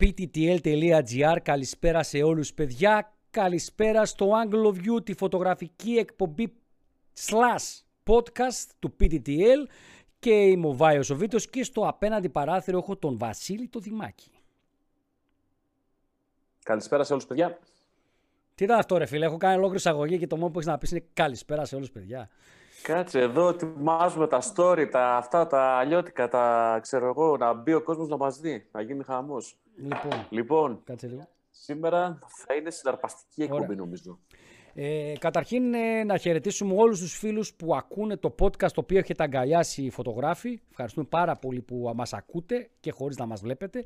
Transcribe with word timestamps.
pttl.gr. 0.00 1.36
Καλησπέρα 1.42 2.02
σε 2.02 2.22
όλους 2.22 2.52
παιδιά. 2.52 3.12
Καλησπέρα 3.30 4.04
στο 4.04 4.30
Angle 4.44 4.66
of 4.66 4.74
View, 4.74 5.04
τη 5.04 5.14
φωτογραφική 5.14 5.92
εκπομπή 5.92 6.52
slash 7.14 7.82
podcast 8.04 8.70
του 8.78 8.96
PTTL 9.00 9.68
και 10.18 10.30
είμαι 10.30 10.66
ο 10.66 10.72
Βάιος 10.72 11.10
ο 11.10 11.16
Βίτος 11.16 11.50
και 11.50 11.64
στο 11.64 11.88
απέναντι 11.88 12.28
παράθυρο 12.28 12.78
έχω 12.78 12.96
τον 12.96 13.18
Βασίλη 13.18 13.68
το 13.68 13.78
Δημάκη. 13.78 14.30
Καλησπέρα 16.62 17.04
σε 17.04 17.12
όλους 17.12 17.26
παιδιά. 17.26 17.58
Τι 18.54 18.64
ήταν 18.64 18.78
αυτό 18.78 18.96
ρε 18.96 19.06
φίλε, 19.06 19.24
έχω 19.24 19.36
κάνει 19.36 19.54
ολόκληρη 19.54 19.78
εισαγωγή 19.78 20.18
και 20.18 20.26
το 20.26 20.36
μόνο 20.36 20.50
που 20.50 20.58
έχεις 20.58 20.70
να 20.70 20.78
πεις 20.78 20.90
είναι 20.90 21.04
καλησπέρα 21.12 21.64
σε 21.64 21.76
όλους 21.76 21.90
παιδιά. 21.90 22.30
Κάτσε 22.86 23.20
εδώ, 23.20 23.48
ετοιμάζουμε 23.48 24.26
τα 24.26 24.40
story, 24.54 24.88
τα, 24.90 25.16
αυτά 25.16 25.46
τα 25.46 25.60
αλλιώτικα, 25.60 26.28
τα 26.28 26.78
ξέρω 26.82 27.06
εγώ, 27.06 27.36
να 27.36 27.52
μπει 27.52 27.72
ο 27.72 27.82
κόσμος 27.82 28.08
να 28.08 28.16
μας 28.16 28.38
δει, 28.40 28.68
να 28.72 28.80
γίνει 28.80 29.04
χαμός. 29.04 29.58
Λοιπόν, 29.76 30.26
Λοιπόν, 30.30 30.80
κάτσε 30.84 31.06
λίγο. 31.06 31.28
σήμερα 31.50 32.18
θα 32.46 32.54
είναι 32.54 32.70
συναρπαστική 32.70 33.42
εκπομπή 33.42 33.74
νομίζω. 33.76 34.18
Ε, 34.74 35.12
καταρχήν 35.18 35.74
ε, 35.74 36.04
να 36.04 36.16
χαιρετήσουμε 36.16 36.74
όλους 36.76 37.00
τους 37.00 37.18
φίλους 37.18 37.54
που 37.54 37.76
ακούνε 37.76 38.16
το 38.16 38.34
podcast 38.40 38.70
το 38.72 38.80
οποίο 38.80 38.98
έχετε 38.98 39.22
αγκαλιάσει 39.22 39.82
οι 39.82 39.90
φωτογράφοι. 39.90 40.60
Ευχαριστούμε 40.70 41.06
πάρα 41.10 41.36
πολύ 41.36 41.60
που 41.60 41.92
μας 41.94 42.12
ακούτε 42.12 42.70
και 42.80 42.90
χωρίς 42.90 43.16
να 43.16 43.26
μας 43.26 43.40
βλέπετε. 43.40 43.84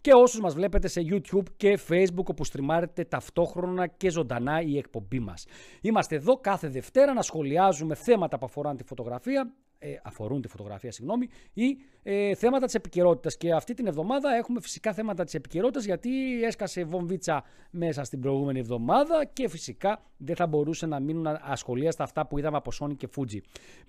Και 0.00 0.12
όσους 0.12 0.40
μας 0.40 0.54
βλέπετε 0.54 0.88
σε 0.88 1.00
YouTube 1.10 1.44
και 1.56 1.78
Facebook 1.88 2.24
όπου 2.24 2.44
στριμάρετε 2.44 3.04
ταυτόχρονα 3.04 3.86
και 3.86 4.10
ζωντανά 4.10 4.60
η 4.60 4.78
εκπομπή 4.78 5.20
μας. 5.20 5.46
Είμαστε 5.80 6.14
εδώ 6.16 6.36
κάθε 6.36 6.68
Δευτέρα 6.68 7.12
να 7.12 7.22
σχολιάζουμε 7.22 7.94
θέματα 7.94 8.38
που 8.38 8.44
αφορούν 8.46 8.76
τη 8.76 8.84
φωτογραφία 8.84 9.54
ε, 9.82 9.96
αφορούν 10.02 10.40
τη 10.40 10.48
φωτογραφία, 10.48 10.92
συγγνώμη, 10.92 11.28
ή 11.52 11.78
ε, 12.02 12.34
θέματα 12.34 12.66
της 12.66 12.74
επικαιρότητας. 12.74 13.36
Και 13.36 13.52
αυτή 13.52 13.74
την 13.74 13.86
εβδομάδα 13.86 14.34
έχουμε 14.34 14.60
φυσικά 14.60 14.92
θέματα 14.92 15.24
της 15.24 15.34
επικαιρότητας, 15.34 15.84
γιατί 15.84 16.42
έσκασε 16.44 16.84
βομβίτσα 16.84 17.44
μέσα 17.70 18.04
στην 18.04 18.20
προηγούμενη 18.20 18.58
εβδομάδα 18.58 19.24
και 19.32 19.48
φυσικά 19.48 20.02
δεν 20.16 20.36
θα 20.36 20.46
μπορούσε 20.46 20.86
να 20.86 21.00
μείνουν 21.00 21.26
ασχολίαστα 21.40 22.02
αυτά 22.02 22.26
που 22.26 22.38
είδαμε 22.38 22.56
από 22.56 22.70
Sony 22.80 22.96
και 22.96 23.08
Fuji. 23.16 23.38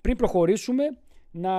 Πριν 0.00 0.16
προχωρήσουμε, 0.16 0.82
να 1.30 1.54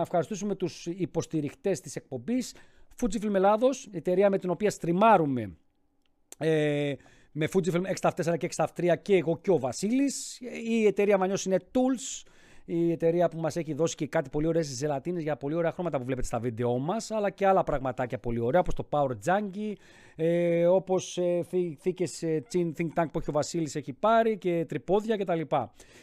ευχαριστήσουμε 0.00 0.54
τους 0.54 0.86
υποστηρικτές 0.86 1.80
της 1.80 1.96
εκπομπής 1.96 2.54
Fujifilm 3.00 3.34
Ελλάδος, 3.34 3.88
εταιρεία 3.92 4.30
με 4.30 4.38
την 4.38 4.50
οποία 4.50 4.70
στριμάρουμε 4.70 5.56
ε, 6.38 6.94
με 7.32 7.48
Fujifilm 7.52 7.82
X-Tav4 8.00 8.38
και 8.38 8.48
X-Tav3 8.54 8.94
και 9.02 9.16
εγώ 9.16 9.38
και 9.38 9.50
ο 9.50 9.58
Βασίλης. 9.58 10.40
Η 10.68 10.86
εταιρεία 10.86 11.18
Μανιός 11.18 11.44
είναι 11.44 11.58
Tools, 11.72 12.28
η 12.70 12.92
εταιρεία 12.92 13.28
που 13.28 13.38
μας 13.38 13.56
έχει 13.56 13.74
δώσει 13.74 13.94
και 13.94 14.06
κάτι 14.06 14.30
πολύ 14.30 14.46
ωραίες 14.46 14.66
ζελατίνες 14.66 15.22
για 15.22 15.36
πολύ 15.36 15.54
ωραία 15.54 15.72
χρώματα 15.72 15.98
που 15.98 16.04
βλέπετε 16.04 16.26
στα 16.26 16.38
βίντεό 16.38 16.78
μας, 16.78 17.10
αλλά 17.10 17.30
και 17.30 17.46
άλλα 17.46 17.64
πραγματάκια 17.64 18.18
πολύ 18.18 18.40
ωραία, 18.40 18.60
όπως 18.60 18.74
το 18.74 18.88
Power 18.90 19.10
Junkie, 19.10 19.72
ε, 20.16 20.66
όπως 20.66 21.18
ε, 21.18 21.46
θήκες 21.80 22.22
ε, 22.22 22.42
Chin 22.52 22.72
Think 22.78 22.88
Tank 22.94 23.06
που 23.12 23.18
έχει 23.18 23.30
ο 23.30 23.32
Βασίλης 23.32 23.76
έχει 23.76 23.92
πάρει 23.92 24.38
και 24.38 24.64
τρυπόδια 24.68 25.16
κτλ. 25.16 25.40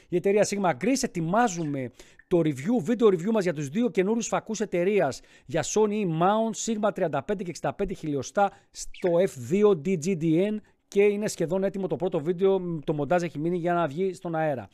Η 0.10 0.16
εταιρεία 0.16 0.48
Sigma 0.50 0.72
Gris 0.84 1.02
ετοιμάζουμε 1.02 1.92
το 2.28 2.40
review, 2.40 2.82
βίντεο 2.82 3.08
review 3.08 3.32
μας 3.32 3.44
για 3.44 3.54
τους 3.54 3.70
δύο 3.70 3.90
καινούριους 3.90 4.28
φακούς 4.28 4.60
εταιρείας. 4.60 5.22
Για 5.46 5.64
Sony 5.64 6.04
Mount 6.22 6.56
Sigma 6.66 6.90
35 6.92 7.44
και 7.44 7.54
65 7.62 7.96
χιλιοστά 7.96 8.52
στο 8.72 9.10
F2 9.14 9.72
DGDN 9.86 10.58
και 10.88 11.04
είναι 11.04 11.28
σχεδόν 11.28 11.64
έτοιμο 11.64 11.88
το 11.88 11.96
πρώτο 11.96 12.20
βίντεο, 12.20 12.80
το 12.84 12.94
μοντάζ 12.94 13.24
έχει 13.24 13.40
μείνει 13.40 13.58
για 13.58 13.74
να 13.74 13.88
βγει 13.88 14.14
στον 14.14 14.36
αέρα. 14.36 14.68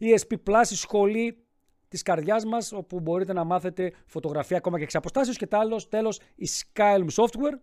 ESP 0.00 0.34
Plus, 0.46 0.70
η 0.70 0.74
σχολή 0.74 1.38
της 1.88 2.02
καρδιάς 2.02 2.44
μας, 2.44 2.72
όπου 2.72 3.00
μπορείτε 3.00 3.32
να 3.32 3.44
μάθετε 3.44 3.92
φωτογραφία 4.06 4.56
ακόμα 4.56 4.78
και 4.78 4.84
εξ 4.84 4.94
αποστάσεως 4.94 5.36
και 5.36 5.46
τέλος, 5.46 5.88
τέλος 5.88 6.20
η 6.34 6.48
Skylum 6.48 7.08
Software, 7.14 7.58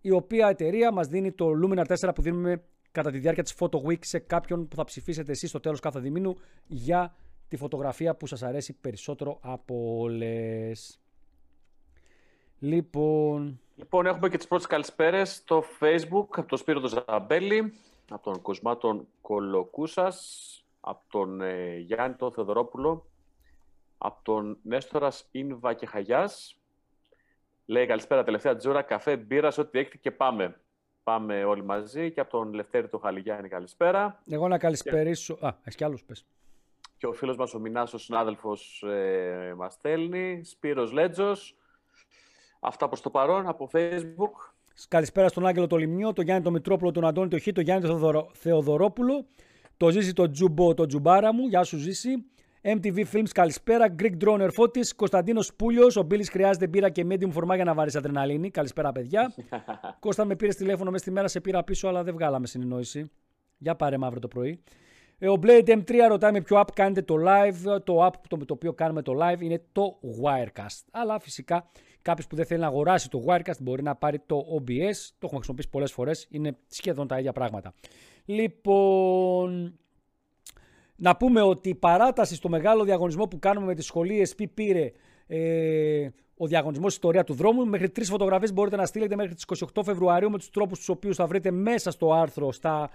η 0.00 0.10
οποία 0.10 0.48
εταιρεία 0.48 0.92
μας 0.92 1.08
δίνει 1.08 1.32
το 1.32 1.50
Luminar 1.62 1.84
4 1.86 2.14
που 2.14 2.22
δίνουμε 2.22 2.62
κατά 2.92 3.10
τη 3.10 3.18
διάρκεια 3.18 3.42
της 3.42 3.54
Photo 3.58 3.78
Week 3.88 4.04
σε 4.04 4.18
κάποιον 4.18 4.68
που 4.68 4.76
θα 4.76 4.84
ψηφίσετε 4.84 5.32
εσείς 5.32 5.48
στο 5.48 5.60
τέλος 5.60 5.80
κάθε 5.80 6.00
διμήνου 6.00 6.36
για 6.66 7.14
τη 7.54 7.60
φωτογραφία 7.60 8.14
που 8.14 8.26
σας 8.26 8.42
αρέσει 8.42 8.72
περισσότερο 8.72 9.38
από 9.40 9.96
όλες. 9.98 11.00
Λοιπόν... 12.58 13.60
Λοιπόν, 13.76 14.06
έχουμε 14.06 14.28
και 14.28 14.36
τις 14.36 14.46
πρώτες 14.46 14.66
καλησπέρες 14.66 15.34
στο 15.34 15.64
Facebook 15.80 16.26
από 16.30 16.48
τον 16.48 16.58
Σπύρο 16.58 16.80
Ζαμπέλη, 16.86 17.74
από 18.10 18.22
τον 18.22 18.42
Κοσμάτων 18.42 19.06
Κολοκούσας, 19.20 20.18
από 20.80 21.02
τον 21.08 21.40
ε, 21.40 21.76
Γιάννη 21.76 22.16
τον 22.16 22.32
Θεοδωρόπουλο, 22.32 23.06
από 23.98 24.18
τον 24.22 24.58
Νέστορας 24.62 25.28
Ίνβα 25.30 25.74
και 25.74 25.86
Χαγιάς. 25.86 26.60
Λέει 27.64 27.86
καλησπέρα 27.86 28.24
τελευταία 28.24 28.56
τζούρα, 28.56 28.82
καφέ, 28.82 29.16
μπύρα, 29.16 29.52
ό,τι 29.58 29.78
έχετε 29.78 29.96
και 29.96 30.10
πάμε. 30.10 30.60
Πάμε 31.02 31.44
όλοι 31.44 31.64
μαζί 31.64 32.12
και 32.12 32.20
από 32.20 32.30
τον 32.30 32.52
Λευτέρη 32.52 32.88
του 32.88 32.98
Χαλιγιάννη 32.98 33.48
καλησπέρα. 33.48 34.22
Εγώ 34.28 34.48
να 34.48 34.58
καλησπερίσω. 34.58 35.34
Και... 35.34 35.46
Α, 35.46 35.56
έχεις 35.60 35.74
κι 35.74 35.84
άλλους 35.84 36.04
πες. 36.04 36.26
Και 37.04 37.10
ο 37.10 37.12
φίλος 37.12 37.36
μας 37.36 37.54
ο 37.54 37.58
Μινάς, 37.58 37.94
ο 37.94 37.98
συνάδελφος, 37.98 38.82
ε, 38.82 39.54
μας 39.56 39.72
στέλνει. 39.72 40.40
Σπύρος 40.44 40.92
Λέτζος. 40.92 41.56
Αυτά 42.60 42.88
προς 42.88 43.00
το 43.00 43.10
παρόν 43.10 43.48
από 43.48 43.68
Facebook. 43.72 44.52
Καλησπέρα 44.88 45.28
στον 45.28 45.46
Άγγελο 45.46 45.66
το 45.66 45.76
Λιμνίο, 45.76 46.12
τον 46.12 46.24
Γιάννη 46.24 46.42
τον 46.42 46.52
Μητρόπουλο, 46.52 46.90
τον 46.90 47.06
Αντώνη 47.06 47.28
το 47.28 47.40
Χ, 47.40 47.48
τον 47.52 47.64
Γιάννη 47.64 47.88
τον 47.88 48.28
Θεοδωρόπουλο, 48.32 49.26
το 49.76 49.90
ζήσει 49.90 50.12
το 50.12 50.30
τζούμπο, 50.30 50.74
το 50.74 50.86
τζουμπάρα 50.86 51.34
μου. 51.34 51.46
Γεια 51.46 51.62
σου 51.62 51.76
ζήσει. 51.76 52.24
MTV 52.62 53.04
Films, 53.12 53.30
καλησπέρα. 53.32 53.94
Greek 53.98 54.24
Drone 54.24 54.48
Φώτη. 54.52 54.94
Κωνσταντίνος 54.96 55.54
Πούλιος. 55.54 55.96
Ο 55.96 56.02
Μπίλης 56.02 56.30
χρειάζεται 56.30 56.66
μπύρα 56.66 56.90
και 56.90 57.06
medium 57.08 57.30
φορμά 57.30 57.54
για 57.54 57.64
να 57.64 57.74
βάλει 57.74 57.90
αδρεναλίνη. 57.94 58.50
Καλησπέρα, 58.50 58.92
παιδιά. 58.92 59.34
Κώστα 60.00 60.24
με 60.24 60.36
πήρες 60.36 60.56
τηλέφωνο 60.56 60.90
μέσα 60.90 61.02
στη 61.02 61.12
μέρα, 61.12 61.28
σε 61.28 61.40
πήρα 61.40 61.64
πίσω, 61.64 61.88
αλλά 61.88 62.02
δεν 62.02 62.14
βγάλαμε 62.14 62.46
συνεννόηση. 62.46 63.10
Για 63.58 63.74
πάρε 63.74 63.98
μαύρο 63.98 64.18
το 64.20 64.28
πρωί. 64.28 64.62
Ε, 65.24 65.28
ο 65.28 65.38
Blade 65.42 65.68
M3 65.68 65.92
ρωτάει 66.08 66.32
με 66.32 66.40
ποιο 66.40 66.60
app 66.60 66.68
κάνετε 66.74 67.02
το 67.02 67.14
live. 67.18 67.80
Το 67.84 68.06
app 68.06 68.12
το, 68.28 68.36
με 68.36 68.44
το 68.44 68.54
οποίο 68.54 68.72
κάνουμε 68.72 69.02
το 69.02 69.12
live 69.20 69.40
είναι 69.40 69.62
το 69.72 69.98
Wirecast. 70.22 70.84
Αλλά 70.90 71.18
φυσικά 71.18 71.70
κάποιος 72.02 72.26
που 72.26 72.36
δεν 72.36 72.46
θέλει 72.46 72.60
να 72.60 72.66
αγοράσει 72.66 73.10
το 73.10 73.24
Wirecast 73.26 73.60
μπορεί 73.60 73.82
να 73.82 73.94
πάρει 73.94 74.18
το 74.26 74.36
OBS. 74.36 74.96
Το 75.18 75.26
έχουμε 75.26 75.34
χρησιμοποιήσει 75.34 75.68
πολλές 75.70 75.92
φορές. 75.92 76.26
Είναι 76.30 76.56
σχεδόν 76.66 77.06
τα 77.06 77.18
ίδια 77.18 77.32
πράγματα. 77.32 77.74
Λοιπόν, 78.24 79.78
να 80.96 81.16
πούμε 81.16 81.40
ότι 81.40 81.68
η 81.68 81.74
παράταση 81.74 82.34
στο 82.34 82.48
μεγάλο 82.48 82.84
διαγωνισμό 82.84 83.24
που 83.24 83.38
κάνουμε 83.38 83.66
με 83.66 83.74
τη 83.74 83.82
σχολή 83.82 84.26
SP 84.34 84.44
πήρε 84.54 84.92
ε, 85.26 86.08
ο 86.36 86.46
διαγωνισμός 86.46 86.92
Ιστορία 86.92 87.24
του 87.24 87.34
Δρόμου. 87.34 87.66
Μέχρι 87.66 87.90
τρεις 87.90 88.08
φωτογραφίες 88.08 88.52
μπορείτε 88.52 88.76
να 88.76 88.86
στείλετε 88.86 89.16
μέχρι 89.16 89.34
τις 89.34 89.44
28 89.74 89.82
Φεβρουαρίου 89.84 90.30
με 90.30 90.38
τους 90.38 90.50
τρόπους 90.50 90.78
τους 90.78 90.88
οποίους 90.88 91.16
θα 91.16 91.26
βρείτε 91.26 91.50
μέσα 91.50 91.90
στο 91.90 92.12
άρθρο, 92.12 92.52
στα, 92.52 92.90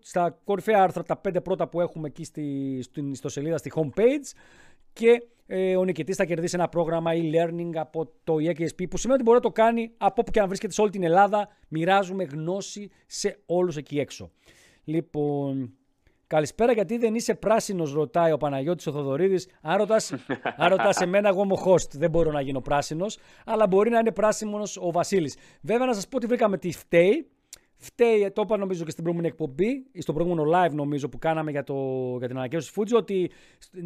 στα 0.00 0.38
κορυφαία 0.44 0.82
άρθρα, 0.82 1.02
τα 1.02 1.16
πέντε 1.16 1.40
πρώτα 1.40 1.68
που 1.68 1.80
έχουμε 1.80 2.08
εκεί 2.08 2.24
στη, 2.24 2.78
στην 2.82 3.12
ιστοσελίδα, 3.12 3.56
στη 3.56 3.72
homepage. 3.74 4.36
Και 4.92 5.22
ε, 5.46 5.76
ο 5.76 5.84
νικητής 5.84 6.16
θα 6.16 6.24
κερδίσει 6.24 6.54
ένα 6.54 6.68
πρόγραμμα 6.68 7.10
e-learning 7.14 7.70
από 7.74 8.12
το 8.24 8.34
EKSP 8.34 8.88
που 8.90 8.96
σημαίνει 8.96 9.20
ότι 9.20 9.22
μπορεί 9.22 9.36
να 9.36 9.40
το 9.40 9.50
κάνει 9.50 9.90
από 9.96 10.20
όπου 10.20 10.30
και 10.30 10.40
αν 10.40 10.46
βρίσκεται 10.46 10.72
σε 10.72 10.80
όλη 10.80 10.90
την 10.90 11.02
Ελλάδα. 11.02 11.48
Μοιράζουμε 11.68 12.24
γνώση 12.24 12.90
σε 13.06 13.38
όλους 13.46 13.76
εκεί 13.76 13.98
έξω. 13.98 14.30
Λοιπόν, 14.84 15.77
καλησπέρα 16.28 16.72
γιατί 16.72 16.98
δεν 16.98 17.14
είσαι 17.14 17.34
πράσινος, 17.34 17.92
ρωτάει 17.92 18.32
ο 18.32 18.36
Παναγιώτης 18.36 18.86
ο 18.86 18.92
Θοδωρίδης. 18.92 19.48
Αν 19.60 20.68
ρωτάς 20.68 21.00
εμένα, 21.00 21.28
εγώ 21.28 21.42
είμαι 21.42 21.52
ο 21.52 21.62
host. 21.64 21.90
Δεν 21.92 22.10
μπορώ 22.10 22.30
να 22.30 22.40
γίνω 22.40 22.60
πράσινος, 22.60 23.18
αλλά 23.44 23.66
μπορεί 23.66 23.90
να 23.90 23.98
είναι 23.98 24.12
πράσινο 24.12 24.62
ο 24.80 24.90
Βασίλης. 24.90 25.36
Βέβαια, 25.60 25.86
να 25.86 25.94
σας 25.94 26.08
πω 26.08 26.16
ότι 26.16 26.26
βρήκαμε 26.26 26.58
τι 26.58 26.72
φταίει. 26.72 27.28
Φταίει, 27.80 28.30
το 28.30 28.42
είπα 28.44 28.56
νομίζω 28.56 28.84
και 28.84 28.90
στην 28.90 29.02
προηγούμενη 29.02 29.32
εκπομπή, 29.32 29.86
ή 29.92 30.00
στο 30.00 30.12
προηγούμενο 30.12 30.50
live 30.54 30.72
νομίζω 30.72 31.08
που 31.08 31.18
κάναμε 31.18 31.50
για, 31.50 31.64
το, 31.64 31.74
για 32.18 32.28
την 32.28 32.36
ανακοίνωση 32.36 32.72
Fuji, 32.76 32.96
ότι 32.96 33.30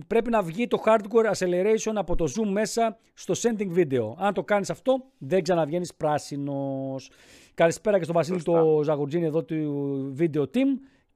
πρέπει 0.06 0.30
να 0.30 0.42
βγει 0.42 0.66
το 0.66 0.82
hardcore 0.86 1.32
acceleration 1.32 1.92
από 1.94 2.16
το 2.16 2.24
zoom 2.36 2.48
μέσα 2.48 2.98
στο 3.14 3.34
sending 3.36 3.76
video. 3.76 4.14
Αν 4.16 4.34
το 4.34 4.42
κάνεις 4.42 4.70
αυτό, 4.70 5.04
δεν 5.18 5.42
ξαναβγαίνεις 5.42 5.94
πράσινος. 5.94 7.10
Καλησπέρα 7.54 7.96
και 7.96 8.02
στον 8.02 8.14
Βασίλη 8.14 8.42
το 8.42 8.80
Ζαγουρτζίνη 8.82 9.24
εδώ 9.24 9.44
του 9.44 10.16
video 10.18 10.42
team 10.42 10.68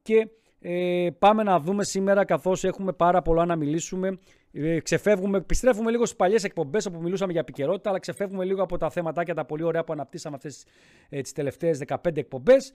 και 0.03 0.29
ε, 0.69 1.11
πάμε 1.19 1.43
να 1.43 1.61
δούμε 1.61 1.85
σήμερα 1.85 2.25
καθώς 2.25 2.65
έχουμε 2.65 2.93
πάρα 2.93 3.23
πολλά 3.23 3.45
να 3.45 3.57
μιλήσουμε. 3.57 4.19
Ε, 4.53 4.81
ξεφεύγουμε, 4.81 5.39
επιστρέφουμε 5.39 5.91
λίγο 5.91 6.05
στις 6.05 6.17
παλιές 6.17 6.45
εκπομπές 6.45 6.87
όπου 6.87 7.01
μιλούσαμε 7.03 7.33
για 7.33 7.41
επικαιρότητα 7.41 7.89
αλλά 7.89 7.99
ξεφεύγουμε 7.99 8.45
λίγο 8.45 8.63
από 8.63 8.79
τα 8.79 8.91
θέματα 8.91 9.25
και 9.25 9.35
τα 9.35 9.45
πολύ 9.45 9.63
ωραία 9.63 9.85
που 9.85 9.93
αναπτύσσαμε 9.93 10.37
αυτές 10.37 10.67
ε, 11.09 11.21
τις 11.21 11.33
τελευταίες 11.33 11.83
15 11.87 12.17
εκπομπές 12.17 12.73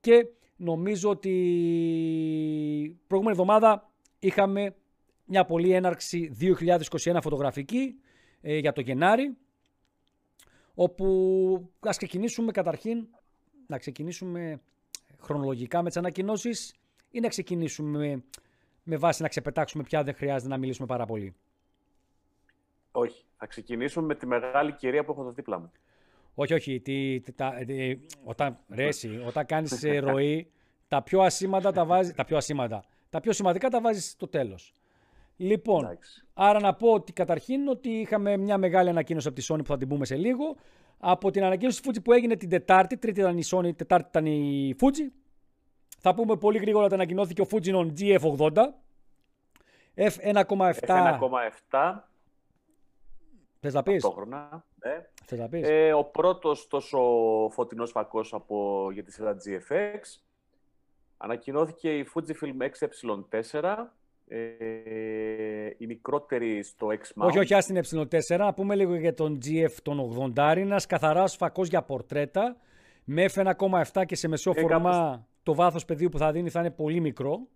και 0.00 0.26
νομίζω 0.56 1.10
ότι 1.10 1.30
προηγούμενη 3.06 3.38
εβδομάδα 3.40 3.90
είχαμε 4.18 4.74
μια 5.24 5.44
πολύ 5.44 5.72
έναρξη 5.72 6.36
2021 6.40 7.18
φωτογραφική 7.22 7.94
ε, 8.40 8.58
για 8.58 8.72
το 8.72 8.80
Γενάρη 8.80 9.36
όπου 10.74 11.70
ας 11.80 11.96
ξεκινήσουμε 11.96 12.52
καταρχήν 12.52 13.06
να 13.66 13.78
ξεκινήσουμε 13.78 14.60
χρονολογικά 15.20 15.82
με 15.82 15.88
τις 15.88 15.96
ανακοινώσεις 15.96 16.74
ή 17.14 17.20
να 17.20 17.28
ξεκινήσουμε 17.28 18.22
με, 18.82 18.96
βάση 18.96 19.22
να 19.22 19.28
ξεπετάξουμε 19.28 19.82
πια 19.82 20.02
δεν 20.02 20.14
χρειάζεται 20.14 20.50
να 20.50 20.56
μιλήσουμε 20.56 20.86
πάρα 20.86 21.06
πολύ; 21.06 21.34
Όχι. 22.92 23.24
Θα 23.36 23.46
ξεκινήσουμε 23.46 24.06
με 24.06 24.14
τη 24.14 24.26
μεγάλη 24.26 24.72
κυρία 24.72 25.04
που 25.04 25.12
έχω 25.12 25.22
το 25.22 25.30
δίπλα 25.30 25.58
μου. 25.58 25.72
Όχι, 26.34 26.54
όχι. 26.54 26.80
Τι, 26.80 27.20
τι, 27.20 27.32
τα, 27.32 27.54
τι, 27.66 27.98
όταν, 28.24 28.58
ρε, 28.68 28.86
εσύ, 28.86 29.22
όταν 29.26 29.46
κάνεις 29.46 29.82
ε, 29.84 29.98
ροή, 30.06 30.50
τα 30.88 31.02
πιο 31.02 31.20
ασήμαντα 31.20 31.72
τα 31.72 31.84
βάζεις. 31.84 32.14
Τα 32.14 32.24
πιο 32.24 32.36
ασήμαντα. 32.36 32.84
Τα 33.10 33.20
πιο 33.20 33.32
σημαντικά 33.32 33.68
τα 33.68 33.80
βάζεις 33.80 34.10
στο 34.10 34.28
τέλος. 34.28 34.74
Λοιπόν, 35.36 35.84
Εντάξει. 35.84 36.24
άρα 36.34 36.60
να 36.60 36.74
πω 36.74 36.92
ότι 36.92 37.12
καταρχήν 37.12 37.68
ότι 37.68 37.88
είχαμε 37.88 38.36
μια 38.36 38.58
μεγάλη 38.58 38.88
ανακοίνωση 38.88 39.28
από 39.28 39.36
τη 39.36 39.46
Sony 39.48 39.58
που 39.58 39.66
θα 39.66 39.76
την 39.76 39.88
πούμε 39.88 40.04
σε 40.04 40.16
λίγο. 40.16 40.56
Από 40.98 41.30
την 41.30 41.44
ανακοίνωση 41.44 41.82
της 41.82 41.90
Fuji 41.90 42.02
που 42.04 42.12
έγινε 42.12 42.36
την 42.36 42.48
Τετάρτη, 42.48 42.96
Τρίτη 42.96 43.20
ήταν 43.20 43.38
η 43.38 43.42
Sony, 43.50 43.76
Τετάρτη 43.76 44.08
ήταν 44.08 44.26
η 44.26 44.74
Fuji. 44.80 45.10
Θα 46.06 46.14
πούμε 46.14 46.36
πολύ 46.36 46.58
γρήγορα 46.58 46.84
ότι 46.84 46.94
ανακοινώθηκε 46.94 47.40
ο 47.40 47.46
Fujinon 47.50 47.92
GF80. 47.98 48.50
F1,7. 49.94 50.44
F1,7 51.70 51.94
Θες 53.60 53.74
να 53.74 53.82
πεις, 53.82 54.02
ταυτόχρονα. 54.02 54.64
Ναι. 54.84 55.06
θες 55.24 55.38
να 55.38 55.48
πεις; 55.48 55.68
Ε, 55.68 55.92
ο 55.92 56.04
πρώτος 56.04 56.66
τόσο 56.66 56.98
φωτεινός 57.52 57.90
φακός 57.90 58.34
από, 58.34 58.88
για 58.92 59.02
τη 59.02 59.12
σειρά 59.12 59.36
GFX. 59.36 60.20
Ανακοινώθηκε 61.16 61.98
η 61.98 62.06
Fujifilm 62.14 62.68
X-E4, 62.68 63.74
ε, 64.28 64.46
η 65.76 65.86
μικρότερη 65.86 66.62
στο 66.62 66.86
X-Mount. 66.86 67.26
Όχι, 67.26 67.38
όχι, 67.38 67.54
άστην 67.54 67.80
ε4. 67.84 68.36
Να 68.38 68.54
πούμε 68.54 68.74
λίγο 68.74 68.94
για 68.94 69.14
τον 69.14 69.38
GF 69.44 69.72
τον 69.82 70.32
80. 70.36 70.52
Είναι 70.56 70.60
ένας 70.60 70.86
καθαράς 70.86 71.36
φακός 71.36 71.68
για 71.68 71.82
πορτρέτα 71.82 72.56
με 73.04 73.24
F1,7 73.34 74.04
και 74.06 74.16
σε 74.16 74.28
μεσαίο 74.28 74.52
Ε, 74.56 74.60
φορμά 74.60 75.26
το 75.44 75.54
βάθος 75.54 75.84
πεδίου 75.84 76.08
που 76.08 76.18
θα 76.18 76.32
δίνει 76.32 76.50
θα 76.50 76.60
είναι 76.60 76.70
πολύ 76.70 77.00
μικρό. 77.00 77.46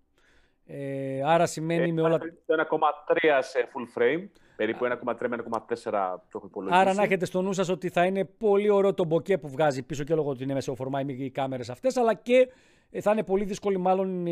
Ε, 0.66 1.22
άρα 1.24 1.46
σημαίνει 1.46 1.92
με 1.92 2.02
όλα... 2.02 2.18
Το 2.18 2.26
1,3 2.46 3.38
σε 3.40 3.68
full 3.72 3.98
frame, 3.98 4.28
περίπου 4.56 4.84
1,3 4.84 5.28
με 5.28 5.36
1,4 5.50 5.58
το 5.82 6.22
έχω 6.34 6.46
υπολογίσει. 6.46 6.80
Άρα 6.80 6.94
να 6.94 7.02
έχετε 7.02 7.24
στο 7.24 7.42
νου 7.42 7.52
σας 7.52 7.68
ότι 7.68 7.88
θα 7.88 8.04
είναι 8.04 8.24
πολύ 8.24 8.70
ωραίο 8.70 8.94
το 8.94 9.04
μποκέ 9.04 9.38
που 9.38 9.48
βγάζει 9.48 9.82
πίσω 9.82 10.04
και 10.04 10.14
λόγω 10.14 10.30
ότι 10.30 10.42
είναι 10.42 10.54
μεσαίο 10.54 10.74
φορμά 10.74 11.00
οι 11.00 11.30
κάμερες 11.30 11.70
αυτές, 11.70 11.96
αλλά 11.96 12.14
και 12.14 12.48
ε, 12.90 13.00
θα 13.00 13.12
είναι 13.12 13.22
πολύ 13.22 13.44
δύσκολη 13.44 13.78
μάλλον 13.78 14.26
ε, 14.26 14.30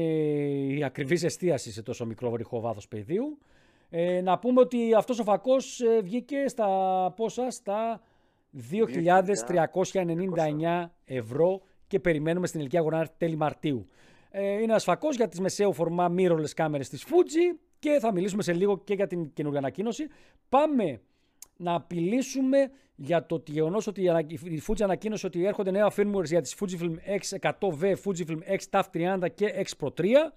η 0.75 0.85
ακριβής 0.85 1.25
εστίαση 1.25 1.73
σε 1.73 1.83
τόσο 1.83 2.07
μικρό 2.07 2.31
βρυχό 2.31 2.61
βάθος 2.61 2.89
πεδίου. 2.89 3.39
Ε, 3.91 4.21
να 4.21 4.39
πούμε 4.39 4.61
ότι 4.61 4.95
αυτός 4.95 5.19
ο 5.19 5.23
φακός 5.23 5.81
ε, 5.81 6.01
βγήκε 6.03 6.49
στα 6.49 6.69
πόσα, 7.17 7.51
στα 7.51 8.01
2.399 8.71 10.89
ευρώ 11.05 11.63
και 11.87 12.01
περιμένουμε 12.01 12.47
στην 12.47 12.61
ηλικία 12.61 12.79
αγορά 12.81 13.07
τέλη 13.19 13.37
Μαρτίου. 13.37 13.87
Ε, 14.31 14.53
είναι 14.53 14.63
ένας 14.63 14.85
φακός 14.85 15.17
για 15.17 15.29
τις 15.29 15.41
μεσαίου 15.41 15.73
φορμά 15.73 16.15
mirrorless 16.19 16.51
κάμερες 16.55 16.89
της 16.89 17.05
Fuji 17.05 17.59
και 17.79 17.99
θα 18.01 18.13
μιλήσουμε 18.13 18.43
σε 18.43 18.53
λίγο 18.53 18.79
και 18.79 18.95
για 18.95 19.07
την 19.07 19.33
καινούργια 19.33 19.61
ανακοίνωση. 19.61 20.07
Πάμε 20.49 21.01
να 21.57 21.75
απειλήσουμε 21.75 22.71
για 22.95 23.27
το 23.27 23.43
γεγονός 23.47 23.87
ότι 23.87 24.03
η 24.03 24.09
ανα- 24.09 24.27
η 24.45 24.63
Fuji 24.67 24.83
ανακοίνωσε 24.83 25.27
ότι 25.27 25.45
έρχονται 25.45 25.71
νέα 25.71 25.93
firmware 25.97 26.25
για 26.25 26.41
τις 26.41 26.57
Fujifilm 26.61 26.95
X100V, 27.21 27.95
Fujifilm 28.05 28.39
X 28.59 28.59
TAF 28.71 28.83
30 28.93 29.29
και 29.35 29.65
X 29.67 29.85
Pro 29.85 29.93
3 29.95 30.33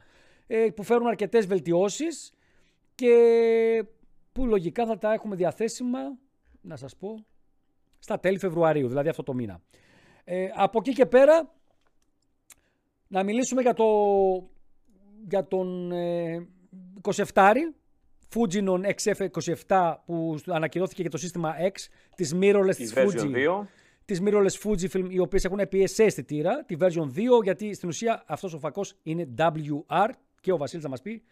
ε, 0.48 0.68
που 0.75 0.84
φέρουν 0.84 1.07
αρκετές 1.07 1.46
βελτιώσεις 1.46 2.31
και 2.96 3.13
που 4.31 4.46
λογικά 4.46 4.86
θα 4.86 4.98
τα 4.98 5.13
έχουμε 5.13 5.36
διαθέσιμα, 5.36 6.00
να 6.62 6.75
σας 6.75 6.96
πω, 6.96 7.25
στα 8.00 8.19
τέλη 8.19 8.40
Φεβρουαρίου, 8.40 8.88
δηλαδή 8.88 9.10
αυτό 9.10 9.24
το 9.24 9.34
μήνα. 9.34 9.62
Ε, 10.31 10.49
από 10.55 10.79
εκεί 10.79 10.93
και 10.93 11.05
πέρα, 11.05 11.53
να 13.07 13.23
μιλήσουμε 13.23 13.61
για, 13.61 13.73
το, 13.73 13.85
για 15.27 15.47
τον 15.47 15.91
ε, 15.91 16.47
27 17.01 17.23
Fujinon 18.35 18.81
XF27 19.03 19.95
που 20.05 20.39
ανακοινώθηκε 20.45 21.03
και 21.03 21.09
το 21.09 21.17
σύστημα 21.17 21.55
X 21.59 21.71
της 22.15 22.35
mirrorless 22.41 22.77
η 22.77 22.83
της 22.83 22.93
version 22.95 23.35
Fuji 23.35 23.61
2. 23.61 23.61
τις 24.05 24.21
mirrorless 24.25 24.57
Fujifilm 24.63 25.09
οι 25.09 25.19
οποίες 25.19 25.45
έχουν 25.45 25.59
PSA 25.59 25.99
αισθητήρα, 25.99 26.63
τη 26.65 26.75
version 26.79 27.07
2 27.15 27.43
γιατί 27.43 27.73
στην 27.73 27.89
ουσία 27.89 28.23
αυτός 28.27 28.53
ο 28.53 28.59
φακός 28.59 28.95
είναι 29.03 29.27
WR 29.37 30.09
και 30.41 30.51
ο 30.51 30.57
Βασίλης 30.57 30.83
θα 30.83 30.89
μας 30.89 31.01
πει 31.01 31.23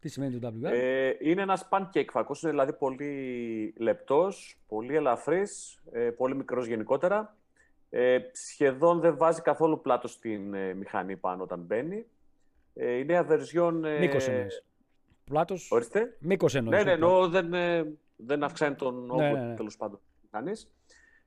τι 0.00 0.08
σημαίνει 0.08 0.38
το 0.38 0.52
WR. 0.62 0.70
Ε, 0.72 1.12
είναι 1.20 1.42
ένας 1.42 1.68
pancake 1.70 2.08
φακός, 2.10 2.42
είναι 2.42 2.50
δηλαδή 2.50 2.72
πολύ 2.72 3.74
λεπτός, 3.76 4.58
πολύ 4.68 4.96
ελαφρύς, 4.96 5.80
ε, 5.92 6.10
πολύ 6.10 6.34
μικρός 6.34 6.66
γενικότερα. 6.66 7.36
Ε, 7.90 8.18
σχεδόν 8.32 9.00
δεν 9.00 9.16
βάζει 9.16 9.40
καθόλου 9.42 9.80
πλάτο 9.80 10.08
στην 10.08 10.54
ε, 10.54 10.74
μηχανή 10.74 11.16
πάνω 11.16 11.42
όταν 11.42 11.60
μπαίνει. 11.60 12.06
Ε, 12.74 12.92
η 12.92 13.04
νέα 13.04 13.26
version... 13.28 13.80
Ε, 13.84 13.98
Μήκος 13.98 14.28
εννοείς. 14.28 14.64
Πλάτος, 15.24 15.70
Ορίστε. 15.70 16.16
μήκος 16.18 16.54
εννοείς. 16.54 16.76
Ναι, 16.76 16.84
ναι, 16.84 16.90
όχι 16.90 17.02
εννοώ 17.02 17.28
δεν, 17.28 17.54
ε, 17.54 17.92
δεν 18.16 18.42
αυξάνει 18.42 18.74
τον 18.74 19.10
όγκο 19.10 19.20
Ναι, 19.20 19.30
ναι, 19.30 19.40
ναι. 19.44 19.54
τέλος 19.54 19.76
πάντων 19.76 20.00
της 20.10 20.20
μηχανής. 20.22 20.70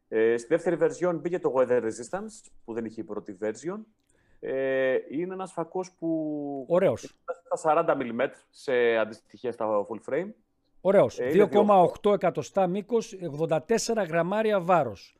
Ε, 0.07 0.37
στη 0.37 0.47
δεύτερη 0.47 0.77
version 0.79 1.15
μπήκε 1.21 1.39
το 1.39 1.53
Weather 1.57 1.81
Resistance, 1.81 2.51
που 2.65 2.73
δεν 2.73 2.85
είχε 2.85 3.01
η 3.01 3.03
πρώτη 3.03 3.37
version. 3.41 3.79
Ε, 4.39 4.97
είναι 5.09 5.33
ένας 5.33 5.51
φακός 5.51 5.91
που 5.91 6.65
Ωραίος. 6.69 7.15
στα 7.53 7.85
40 7.85 7.97
mm 7.97 8.27
σε 8.49 8.95
αντιστοιχεία 8.97 9.51
στα 9.51 9.85
full 9.89 10.13
frame. 10.13 10.29
Ωραίος. 10.81 11.19
Ε, 11.19 11.29
είναι 11.29 11.49
2,8 12.03 12.13
εκατοστά 12.13 12.67
μήκος, 12.67 13.13
84 13.13 14.05
γραμμάρια 14.07 14.61
βάρος. 14.61 15.15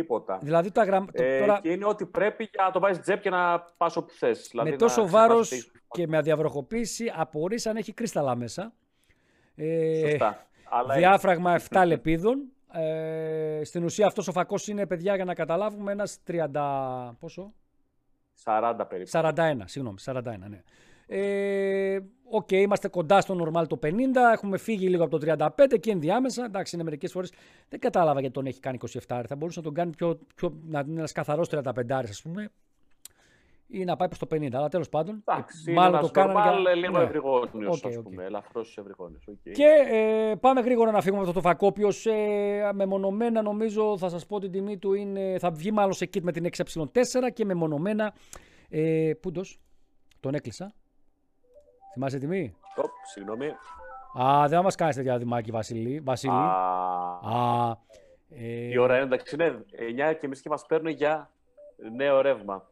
Τίποτα. 0.00 0.38
Δηλαδή 0.42 0.70
τα 0.70 0.84
γραμ... 0.84 1.04
το- 1.04 1.22
Ε, 1.22 1.38
τώρα 1.38 1.58
Και 1.62 1.70
είναι 1.70 1.84
ό,τι 1.86 2.06
πρέπει 2.06 2.48
για 2.54 2.64
να 2.64 2.70
το 2.70 2.80
βάζεις 2.80 3.02
τζέπ 3.02 3.20
και 3.20 3.30
να 3.30 3.60
πας 3.76 3.96
όπου 3.96 4.12
θες. 4.12 4.48
Δηλαδή 4.50 4.68
με 4.70 4.74
να 4.76 4.80
τόσο 4.82 5.02
ξεχάσεις 5.02 5.28
βάρος 5.28 5.48
τι 5.48 5.54
έχεις- 5.54 5.70
και 5.90 6.06
με 6.06 6.16
αδιαβροχοποίηση 6.16 7.12
απορείς 7.16 7.66
αν 7.66 7.76
έχει 7.76 7.92
κρίσταλα 7.92 8.34
μέσα. 8.36 8.72
Ε, 9.54 10.08
Σωστά. 10.08 10.46
Αλλά 10.64 10.94
Διάφραγμα 10.94 11.54
7 11.70 11.82
λεπίδων. 11.86 12.42
Ε, 12.72 13.60
στην 13.64 13.84
ουσία 13.84 14.06
αυτός 14.06 14.28
ο 14.28 14.32
φακός 14.32 14.68
είναι, 14.68 14.86
παιδιά, 14.86 15.14
για 15.14 15.24
να 15.24 15.34
καταλάβουμε, 15.34 15.92
ένας 15.92 16.18
30... 16.26 17.14
Πόσο; 17.20 17.52
40 18.44 18.86
περίπου. 18.88 19.10
41, 19.12 19.32
συγγνώμη, 19.64 19.96
41, 20.04 20.22
ναι. 20.48 20.62
Ε, 21.06 21.98
Οκ, 22.30 22.50
είμαστε 22.50 22.88
κοντά 22.88 23.20
στο 23.20 23.36
normal 23.44 23.66
το 23.68 23.78
50, 23.82 23.88
έχουμε 24.32 24.58
φύγει 24.58 24.88
λίγο 24.88 25.04
από 25.04 25.18
το 25.18 25.34
35 25.36 25.78
και 25.80 25.90
ενδιάμεσα. 25.90 26.44
Εντάξει, 26.44 26.74
είναι 26.74 26.84
μερικές 26.84 27.12
φορές. 27.12 27.32
Δεν 27.68 27.80
κατάλαβα 27.80 28.20
γιατί 28.20 28.34
τον 28.34 28.46
έχει 28.46 28.60
κάνει 28.60 28.78
27. 29.08 29.22
Θα 29.26 29.36
μπορούσε 29.36 29.58
να 29.58 29.64
τον 29.64 29.74
κάνει 29.74 29.90
πιο, 29.96 30.18
πιο, 30.34 30.56
να 30.66 30.78
είναι 30.86 30.98
ένας 30.98 31.12
καθαρός 31.12 31.48
35, 31.48 32.08
ας 32.08 32.22
πούμε, 32.22 32.48
ή 33.68 33.84
να 33.84 33.96
πάει 33.96 34.08
προς 34.08 34.18
το 34.20 34.26
50. 34.26 34.56
Αλλά 34.56 34.68
τέλος 34.68 34.88
πάντων, 34.88 35.22
Εντάξει, 35.28 35.62
ε, 35.66 35.70
είναι 35.70 35.80
μάλλον 35.80 35.94
ένας 35.94 36.06
το 36.06 36.12
κάνανε. 36.20 36.40
normal, 36.40 36.60
για- 36.62 36.74
λίγο 36.74 36.98
ναι. 36.98 37.04
ευρυγόνιος, 37.04 37.82
Οκ, 37.82 37.86
ας 37.90 37.96
οκ. 37.96 38.02
πούμε. 38.02 38.24
Ελαφρώς 38.24 38.78
ευρυγόνιος. 38.78 39.26
οκ. 39.28 39.52
Και 39.52 39.64
ε, 39.90 40.34
πάμε 40.40 40.60
γρήγορα 40.60 40.90
να 40.90 41.00
φύγουμε 41.00 41.20
από 41.20 41.30
αυτό 41.30 41.40
το 41.42 41.48
φακό, 41.48 41.66
ο 41.66 41.68
οποίος, 41.68 42.06
ε, 42.06 42.70
μεμονωμένα 42.74 43.42
νομίζω 43.42 43.98
θα 43.98 44.08
σας 44.08 44.26
πω 44.26 44.38
την 44.40 44.50
τιμή 44.50 44.78
του 44.78 44.92
είναι, 44.92 45.36
θα 45.38 45.50
βγει 45.50 45.70
μάλλον 45.72 45.92
σε 45.92 46.04
kit 46.04 46.20
με 46.22 46.32
την 46.32 46.46
XE4 46.56 47.30
και 47.32 47.44
μεμονωμένα, 47.44 48.14
ε, 48.68 49.12
πούντος, 49.20 49.60
τον 50.20 50.34
έκλεισα. 50.34 50.74
Θυμάσαι 51.96 52.18
τιμή; 52.18 52.56
Οπ, 52.76 52.90
συγγνώμη. 53.12 53.46
Α, 54.22 54.40
δεν 54.40 54.56
θα 54.56 54.62
μας 54.62 54.74
κάνεις 54.74 54.96
τέτοια 54.96 55.18
δημάκι 55.18 55.50
Βασίλη. 55.50 56.00
Βασίλη. 56.00 56.32
Α, 56.32 56.50
Α, 57.22 57.76
ε, 58.28 58.68
η 58.68 58.76
ώρα 58.78 58.94
είναι 58.94 59.04
εντάξει, 59.04 59.34
είναι 59.34 59.64
9 60.10 60.12
και 60.12 60.26
εμείς 60.26 60.40
και 60.40 60.48
μας 60.48 60.66
παίρνουν 60.66 60.92
για 60.92 61.30
νέο 61.94 62.20
ρεύμα. 62.20 62.70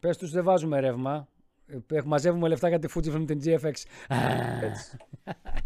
πες 0.00 0.16
τους 0.16 0.30
δεν 0.30 0.44
βάζουμε 0.44 0.80
ρεύμα. 0.80 1.28
Ε, 1.66 2.00
μαζεύουμε 2.04 2.48
λεφτά 2.48 2.68
για 2.68 2.78
τη 2.78 2.88
Fujifilm 2.94 3.24
την 3.26 3.40
GFX. 3.44 3.72
Έτσι. 4.62 4.96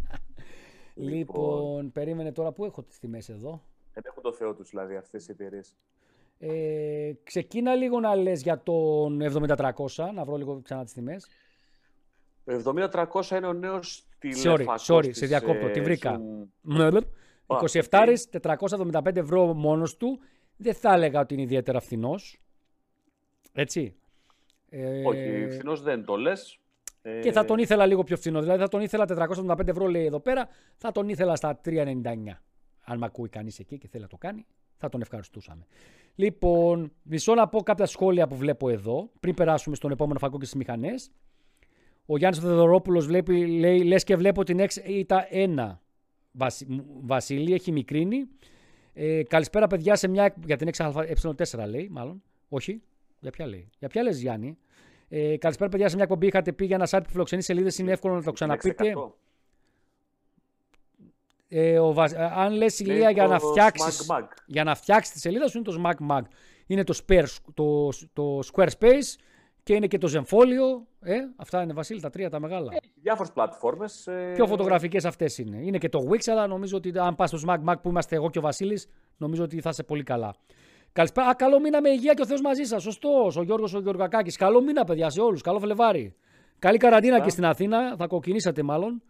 λοιπόν, 1.10 1.92
περίμενε 1.92 2.32
τώρα 2.32 2.52
που 2.52 2.64
έχω 2.64 2.82
τις 2.82 2.98
τιμές 2.98 3.28
εδώ; 3.28 3.62
Δεν 3.92 4.02
έχουν 4.06 4.22
το 4.22 4.32
θεό 4.32 4.54
τους 4.54 4.70
δηλαδή 4.70 4.96
αυτές 4.96 5.28
οι 5.28 5.32
εταιρείες. 5.32 5.76
Ε, 6.38 7.12
ξεκίνα 7.22 7.74
λίγο 7.74 8.00
να 8.00 8.14
λες 8.14 8.42
για 8.42 8.62
τον 8.62 9.20
7300, 9.56 9.72
να 10.14 10.24
βρω 10.24 10.36
λίγο 10.36 10.60
ξανά 10.62 10.84
τις 10.84 10.92
τιμές. 10.92 11.28
Το 12.62 12.72
70300 12.92 13.36
είναι 13.36 13.46
ο 13.46 13.52
νέος 13.52 14.02
Sorry, 14.02 14.14
τηλεφακός 14.18 14.90
sorry, 14.90 15.02
της, 15.02 15.16
σε 15.16 15.26
διακόπτω, 15.26 15.66
ε, 15.66 15.70
τη 15.70 15.80
βρήκα. 15.80 16.20
Zoom. 16.78 17.00
27 17.46 18.28
475 18.42 19.16
ευρώ 19.16 19.54
μόνος 19.54 19.96
του. 19.96 20.18
Δεν 20.56 20.74
θα 20.74 20.92
έλεγα 20.92 21.20
ότι 21.20 21.34
είναι 21.34 21.42
ιδιαίτερα 21.42 21.80
φθηνός. 21.80 22.40
Έτσι. 23.52 23.94
Ε, 24.68 25.02
Όχι, 25.04 25.46
φθηνός 25.50 25.82
δεν 25.82 26.04
το 26.04 26.16
λες. 26.16 26.58
Ε, 27.02 27.20
Και 27.20 27.32
θα 27.32 27.44
τον 27.44 27.58
ήθελα 27.58 27.86
λίγο 27.86 28.02
πιο 28.02 28.16
φθηνό. 28.16 28.40
Δηλαδή 28.40 28.60
θα 28.60 28.68
τον 28.68 28.80
ήθελα 28.80 29.04
475 29.04 29.68
ευρώ 29.68 29.86
λέει 29.86 30.04
εδώ 30.04 30.20
πέρα. 30.20 30.48
Θα 30.76 30.92
τον 30.92 31.08
ήθελα 31.08 31.36
στα 31.36 31.60
399. 31.64 32.42
Αν 32.84 32.98
με 32.98 33.06
ακούει 33.06 33.28
κανείς 33.28 33.58
εκεί 33.58 33.78
και 33.78 33.88
θέλει 33.88 34.02
να 34.02 34.08
το 34.08 34.16
κάνει, 34.16 34.46
θα 34.76 34.88
τον 34.88 35.00
ευχαριστούσαμε. 35.00 35.66
Λοιπόν, 36.14 36.92
μισό 37.02 37.34
να 37.34 37.48
πω 37.48 37.62
κάποια 37.62 37.86
σχόλια 37.86 38.26
που 38.26 38.36
βλέπω 38.36 38.68
εδώ, 38.68 39.10
πριν 39.20 39.34
περάσουμε 39.34 39.76
στον 39.76 39.90
επόμενο 39.90 40.18
φακό 40.18 40.38
και 40.38 40.44
στις 40.44 40.58
μηχανές. 40.58 41.10
Ο 42.10 42.16
Γιάννης 42.16 42.40
Θεοδωρόπουλος 42.40 43.06
βλέπει, 43.06 43.46
λέει, 43.46 43.82
λες 43.84 44.04
και 44.04 44.16
βλέπω 44.16 44.44
την 44.44 44.60
6 44.60 44.66
ήταν 44.86 45.20
1. 45.30 45.80
Βασι, 46.32 46.66
μου- 46.68 46.86
Βασίλη 47.00 47.54
έχει 47.54 47.72
μικρύνει. 47.72 48.28
Ε, 48.92 49.22
καλησπέρα 49.22 49.66
παιδιά 49.66 49.96
σε 49.96 50.08
μια, 50.08 50.34
για 50.44 50.56
την 50.56 50.68
6ε4 50.68 51.66
λέει 51.68 51.88
μάλλον. 51.90 52.22
Όχι, 52.48 52.82
για 53.20 53.30
ποια 53.30 53.46
λέει. 53.46 53.68
Για 53.78 53.88
ποια 53.88 54.02
λες 54.02 54.20
Γιάννη. 54.20 54.58
Ε, 55.08 55.36
καλησπέρα 55.36 55.70
παιδιά 55.70 55.88
σε 55.88 55.94
μια 55.94 56.04
εκπομπή 56.04 56.26
είχατε 56.26 56.52
πει 56.52 56.64
για 56.64 56.76
ένα 56.76 56.88
site 56.90 57.00
που 57.04 57.10
φιλοξενεί 57.10 57.42
σελίδες 57.42 57.78
είναι 57.78 57.92
εύκολο 57.92 58.14
να 58.14 58.22
το 58.22 58.32
ξαναπείτε. 58.32 58.92
6%. 58.94 59.14
Ε, 61.48 61.78
ο, 61.78 61.94
αν 62.34 62.52
λες 62.52 62.80
ηλία 62.80 63.10
για 63.10 63.26
να, 63.26 63.38
φτιάξεις, 63.38 64.10
για 64.46 64.64
να 64.64 64.74
φτιάξεις 64.74 65.12
τη 65.12 65.18
σελίδα 65.20 65.48
σου 65.48 65.58
είναι 65.58 65.66
το 65.66 65.82
SmackMag. 65.84 66.20
Είναι 66.66 66.84
το, 66.84 67.00
Spare, 67.06 67.24
το, 67.54 67.88
το 68.12 68.40
Squarespace 68.52 69.14
και 69.68 69.74
είναι 69.74 69.86
και 69.86 69.98
το 69.98 70.08
Zenfolio. 70.14 70.86
Ε, 71.00 71.14
αυτά 71.36 71.62
είναι 71.62 71.72
Βασίλη 71.72 72.00
τα 72.00 72.10
τρία 72.10 72.30
τα 72.30 72.40
μεγάλα. 72.40 72.72
Έχει 72.72 72.92
διάφορες 73.02 73.32
πλατφόρμες. 73.32 74.06
Ε... 74.06 74.32
Πιο 74.34 74.46
φωτογραφικές 74.46 75.04
αυτές 75.04 75.38
είναι. 75.38 75.56
Είναι 75.56 75.78
και 75.78 75.88
το 75.88 75.98
Wix 76.10 76.30
αλλά 76.30 76.46
νομίζω 76.46 76.76
ότι 76.76 76.92
αν 76.98 77.14
πας 77.14 77.28
στο 77.28 77.38
SmackMag 77.46 77.74
που 77.82 77.88
είμαστε 77.88 78.16
εγώ 78.16 78.30
και 78.30 78.38
ο 78.38 78.40
Βασίλης 78.40 78.88
νομίζω 79.16 79.42
ότι 79.42 79.60
θα 79.60 79.68
είσαι 79.68 79.82
πολύ 79.82 80.02
καλά. 80.02 80.34
Καλησπέρα. 80.92 81.28
Α, 81.28 81.34
καλό 81.34 81.60
μήνα 81.60 81.80
με 81.80 81.88
υγεία 81.88 82.14
και 82.14 82.22
ο 82.22 82.26
Θεός 82.26 82.40
μαζί 82.40 82.62
σας. 82.62 82.82
Σωστός. 82.82 83.36
Ο 83.36 83.42
Γιώργος 83.42 83.74
ο 83.74 83.80
Γιωργακάκης. 83.80 84.36
Καλό 84.36 84.62
μήνα 84.62 84.84
παιδιά 84.84 85.10
σε 85.10 85.20
όλους. 85.20 85.42
Καλό 85.42 85.58
Φλεβάρι. 85.58 86.14
Καλή 86.58 86.78
καραντίνα 86.78 87.20
και 87.20 87.30
στην 87.30 87.44
Αθήνα. 87.44 87.96
Θα 87.96 88.06
κοκκινήσατε 88.06 88.62
μάλλον. 88.62 89.02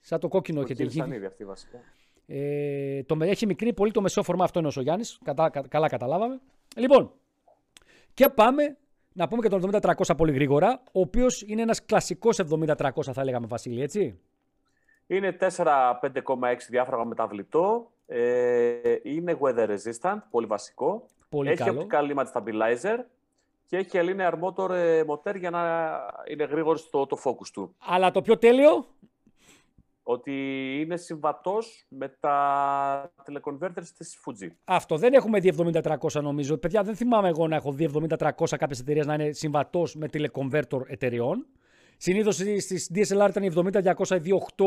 Σαν 0.00 0.20
το 0.20 0.28
κόκκινο 0.28 0.60
έχετε 0.60 0.84
γίνει. 0.84 1.16
ήδη 1.16 1.26
αυτή 1.26 1.44
βασικά. 1.44 1.78
Ε, 2.26 3.02
το, 3.02 3.16
έχει 3.20 3.46
μικρή 3.46 3.72
πολύ 3.72 3.90
το 3.90 4.00
μεσαίο 4.00 4.22
φορμά 4.22 4.44
αυτό 4.44 4.58
είναι 4.58 4.70
ο 4.76 4.80
Γιάννη. 4.80 5.04
καλά 5.68 5.88
καταλάβαμε. 5.88 6.40
Λοιπόν, 6.76 7.12
και 8.14 8.28
πάμε 8.28 8.76
να 9.12 9.28
πούμε 9.28 9.42
και 9.42 9.48
τον 9.48 9.70
7300 9.82 10.16
πολύ 10.16 10.32
γρήγορα, 10.32 10.82
ο 10.92 11.00
οποίος 11.00 11.42
είναι 11.42 11.62
ένας 11.62 11.84
κλασικός 11.84 12.40
7300 12.50 12.90
θα 13.12 13.24
λέγαμε 13.24 13.46
Βασίλη, 13.46 13.82
έτσι. 13.82 14.18
Είναι 15.06 15.36
4-5,6 15.40 15.50
διάφραγμα 16.68 17.04
μεταβλητό. 17.04 17.90
Ε, 18.06 18.96
είναι 19.02 19.38
weather 19.40 19.68
resistant, 19.68 20.18
πολύ 20.30 20.46
βασικό. 20.46 21.06
Πολύ 21.28 21.50
έχει 21.50 21.62
καλό. 21.62 21.86
optical 21.90 22.16
limit 22.16 22.24
stabilizer 22.32 22.98
και 23.66 23.76
έχει 23.76 23.90
linear 23.92 24.32
motor 24.32 24.70
ε, 24.70 25.02
motor 25.06 25.38
για 25.38 25.50
να 25.50 25.90
είναι 26.30 26.44
γρήγορο 26.44 26.76
στο 26.76 27.06
το 27.06 27.18
focus 27.24 27.48
του. 27.52 27.74
Αλλά 27.78 28.10
το 28.10 28.22
πιο 28.22 28.38
τέλειο, 28.38 28.86
ότι 30.02 30.32
είναι 30.80 30.96
συμβατός 30.96 31.84
με 31.88 32.16
τα 32.20 33.12
τηλεκονβέρτερς 33.24 33.92
της 33.92 34.18
Fuji. 34.24 34.48
Αυτό 34.64 34.96
δεν 34.96 35.12
έχουμε 35.12 35.40
δει 35.40 35.52
7300 35.82 36.22
νομίζω. 36.22 36.56
Παιδιά, 36.56 36.82
δεν 36.82 36.96
θυμάμαι 36.96 37.28
εγώ 37.28 37.48
να 37.48 37.56
έχω 37.56 37.72
δει 37.72 37.88
7300 38.18 38.30
κάποιες 38.58 38.80
εταιρείες 38.80 39.06
να 39.06 39.14
είναι 39.14 39.32
συμβατός 39.32 39.94
με 39.94 40.08
τηλεκονβέρτερ 40.08 40.80
εταιρεών. 40.86 41.46
Συνήθως 41.96 42.34
στις 42.34 42.90
DSLR 42.94 43.26
ήταν 43.28 43.42
η 43.42 43.50
70200, 43.54 44.20
η 44.24 44.32
2.8 44.56 44.64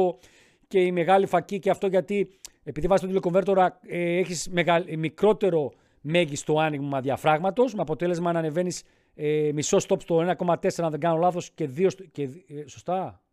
και 0.68 0.80
η 0.80 0.92
μεγάλη 0.92 1.26
φακή 1.26 1.60
και 1.60 1.70
αυτό 1.70 1.88
γιατί 1.88 2.40
επειδή 2.64 2.88
βάζεις 2.88 3.02
το 3.02 3.08
τηλεκονβέρτορα 3.08 3.80
ε, 3.82 4.18
έχεις 4.18 4.50
μικρότερο 4.98 5.72
μέγιστο 6.02 6.60
άνοιγμα 6.60 7.02
διαφράγματος 7.02 7.74
με 7.74 7.82
αποτέλεσμα 7.82 8.32
να 8.32 8.40
ανεβαίνεις 8.40 8.84
ε, 9.16 9.50
μισό 9.54 9.78
stop 9.88 10.02
στο 10.02 10.36
1,4 10.38 10.70
αν 10.78 10.92
δεν 10.92 11.00
κάνω 11.00 11.18
λάθος 11.18 11.52
και 11.52 11.70
2. 11.78 11.90
Και, 12.12 12.24
ε, 12.24 12.68
σωστά; 12.68 13.25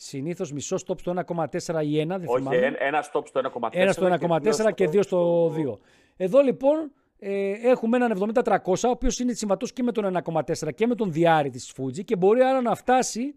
Συνήθως 0.00 0.52
μισό 0.52 0.76
stop 0.86 0.98
στο 0.98 1.14
1,4 1.26 1.82
ή 1.84 2.02
1. 2.02 2.06
Δεν 2.06 2.22
Όχι, 2.26 2.38
θυμάμαι. 2.38 2.56
ένα 2.78 3.04
stop 3.12 3.22
στο 3.26 3.40
1,4. 3.40 3.68
Ένα 3.70 3.92
στο 3.92 4.06
1,4 4.06 4.74
και 4.74 4.88
δύο 4.88 5.02
στο 5.02 5.46
2. 5.48 5.78
Εδώ 6.16 6.40
λοιπόν 6.40 6.92
ε, 7.18 7.50
έχουμε 7.50 7.96
έναν 7.96 8.32
7300, 8.44 8.56
ο 8.84 8.88
οποίος 8.88 9.18
είναι 9.18 9.32
συμβατός 9.32 9.72
και 9.72 9.82
με 9.82 9.92
τον 9.92 10.16
1,4 10.24 10.74
και 10.74 10.86
με 10.86 10.94
τον 10.94 11.12
διάρρη 11.12 11.50
της 11.50 11.72
Fuji 11.76 12.04
και 12.04 12.16
μπορεί 12.16 12.42
άρα 12.42 12.60
να 12.60 12.74
φτάσει 12.74 13.34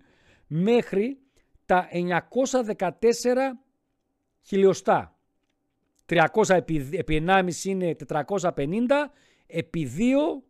μέχρι 0.47 1.19
τα 1.65 1.87
914 2.79 2.89
χιλιοστά. 4.41 5.15
300 6.05 6.25
επί, 6.49 6.89
επί 6.91 7.23
1,5 7.27 7.63
είναι 7.63 7.95
450, 8.07 8.67
επί 9.47 9.91
2 9.97 10.43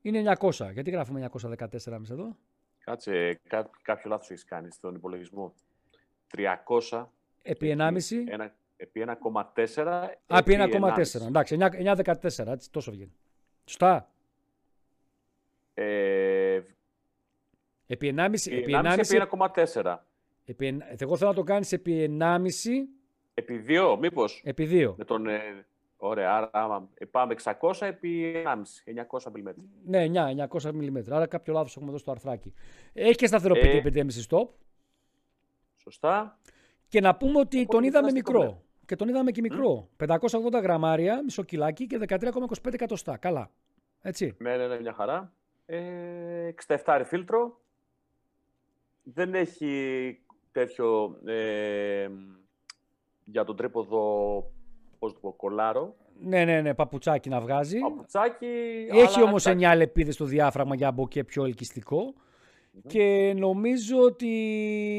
είναι 0.00 0.36
900. 0.40 0.72
Γιατί 0.72 0.90
γράφουμε 0.90 1.30
914 1.32 1.92
εμείς 1.92 2.10
εδώ; 2.10 2.36
Κάτσε, 2.84 3.40
κά, 3.48 3.70
κάποιο 3.82 4.10
λάθος 4.10 4.30
έχεις 4.30 4.44
κάνει 4.44 4.70
στον 4.70 4.94
υπολογισμό. 4.94 5.54
300 6.36 7.06
επί 7.42 7.76
1,5. 7.78 8.50
Επί 8.76 9.00
1,4. 9.00 10.10
Α, 10.26 10.38
επί 10.38 10.54
1,4. 10.54 11.26
Εντάξει, 11.26 11.56
9,14. 11.60 12.46
Έτσι, 12.46 12.70
τόσο 12.70 12.90
βγαίνει. 12.90 13.12
Σωστά. 13.64 14.10
Ε, 15.74 16.60
επί 17.86 18.14
1,5. 18.16 18.52
Επί 18.52 18.72
1,4. 18.72 19.96
Επί, 20.44 20.78
εγώ 20.98 21.16
θέλω 21.16 21.30
να 21.30 21.36
το 21.36 21.42
κάνεις 21.42 21.72
επί 21.72 22.16
1,5. 22.20 22.88
Επί 23.34 23.64
2, 23.68 23.96
μήπως. 24.00 24.42
Επί 24.44 24.64
2. 24.64 24.94
Με 24.96 25.04
τον, 25.04 25.26
ε, 25.26 25.66
ωραία, 26.08 26.50
άρα 26.52 26.88
πάμε 27.10 27.34
600 27.60 27.72
επί 27.80 28.42
1,5, 28.46 28.52
900 29.10 29.32
mm. 29.32 29.54
Ναι, 29.84 30.06
9, 30.36 30.46
900 30.48 30.68
mm. 30.70 31.10
Άρα 31.10 31.26
κάποιο 31.26 31.52
λάθος 31.52 31.76
έχουμε 31.76 31.88
εδώ 31.88 31.98
στο 31.98 32.10
αρθράκι. 32.10 32.52
Έχει 32.92 33.14
και 33.14 33.26
σταθεροποιητή 33.26 34.00
ε, 34.00 34.04
5,5 34.28 34.36
stop. 34.36 34.48
Σωστά. 35.76 36.38
Και 36.88 37.00
να 37.00 37.16
πούμε 37.16 37.38
ότι 37.38 37.56
Οπότε 37.56 37.72
τον 37.72 37.84
είδαμε 37.84 38.12
μικρό. 38.12 38.62
Και 38.86 38.96
τον 38.96 39.08
είδαμε 39.08 39.30
και 39.30 39.40
μικρό. 39.40 39.88
Mm. 39.98 40.18
580 40.18 40.62
γραμμάρια, 40.62 41.22
μισό 41.24 41.42
κιλάκι 41.42 41.86
και 41.86 41.98
13,25 42.08 42.72
εκατοστά. 42.72 43.16
Καλά. 43.16 43.50
Έτσι. 44.02 44.36
Ναι, 44.38 44.56
ναι, 44.56 44.66
ναι, 44.66 44.80
μια 44.80 44.92
χαρά. 44.92 45.32
Ε, 45.66 46.50
67 46.84 47.02
φίλτρο. 47.04 47.60
Δεν 49.02 49.34
έχει 49.34 50.18
τέτοιο 50.52 51.18
ε, 51.24 52.08
για 53.24 53.44
τον 53.44 53.56
τρίποδο, 53.56 54.36
πώς 55.04 55.12
το 55.12 55.18
πω, 55.20 55.32
κολάρο. 55.32 55.94
Ναι, 56.20 56.44
ναι, 56.44 56.60
ναι, 56.60 56.74
παπουτσάκι 56.74 57.28
να 57.28 57.40
βγάζει. 57.40 57.78
Παπουτσάκι. 57.78 58.46
Έχει 58.90 59.22
όμως 59.22 59.46
9 59.46 59.72
λεπίδε 59.76 60.10
στο 60.10 60.24
διάφραγμα 60.24 60.74
για 60.74 60.86
να 60.86 60.92
μπω 60.92 61.08
και 61.08 61.24
πιο 61.24 61.44
ελκυστικο 61.44 62.14
Και 62.86 63.34
νομίζω 63.36 63.98
ότι 64.00 64.26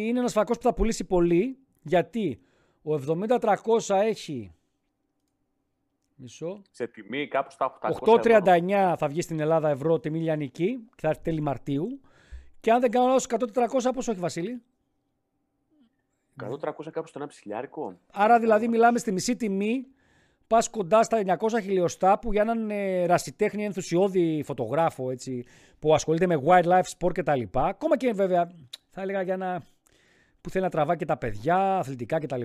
είναι 0.07 0.19
ένας 0.19 0.33
φακός 0.33 0.57
που 0.57 0.63
θα 0.63 0.73
πουλήσει 0.73 1.03
πολύ. 1.05 1.57
Γιατί 1.81 2.39
ο 2.83 2.93
70300 2.93 3.95
έχει. 4.03 4.51
Μισό. 6.15 6.61
Σε 6.71 6.87
τιμή 6.87 7.27
κάπου 7.27 7.51
στα 7.51 7.77
839 7.99 8.93
θα 8.97 9.07
βγει 9.07 9.21
στην 9.21 9.39
Ελλάδα 9.39 9.69
ευρώ 9.69 9.99
τιμή 9.99 10.19
λιανική 10.19 10.87
και 10.95 11.01
θα 11.01 11.07
έρθει 11.07 11.21
τέλη 11.21 11.41
Μαρτίου. 11.41 11.99
Και 12.59 12.71
αν 12.71 12.79
δεν 12.81 12.91
κάνω 12.91 13.07
λάθος, 13.07 13.27
100-400 13.29 13.89
πόσο 13.93 14.11
έχει 14.11 14.19
Βασίλη; 14.19 14.61
100-300 16.43 16.91
κάπου 16.91 17.07
στο 17.07 17.21
1,5 17.21 17.27
χιλιάρικο. 17.31 17.99
Άρα 18.11 18.39
δηλαδή 18.39 18.67
μιλάμε 18.67 18.97
στη 18.99 19.11
μισή 19.11 19.35
τιμή, 19.35 19.87
πας 20.47 20.69
κοντά 20.69 21.03
στα 21.03 21.21
900 21.25 21.61
χιλιοστά 21.61 22.19
που 22.19 22.31
για 22.31 22.41
έναν 22.41 22.69
ε, 22.69 23.05
ρασιτέχνη 23.05 23.65
ενθουσιώδη 23.65 24.43
φωτογράφο 24.45 25.11
έτσι, 25.11 25.45
που 25.79 25.93
ασχολείται 25.93 26.27
με 26.27 26.41
wildlife 26.45 26.97
sport 26.97 27.11
κτλ. 27.13 27.41
Ακόμα 27.53 27.97
και 27.97 28.13
βέβαια 28.13 28.51
θα 28.89 29.01
έλεγα 29.01 29.21
για 29.21 29.33
ένα 29.33 29.63
που 30.41 30.49
θέλει 30.49 30.63
να 30.63 30.69
τραβά 30.69 30.95
και 30.95 31.05
τα 31.05 31.17
παιδιά, 31.17 31.77
αθλητικά 31.77 32.19
κτλ. 32.19 32.41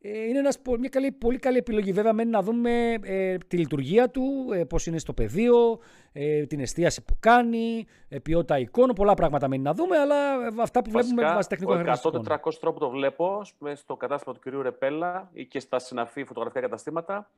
Ε, 0.00 0.22
είναι 0.24 0.38
ένας, 0.38 0.58
μια 0.78 0.88
καλή, 0.88 1.12
πολύ 1.12 1.38
καλή 1.38 1.56
επιλογή. 1.56 1.92
Βέβαια, 1.92 2.12
μένει 2.12 2.30
να 2.30 2.42
δούμε 2.42 2.94
ε, 3.02 3.36
τη 3.38 3.56
λειτουργία 3.56 4.10
του, 4.10 4.22
ε, 4.52 4.64
πώς 4.64 4.86
είναι 4.86 4.98
στο 4.98 5.12
πεδίο, 5.12 5.78
ε, 6.12 6.46
την 6.46 6.60
εστίαση 6.60 7.04
που 7.04 7.16
κάνει, 7.20 7.86
ε, 8.08 8.18
ποιότητα 8.18 8.58
εικόνων, 8.58 8.94
πολλά 8.94 9.14
πράγματα 9.14 9.48
μένει 9.48 9.62
να 9.62 9.74
δούμε, 9.74 9.98
αλλά 9.98 10.46
ε, 10.46 10.50
αυτά 10.60 10.82
που 10.82 10.90
βλέπουμε 10.90 11.22
βάσει 11.22 11.48
τεχνικό 11.48 11.72
χαρακτηριστικών. 11.72 12.26
100-400 12.28 12.52
τρόπο 12.60 12.78
το 12.78 12.90
βλέπω 12.90 13.40
στο 13.74 13.96
κατάστημα 13.96 14.34
του 14.34 14.40
κυρίου 14.40 14.62
Ρεπέλα 14.62 15.30
ή 15.32 15.46
και 15.46 15.60
στα 15.60 15.78
συναφή 15.78 16.24
φωτογραφικά 16.24 16.60
καταστήματα. 16.60 17.30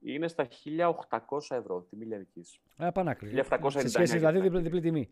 Είναι 0.00 0.28
στα 0.28 0.48
1.800 1.08 1.38
ευρώ 1.48 1.86
τη 1.90 1.96
Μιλιανική. 1.96 2.44
Ε, 2.78 2.88
πανάκριβη. 2.94 3.42
Σε 3.66 3.88
σχέση 3.88 4.16
δηλαδή 4.18 4.40
διπλή, 4.40 4.60
διπλή 4.60 4.80
τιμή. 4.80 5.08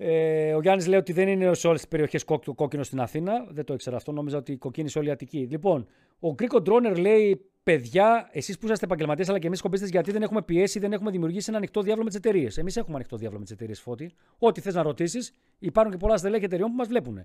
Ε, 0.00 0.54
ο 0.54 0.60
Γιάννης 0.60 0.86
λέει 0.86 0.98
ότι 0.98 1.12
δεν 1.12 1.28
είναι 1.28 1.54
σε 1.54 1.66
όλες 1.66 1.80
τις 1.80 1.88
περιοχές 1.88 2.24
κόκκινο 2.54 2.82
στην 2.82 3.00
Αθήνα. 3.00 3.46
Δεν 3.50 3.64
το 3.64 3.74
ήξερα 3.74 3.96
αυτό. 3.96 4.12
Νόμιζα 4.12 4.38
ότι 4.38 4.56
κοκκίνη 4.56 4.88
σε 4.88 4.98
όλη 4.98 5.08
η 5.08 5.10
Αττική. 5.10 5.46
Λοιπόν, 5.50 5.86
ο 6.18 6.32
Γκρίκο 6.32 6.60
Ντρόνερ 6.60 6.98
λέει: 6.98 7.50
Παιδιά, 7.62 8.28
εσείς 8.32 8.58
που 8.58 8.64
είσαστε 8.64 8.84
επαγγελματίες, 8.84 9.28
αλλά 9.28 9.38
και 9.38 9.46
εμείς 9.46 9.60
κομπίστες, 9.60 9.90
γιατί 9.90 10.12
δεν 10.12 10.22
έχουμε 10.22 10.42
πιέσει, 10.42 10.78
δεν 10.78 10.92
έχουμε 10.92 11.10
δημιουργήσει 11.10 11.46
ένα 11.48 11.56
ανοιχτό 11.56 11.82
διάβολο 11.82 12.04
με 12.04 12.10
τις 12.10 12.18
εταιρείες. 12.18 12.58
Εμείς 12.58 12.76
έχουμε 12.76 12.94
ανοιχτό 12.94 13.16
διάβολο 13.16 13.38
με 13.38 13.44
τις 13.44 13.54
εταιρείες 13.54 13.80
φώτη. 13.80 14.10
Ό,τι 14.38 14.60
θες 14.60 14.74
να 14.74 14.82
ρωτήσεις, 14.82 15.32
υπάρχουν 15.58 15.92
και 15.92 15.98
πολλά 15.98 16.16
στελέχη 16.16 16.44
εταιρεών 16.44 16.70
που 16.70 16.76
μας 16.76 16.88
βλέπουν. 16.88 17.24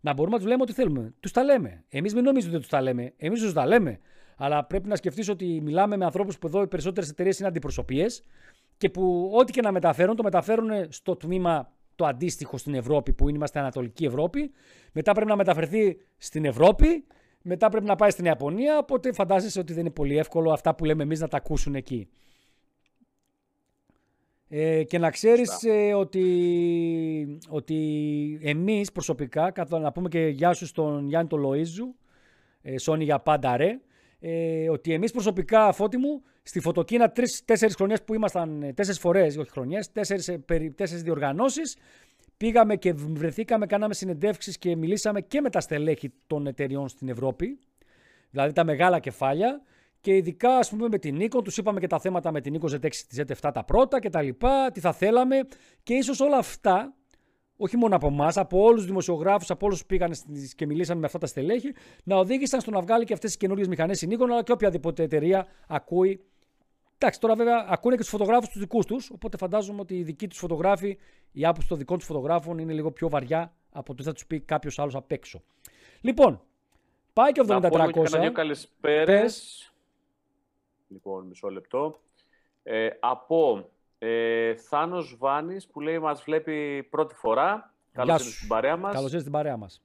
Να 0.00 0.12
μπορούμε 0.12 0.34
να 0.34 0.40
τους 0.40 0.50
λέμε 0.50 0.62
ό,τι 0.62 0.72
θέλουμε. 0.72 1.14
Τους 1.20 1.30
τα 1.30 1.42
λέμε. 1.42 1.84
Εμείς 1.88 2.14
μην 2.14 2.24
νομίζετε 2.24 2.52
ότι 2.52 2.60
τους 2.60 2.70
τα 2.70 2.80
λέμε. 2.80 3.12
Εμείς 3.16 3.40
τους 3.40 3.52
τα 3.52 3.66
λέμε. 3.66 3.98
Αλλά 4.36 4.64
πρέπει 4.64 4.88
να 4.88 4.96
σκεφτείς 4.96 5.28
ότι 5.28 5.60
μιλάμε 5.62 5.96
με 5.96 6.04
ανθρώπους 6.04 6.38
που 6.38 6.46
εδώ 6.46 6.62
οι 6.62 6.66
περισσότερες 6.66 7.10
εταιρείες 7.10 7.38
είναι 7.38 7.48
αντιπροσωπείες 7.48 8.22
και 8.76 8.90
που 8.90 9.30
ό,τι 9.34 9.52
και 9.52 9.60
να 9.60 9.72
μεταφέρουν, 9.72 10.16
το 10.16 10.22
μεταφέρουν 10.22 10.70
στο 10.88 11.16
τμήμα 11.16 11.72
το 11.96 12.06
αντίστοιχο 12.06 12.56
στην 12.56 12.74
Ευρώπη 12.74 13.12
που 13.12 13.28
είμαστε 13.28 13.58
Ανατολική 13.58 14.04
Ευρώπη. 14.04 14.50
Μετά 14.92 15.12
πρέπει 15.12 15.28
να 15.30 15.36
μεταφερθεί 15.36 15.96
στην 16.16 16.44
Ευρώπη. 16.44 17.06
Μετά 17.42 17.68
πρέπει 17.68 17.86
να 17.86 17.96
πάει 17.96 18.10
στην 18.10 18.24
Ιαπωνία. 18.24 18.78
Οπότε 18.78 19.12
φαντάζεσαι 19.12 19.58
ότι 19.58 19.72
δεν 19.72 19.80
είναι 19.80 19.94
πολύ 19.94 20.18
εύκολο 20.18 20.52
αυτά 20.52 20.74
που 20.74 20.84
λέμε 20.84 21.02
εμείς 21.02 21.20
να 21.20 21.28
τα 21.28 21.36
ακούσουν 21.36 21.74
εκεί. 21.74 22.08
Ε, 24.48 24.84
και 24.84 24.98
να 24.98 25.10
ξέρεις 25.10 25.62
ε, 25.62 25.94
ότι, 25.94 27.38
ότι 27.48 27.78
εμείς 28.42 28.92
προσωπικά, 28.92 29.52
να 29.68 29.92
πούμε 29.92 30.08
και 30.08 30.26
γεια 30.26 30.52
σου 30.52 30.66
στον 30.66 31.08
Γιάννη 31.08 31.28
τον 31.28 31.42
Λοΐζου, 31.46 31.94
ε, 32.62 32.78
Σόνι 32.78 33.04
για 33.04 33.18
πάντα 33.20 33.56
ρε, 33.56 33.80
ε, 34.20 34.70
ότι 34.70 34.92
εμείς 34.92 35.12
προσωπικά, 35.12 35.72
Φώτη 35.72 35.96
μου, 35.96 36.22
στη 36.42 36.60
Φωτοκίνα 36.60 37.10
τρει-τέσσερι 37.10 37.72
χρονιές 37.72 38.02
που 38.02 38.14
ήμασταν, 38.14 38.62
ε, 38.62 38.72
τέσσερις 38.72 39.00
φορές, 39.00 39.36
όχι 39.36 39.50
χρονιές, 39.50 39.92
τέσσερις 39.92 41.02
διοργανώσεις. 41.02 41.76
Πήγαμε 42.36 42.76
και 42.76 42.92
βρεθήκαμε, 42.92 43.66
κάναμε 43.66 43.94
συνεντεύξεις 43.94 44.58
και 44.58 44.76
μιλήσαμε 44.76 45.20
και 45.20 45.40
με 45.40 45.50
τα 45.50 45.60
στελέχη 45.60 46.12
των 46.26 46.46
εταιριών 46.46 46.88
στην 46.88 47.08
Ευρώπη. 47.08 47.58
Δηλαδή 48.30 48.52
τα 48.52 48.64
μεγάλα 48.64 48.98
κεφάλια 48.98 49.62
και 50.00 50.16
ειδικά 50.16 50.56
ας 50.56 50.70
πούμε 50.70 50.88
με 50.88 50.98
την 50.98 51.18
Nikon, 51.20 51.44
τους 51.44 51.56
είπαμε 51.56 51.80
και 51.80 51.86
τα 51.86 51.98
θέματα 51.98 52.32
με 52.32 52.40
την 52.40 52.60
Nikon 52.60 52.74
Z6 52.74 52.88
τη 52.90 53.22
Z7 53.22 53.50
τα 53.54 53.64
πρώτα 53.64 54.00
και 54.00 54.10
τα 54.10 54.22
λοιπά, 54.22 54.70
τι 54.70 54.80
θα 54.80 54.92
θέλαμε 54.92 55.40
και 55.82 55.94
ίσως 55.94 56.20
όλα 56.20 56.36
αυτά, 56.36 56.94
όχι 57.56 57.76
μόνο 57.76 57.96
από 57.96 58.06
εμάς, 58.06 58.36
από 58.36 58.62
όλους 58.62 58.76
τους 58.76 58.86
δημοσιογράφους, 58.86 59.50
από 59.50 59.66
όλους 59.66 59.80
που 59.80 59.86
πήγαν 59.86 60.12
και 60.56 60.66
μιλήσαν 60.66 60.98
με 60.98 61.06
αυτά 61.06 61.18
τα 61.18 61.26
στελέχη, 61.26 61.74
να 62.04 62.16
οδήγησαν 62.16 62.60
στο 62.60 62.70
να 62.70 62.80
βγάλει 62.80 63.04
και 63.04 63.12
αυτές 63.12 63.30
τις 63.30 63.38
καινούριε 63.38 63.66
μηχανές 63.66 64.02
η 64.02 64.08
Nikon, 64.10 64.28
αλλά 64.30 64.42
και 64.42 64.52
οποιαδήποτε 64.52 65.02
εταιρεία 65.02 65.46
ακούει. 65.68 66.24
Εντάξει, 66.98 67.20
τώρα 67.20 67.34
βέβαια 67.34 67.66
ακούνε 67.68 67.94
και 67.94 68.00
τους 68.00 68.10
φωτογράφους 68.10 68.48
τους 68.48 68.60
δικούς 68.60 68.86
τους, 68.86 69.10
οπότε 69.10 69.36
φαντάζομαι 69.36 69.80
ότι 69.80 69.98
οι 69.98 70.02
δικοί 70.02 70.26
τους 70.26 70.38
φωτογράφοι, 70.38 70.98
η 71.32 71.44
άποψη 71.44 71.68
των 71.68 71.78
δικών 71.78 71.98
τους 71.98 72.06
φωτογράφων 72.06 72.58
είναι 72.58 72.72
λίγο 72.72 72.90
πιο 72.90 73.08
βαριά 73.08 73.54
από 73.72 73.86
το 73.86 73.94
τι 73.94 74.02
θα 74.02 74.12
τους 74.12 74.26
πει 74.26 74.40
κάποιος 74.40 74.78
άλλος 74.78 74.94
απ' 74.94 75.12
έξω. 75.12 75.42
Λοιπόν, 76.00 76.40
πάει 77.12 77.32
και 77.32 77.40
7300. 77.40 77.70
Να 77.72 77.90
πω 77.90 78.02
δύο 78.02 78.32
καλησπέρες. 78.32 79.72
Λοιπόν, 80.88 81.26
μισό 81.26 81.48
λεπτό. 81.48 82.00
Ε, 82.62 82.88
από 83.00 83.68
ε, 84.04 84.54
Θάνος 84.54 85.16
Βάνης 85.18 85.66
που 85.66 85.80
λέει 85.80 85.98
μας 85.98 86.22
βλέπει 86.22 86.82
πρώτη 86.90 87.14
φορά. 87.14 87.74
Καλώς 87.92 88.12
ήρθατε 88.12 88.30
στην 88.36 88.48
παρέα 88.48 88.76
μας. 88.76 88.94
Καλώς 88.94 89.04
ήρθατε 89.04 89.20
στην 89.20 89.32
παρέα 89.32 89.56
μας. 89.56 89.82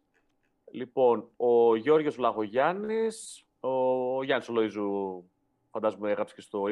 Λοιπόν, 0.71 1.29
ο 1.38 1.75
Γιώργος 1.75 2.17
Λαγογιάννης, 2.17 3.45
ο 3.59 4.23
Γιάννης 4.23 4.49
Λοΐζου, 4.51 5.23
φαντάζομαι 5.71 6.11
έγραψε 6.11 6.35
και 6.35 6.41
στο 6.41 6.63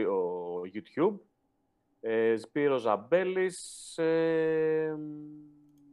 YouTube. 0.73 1.13
Ε, 2.01 2.37
Σπύρος 2.37 2.81
Ζαμπέλης, 2.81 3.97
ε, 3.97 4.95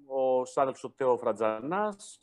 ο 0.06 0.44
Σάδελφος 0.44 0.84
ο 0.84 0.90
Τέο 0.96 1.16
Φρατζανάς, 1.16 2.18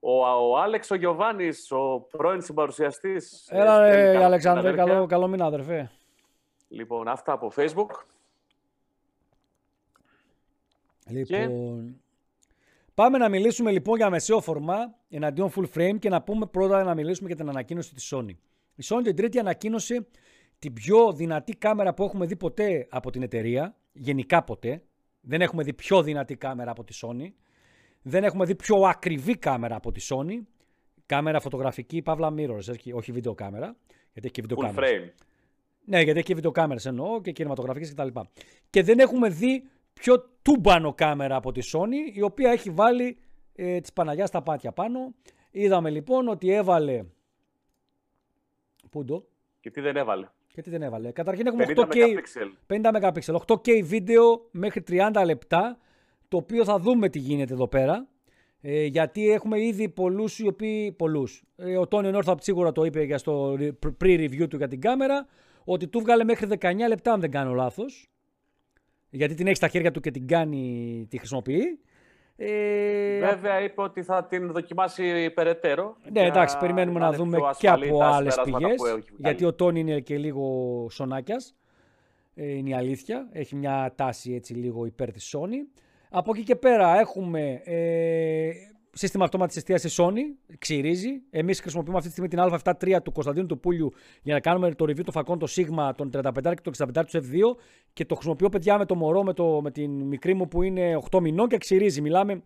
ο, 0.00 0.12
ο 0.26 0.56
Άλεξ 0.58 0.90
ο 0.90 0.94
Γιωβάνης, 0.94 1.70
ο 1.70 2.06
πρώην 2.10 2.42
συμπαρουσιαστής. 2.42 3.48
Έλα 3.50 3.78
ρε 3.78 4.24
Αλεξάνδρε, 4.24 4.72
καλό, 4.72 5.06
καλό 5.06 5.28
μήνα 5.28 5.44
αδερφέ. 5.44 5.90
Λοιπόν, 6.68 7.08
αυτά 7.08 7.32
από 7.32 7.52
Facebook. 7.56 8.13
Λοιπόν, 11.10 12.00
πάμε 12.94 13.18
να 13.18 13.28
μιλήσουμε 13.28 13.70
λοιπόν 13.70 13.96
για 13.96 14.10
μεσαίο 14.10 14.40
φορμά 14.40 14.94
εναντίον 15.08 15.52
full 15.56 15.66
frame 15.74 15.96
και 15.98 16.08
να 16.08 16.22
πούμε 16.22 16.46
πρώτα 16.46 16.84
να 16.84 16.94
μιλήσουμε 16.94 17.28
για 17.28 17.36
την 17.36 17.48
ανακοίνωση 17.48 17.94
της 17.94 18.12
Sony. 18.14 18.34
Η 18.74 18.84
Sony 18.84 19.00
την 19.02 19.16
τρίτη 19.16 19.38
ανακοίνωσε 19.38 20.06
την 20.58 20.72
πιο 20.72 21.12
δυνατή 21.12 21.52
κάμερα 21.52 21.94
που 21.94 22.04
έχουμε 22.04 22.26
δει 22.26 22.36
ποτέ 22.36 22.86
από 22.90 23.10
την 23.10 23.22
εταιρεία, 23.22 23.76
γενικά 23.92 24.44
ποτέ. 24.44 24.82
Δεν 25.20 25.40
έχουμε 25.40 25.62
δει 25.62 25.74
πιο 25.74 26.02
δυνατή 26.02 26.36
κάμερα 26.36 26.70
από 26.70 26.84
τη 26.84 26.98
Sony. 27.02 27.32
Δεν 28.02 28.24
έχουμε 28.24 28.44
δει 28.44 28.54
πιο 28.54 28.76
ακριβή 28.76 29.38
κάμερα 29.38 29.76
από 29.76 29.92
τη 29.92 30.06
Sony. 30.08 30.42
Κάμερα 31.06 31.40
φωτογραφική, 31.40 32.02
παύλα 32.02 32.34
mirrors, 32.36 32.92
όχι 32.94 33.12
βίντεο 33.12 33.34
κάμερα. 33.34 33.76
Γιατί 34.12 34.20
έχει 34.22 34.30
και 34.30 34.40
βίντεο 34.40 34.58
Full 34.60 34.78
frame. 34.78 35.10
Ναι, 35.84 36.00
γιατί 36.00 36.18
έχει 36.18 36.26
και 36.26 36.34
βίντεο 36.34 36.50
κάμερες 36.50 36.86
εννοώ 36.86 37.20
και 37.20 37.32
κινηματογραφικές 37.32 37.92
κτλ. 37.92 38.06
Και, 38.06 38.20
και 38.70 38.82
δεν 38.82 38.98
έχουμε 38.98 39.28
δει 39.28 39.68
πιο 39.94 40.30
τούμπανο 40.42 40.94
κάμερα 40.94 41.36
από 41.36 41.52
τη 41.52 41.60
Sony, 41.72 42.14
η 42.16 42.22
οποία 42.22 42.50
έχει 42.50 42.70
βάλει 42.70 43.18
ε, 43.54 43.80
της 43.80 43.92
Παναγιάς 43.92 44.28
στα 44.28 44.42
πάτια 44.42 44.72
πάνω. 44.72 45.14
Είδαμε 45.50 45.90
λοιπόν 45.90 46.28
ότι 46.28 46.50
έβαλε... 46.50 47.04
Πού 48.90 49.04
το; 49.04 49.26
Και 49.60 49.70
τι 49.70 49.80
δεν 49.80 49.96
έβαλε. 49.96 50.28
Και 50.46 50.62
τι 50.62 50.70
δεν 50.70 50.82
έβαλε. 50.82 51.12
Καταρχήν 51.12 51.46
έχουμε 51.46 51.64
8K, 51.76 51.96
50 52.66 53.12
MP, 53.12 53.36
8K 53.46 53.82
βίντεο 53.84 54.48
μέχρι 54.50 54.82
30 54.88 55.22
λεπτά, 55.24 55.78
το 56.28 56.36
οποίο 56.36 56.64
θα 56.64 56.78
δούμε 56.78 57.08
τι 57.08 57.18
γίνεται 57.18 57.52
εδώ 57.52 57.68
πέρα. 57.68 58.08
Ε, 58.60 58.84
γιατί 58.84 59.30
έχουμε 59.30 59.60
ήδη 59.60 59.88
πολλούς 59.88 60.38
οι 60.38 60.46
οποίοι. 60.46 60.92
Πολλούς. 60.92 61.44
Ε, 61.56 61.76
ο 61.76 61.86
Τόνιο 61.88 62.10
Νόρθαπ 62.10 62.40
σίγουρα 62.40 62.72
το 62.72 62.84
είπε 62.84 63.02
για 63.02 63.18
στο 63.18 63.56
pre-review 64.00 64.48
του 64.48 64.56
για 64.56 64.68
την 64.68 64.80
κάμερα. 64.80 65.26
Ότι 65.64 65.88
του 65.88 66.00
βγάλε 66.00 66.24
μέχρι 66.24 66.48
19 66.60 66.74
λεπτά, 66.88 67.12
αν 67.12 67.20
δεν 67.20 67.30
κάνω 67.30 67.52
λάθος 67.52 68.13
γιατί 69.14 69.34
την 69.34 69.46
έχει 69.46 69.56
στα 69.56 69.68
χέρια 69.68 69.90
του 69.90 70.00
και 70.00 70.10
την 70.10 70.26
κάνει, 70.26 71.06
τη 71.10 71.18
χρησιμοποιεί. 71.18 71.78
Ε, 72.36 73.18
Βέβαια 73.18 73.62
είπε 73.62 73.80
ότι 73.82 74.02
θα 74.02 74.24
την 74.24 74.52
δοκιμάσει 74.52 75.30
περαιτέρω. 75.30 75.96
Ναι, 76.12 76.20
εντάξει, 76.20 76.58
περιμένουμε 76.58 76.98
να, 76.98 77.12
δούμε 77.12 77.38
και 77.58 77.68
από 77.68 78.02
άλλες 78.02 78.40
πηγές. 78.44 78.82
Γιατί 79.16 79.44
ο 79.44 79.54
Τόνι 79.54 79.80
είναι 79.80 80.00
και 80.00 80.18
λίγο 80.18 80.86
σονάκιας. 80.90 81.54
Ε, 82.34 82.52
είναι 82.52 82.70
η 82.70 82.74
αλήθεια. 82.74 83.28
Έχει 83.32 83.56
μια 83.56 83.92
τάση 83.96 84.34
έτσι 84.34 84.54
λίγο 84.54 84.86
υπέρ 84.86 85.12
της 85.12 85.34
Sony. 85.36 85.80
Από 86.10 86.30
εκεί 86.34 86.42
και 86.42 86.56
πέρα 86.56 86.98
έχουμε 86.98 87.60
ε, 87.64 88.50
σύστημα 88.94 89.24
αυτόματης 89.24 89.56
εστίαση 89.56 89.88
Sony, 89.96 90.54
ξυρίζει. 90.58 91.22
Εμείς 91.30 91.60
χρησιμοποιούμε 91.60 91.98
αυτή 91.98 92.10
τη 92.10 92.14
στιγμή 92.14 92.30
την 92.30 92.58
Α73 92.82 93.02
του 93.02 93.12
Κωνσταντίνου 93.12 93.46
του 93.46 93.60
Πούλιου 93.60 93.92
για 94.22 94.34
να 94.34 94.40
κάνουμε 94.40 94.74
το 94.74 94.84
review 94.84 95.04
των 95.04 95.12
φακών 95.12 95.38
το 95.38 95.46
Sigma, 95.50 95.90
των 95.96 96.10
35 96.14 96.32
και 96.54 96.70
των 96.70 96.72
65 96.94 97.04
του 97.06 97.18
F2 97.18 97.60
και 97.92 98.04
το 98.04 98.14
χρησιμοποιώ 98.14 98.48
παιδιά 98.48 98.78
με 98.78 98.84
το 98.84 98.94
μωρό, 98.94 99.22
με, 99.22 99.32
το, 99.32 99.60
με 99.62 99.70
την 99.70 99.90
μικρή 99.90 100.34
μου 100.34 100.48
που 100.48 100.62
είναι 100.62 100.98
8 101.10 101.20
μηνών 101.20 101.48
και 101.48 101.56
ξυρίζει. 101.58 102.00
Μιλάμε. 102.00 102.42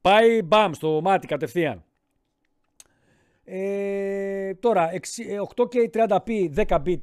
Πάει 0.00 0.42
μπαμ 0.42 0.72
στο 0.72 1.00
μάτι 1.02 1.26
κατευθείαν. 1.26 1.84
Ε, 3.44 4.54
τώρα 4.54 4.90
8K 5.56 5.90
30p 5.92 6.54
10 6.66 6.82
bit 6.84 7.00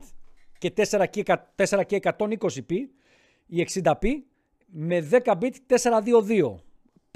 και 0.57 0.73
4K, 0.75 1.35
4K 1.55 1.99
120p 1.99 2.71
ή 3.45 3.67
60p 3.73 4.07
με 4.65 5.07
10 5.11 5.33
bit 5.41 5.53
422 5.67 6.66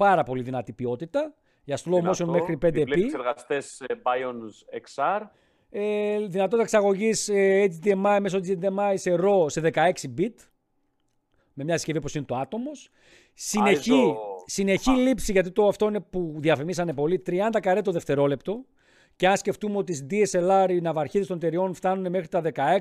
πάρα 0.02 0.22
πολύ 0.22 0.42
δυνατή 0.42 0.72
ποιότητα. 0.72 1.34
Για 1.64 1.78
slow 1.84 2.08
motion 2.08 2.26
μέχρι 2.26 2.58
5 2.62 2.66
p 2.66 2.76
εξεργαστές 2.76 3.82
Bions 3.88 4.78
XR. 4.94 5.20
Ε, 5.70 6.18
δυνατότητα 6.18 6.62
εξαγωγής 6.62 7.28
ε, 7.28 7.68
HDMI 7.70 8.18
μέσω 8.20 8.38
HDMI 8.42 8.94
σε 8.94 9.16
RAW 9.20 9.50
σε 9.50 9.60
16 9.74 9.90
bit. 10.18 10.34
Με 11.52 11.64
μια 11.64 11.76
συσκευή 11.76 11.98
όπως 11.98 12.14
είναι 12.14 12.24
το 12.24 12.40
Atomos. 12.40 12.90
Συνεχή, 13.34 14.14
συνεχή 14.46 14.90
λήψη, 14.90 15.32
γιατί 15.32 15.50
το 15.50 15.66
αυτό 15.68 15.86
είναι 15.86 16.00
που 16.00 16.34
διαφημίσανε 16.38 16.94
πολύ, 16.94 17.22
30 17.26 17.58
καρέ 17.62 17.80
το 17.80 17.92
δευτερόλεπτο. 17.92 18.64
Και 19.16 19.28
αν 19.28 19.36
σκεφτούμε 19.36 19.76
ότι 19.76 19.94
στις 19.94 20.32
DSLR 20.34 20.66
οι 20.70 20.80
ναυαρχίδες 20.80 21.26
των 21.26 21.36
εταιριών 21.36 21.74
φτάνουν 21.74 22.10
μέχρι 22.10 22.28
τα 22.28 22.42
16, 22.54 22.78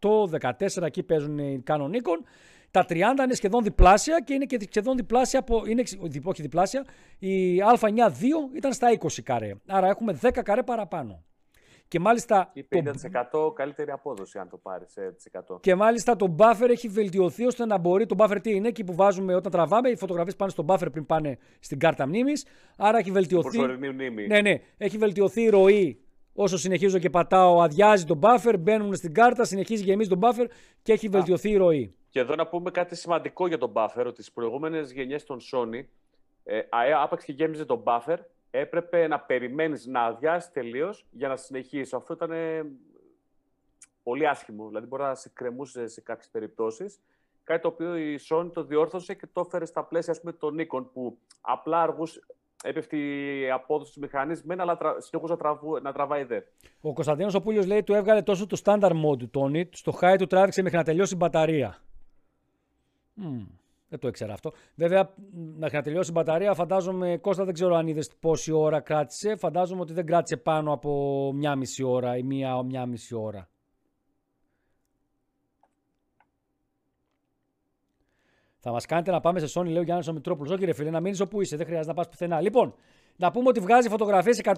18, 0.00 0.50
14, 0.78 0.82
εκεί 0.82 1.02
παίζουν 1.02 1.38
οι 1.38 1.62
Canon 1.66 1.90
Nikon, 1.90 2.22
τα 2.70 2.86
30 2.88 2.94
είναι 3.24 3.34
σχεδόν 3.34 3.62
διπλάσια 3.62 4.20
και 4.20 4.34
είναι 4.34 4.44
και 4.44 4.58
σχεδόν 4.70 4.96
διπλάσια 4.96 5.38
από. 5.38 5.62
Είναι, 5.66 5.82
όχι 6.24 6.42
διπλάσια. 6.42 6.84
Η 7.18 7.58
Α9 7.58 7.84
2 7.84 7.86
ήταν 8.56 8.72
στα 8.72 8.88
20 8.98 9.06
καρέ. 9.22 9.52
Άρα 9.66 9.88
έχουμε 9.88 10.18
10 10.22 10.30
καρέ 10.44 10.62
παραπάνω. 10.62 11.22
Και 11.88 12.00
μάλιστα. 12.00 12.50
Ή 12.52 12.66
50% 12.70 12.84
το... 13.30 13.50
καλύτερη 13.50 13.90
απόδοση, 13.90 14.38
αν 14.38 14.48
το 14.48 14.56
πάρεις. 14.56 14.94
Και 15.60 15.74
μάλιστα 15.74 16.16
το 16.16 16.36
buffer 16.38 16.68
έχει 16.68 16.88
βελτιωθεί 16.88 17.46
ώστε 17.46 17.66
να 17.66 17.78
μπορεί. 17.78 18.06
Το 18.06 18.16
buffer 18.18 18.38
τι 18.42 18.54
είναι, 18.54 18.68
εκεί 18.68 18.84
που 18.84 18.94
βάζουμε 18.94 19.34
όταν 19.34 19.52
τραβάμε. 19.52 19.88
Οι 19.88 19.96
φωτογραφίες 19.96 20.36
πάνε 20.36 20.50
στο 20.50 20.64
buffer 20.68 20.88
πριν 20.92 21.06
πάνε 21.06 21.38
στην 21.60 21.78
κάρτα 21.78 22.06
μνήμης. 22.06 22.46
Άρα 22.76 22.98
έχει 22.98 23.10
βελτιωθεί. 23.10 23.58
Μνήμη. 23.58 24.26
Ναι, 24.26 24.40
ναι. 24.40 24.60
Έχει 24.76 24.98
βελτιωθεί 24.98 25.42
η 25.42 25.48
ροή 25.48 26.02
Όσο 26.40 26.56
συνεχίζω 26.56 26.98
και 26.98 27.10
πατάω, 27.10 27.60
αδειάζει 27.60 28.04
το 28.04 28.18
buffer, 28.22 28.54
μπαίνουν 28.58 28.94
στην 28.94 29.14
κάρτα, 29.14 29.44
συνεχίζει 29.44 29.82
γεμίζει 29.82 30.08
το 30.08 30.18
buffer 30.22 30.46
και 30.82 30.92
έχει 30.92 31.08
βελτιωθεί 31.08 31.50
η 31.50 31.56
ροή. 31.56 31.94
Και 32.08 32.20
εδώ 32.20 32.34
να 32.34 32.46
πούμε 32.46 32.70
κάτι 32.70 32.96
σημαντικό 32.96 33.46
για 33.46 33.58
τον 33.58 33.72
buffer, 33.74 34.04
ότι 34.06 34.22
στις 34.22 34.32
προηγούμενες 34.32 34.92
γενιές 34.92 35.24
των 35.24 35.38
Sony, 35.52 35.84
ε, 36.44 36.60
άπαξ 37.02 37.24
και 37.24 37.32
γέμιζε 37.32 37.64
το 37.64 37.82
buffer, 37.86 38.16
έπρεπε 38.50 39.06
να 39.06 39.20
περιμένεις 39.20 39.86
να 39.86 40.00
αδειάσεις 40.00 40.52
τελείως 40.52 41.06
για 41.10 41.28
να 41.28 41.36
συνεχίσει. 41.36 41.96
Αυτό 41.96 42.12
ήταν 42.12 42.30
ε, 42.30 42.66
πολύ 44.02 44.28
άσχημο. 44.28 44.66
Δηλαδή, 44.68 44.86
μπορεί 44.86 45.02
να 45.02 45.14
σε 45.14 45.30
κρεμούσε 45.34 45.86
σε 45.86 46.00
κάποιες 46.00 46.28
περιπτώσεις. 46.28 47.00
Κάτι 47.44 47.62
το 47.62 47.68
οποίο 47.68 47.96
η 47.96 48.18
Sony 48.28 48.50
το 48.52 48.62
διόρθωσε 48.62 49.14
και 49.14 49.26
το 49.32 49.40
έφερε 49.46 49.64
στα 49.64 49.84
πλαίσια 49.84 50.12
ας 50.12 50.20
πούμε, 50.20 50.32
των 50.32 50.56
Nikon, 50.60 50.84
που 50.92 51.18
απλά 51.40 51.82
αργούσε, 51.82 52.20
έπεφτε 52.64 52.96
η 52.96 53.50
απόδοση 53.50 53.92
του 53.92 54.00
μηχανής, 54.00 54.44
αλλά 54.56 54.76
τρα... 54.76 55.00
συνεχούσε 55.00 55.36
να, 55.40 55.80
να 55.80 55.92
τραβάει 55.92 56.24
δε. 56.24 56.40
Ο 56.80 56.92
Κωνσταντίνος 56.92 57.34
ο 57.34 57.40
Πούλιος 57.40 57.66
λέει 57.66 57.82
του 57.82 57.94
έβγαλε 57.94 58.22
τόσο 58.22 58.46
το 58.46 58.60
standard 58.64 59.04
mode 59.04 59.18
του 59.18 59.30
Tony, 59.34 59.62
στο 59.70 59.98
high 60.00 60.16
του 60.18 60.26
τράβηξε 60.26 60.62
μέχρι 60.62 60.78
να 60.78 60.84
τελειώσει 60.84 61.14
η 61.14 61.16
μπαταρία. 61.20 61.82
Mm, 63.22 63.46
δεν 63.88 63.98
το 63.98 64.08
ήξερα 64.08 64.32
αυτό. 64.32 64.52
Βέβαια, 64.74 65.14
μέχρι 65.56 65.76
να 65.76 65.82
τελειώσει 65.82 66.10
η 66.10 66.12
μπαταρία, 66.12 66.54
φαντάζομαι, 66.54 67.16
Κώστα 67.16 67.44
δεν 67.44 67.54
ξέρω 67.54 67.76
αν 67.76 67.86
είδες 67.86 68.10
πόση 68.20 68.52
ώρα 68.52 68.80
κράτησε. 68.80 69.36
Φαντάζομαι 69.36 69.80
ότι 69.80 69.92
δεν 69.92 70.06
κράτησε 70.06 70.36
πάνω 70.36 70.72
από 70.72 71.32
μια 71.34 71.56
μισή 71.56 71.82
ώρα 71.82 72.16
ή 72.16 72.22
μία, 72.22 72.62
μία 72.62 72.86
μισή 72.86 73.14
ώρα. 73.14 73.48
Θα 78.60 78.72
μας 78.72 78.86
κάνετε 78.86 79.10
να 79.10 79.20
πάμε 79.20 79.38
σε 79.38 79.60
Sony, 79.60 79.66
λέει 79.66 79.78
ο 79.78 79.82
Γιάννης 79.82 80.08
ο 80.08 80.12
Μητρόπουλος. 80.12 80.52
Όχι, 80.52 80.64
ρε 80.64 80.72
φίλε, 80.72 80.90
να 80.90 81.00
μείνεις 81.00 81.20
όπου 81.20 81.40
είσαι, 81.40 81.56
δεν 81.56 81.66
χρειάζεται 81.66 81.88
να 81.88 81.94
πας 81.94 82.08
πουθενά. 82.08 82.40
Λοιπόν, 82.40 82.74
Να 83.20 83.30
πούμε 83.30 83.48
ότι 83.48 83.60
βγάζει 83.60 83.88
φωτογραφίες 83.88 84.40
199 84.42 84.54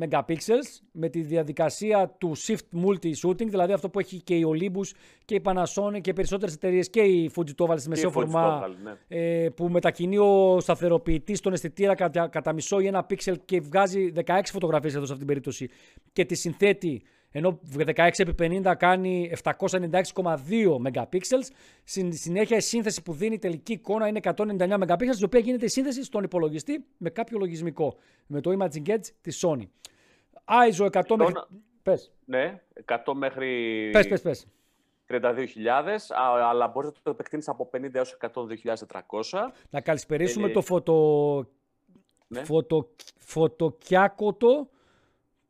megapixels 0.00 0.80
με 0.92 1.08
τη 1.08 1.20
διαδικασία 1.20 2.14
του 2.18 2.36
Shift 2.36 2.84
Multi 2.84 3.12
Shooting, 3.22 3.46
δηλαδή 3.46 3.72
αυτό 3.72 3.88
που 3.88 3.98
έχει 3.98 4.22
και 4.22 4.34
η 4.34 4.44
Olympus 4.48 4.96
και 5.24 5.34
η 5.34 5.42
Panasonic 5.44 6.00
και 6.00 6.10
οι 6.10 6.12
περισσότερες 6.12 6.54
εταιρείες 6.54 6.90
και 6.90 7.00
η 7.00 7.30
Fuji 7.36 7.54
το 7.54 7.64
έβαλε 7.64 7.80
στη 7.80 7.88
μεσαίο 7.88 8.10
φορμά 8.10 8.68
ναι. 8.82 8.96
ε, 9.08 9.48
που 9.48 9.68
μετακινεί 9.68 10.18
ο 10.18 10.60
σταθεροποιητής 10.60 11.38
στον 11.38 11.52
αισθητήρα 11.52 11.94
κατά, 11.94 12.28
κατά 12.28 12.52
μισό 12.52 12.80
ή 12.80 12.86
ένα 12.86 13.06
pixel 13.10 13.34
και 13.44 13.60
βγάζει 13.60 14.12
16 14.26 14.40
φωτογραφίες 14.44 14.94
εδώ 14.94 15.06
σε 15.06 15.12
αυτήν 15.12 15.26
την 15.26 15.26
περίπτωση 15.26 15.70
και 16.12 16.24
τη 16.24 16.34
συνθέτει 16.34 17.02
ενώ 17.30 17.60
16x50 17.76 18.74
κάνει 18.78 19.30
796,2 19.44 19.54
megapixels. 20.86 21.48
Στην 21.84 22.12
συνέχεια 22.12 22.56
η 22.56 22.60
σύνθεση 22.60 23.02
που 23.02 23.12
δίνει 23.12 23.34
η 23.34 23.38
τελική 23.38 23.72
εικόνα 23.72 24.08
είναι 24.08 24.20
199 24.22 24.34
megapixels, 24.58 25.20
η 25.20 25.24
οποία 25.24 25.40
γίνεται 25.40 25.64
η 25.64 25.68
σύνθεση 25.68 26.04
στον 26.04 26.22
υπολογιστή 26.22 26.84
με 26.96 27.10
κάποιο 27.10 27.38
λογισμικό, 27.38 27.96
με 28.26 28.40
το 28.40 28.56
Imaging 28.58 28.88
Edge 28.88 29.06
της 29.20 29.44
Sony. 29.46 29.66
ISO 30.44 30.90
100 30.90 31.16
μέχρι... 31.16 31.34
Πες. 31.82 32.12
Ναι, 32.24 32.62
100 32.86 32.96
μέχρι... 33.14 33.90
Πες, 33.92 34.08
πες, 34.08 34.22
πες. 34.22 34.46
32.000, 35.08 35.46
αλλά 36.42 36.68
μπορείς 36.68 36.90
να 36.90 36.96
το 37.02 37.10
επεκτείνεις 37.10 37.48
από 37.48 37.70
50 37.72 37.94
έως 37.94 38.16
102.400. 38.20 39.50
Να 39.70 39.80
καλησπερίσουμε 39.80 40.48
ε, 40.48 40.52
το 40.52 40.60
φωτο... 40.60 41.46
Ναι. 42.26 42.44
Φωτο... 42.44 42.88
φωτοκιάκοτο, 43.18 44.68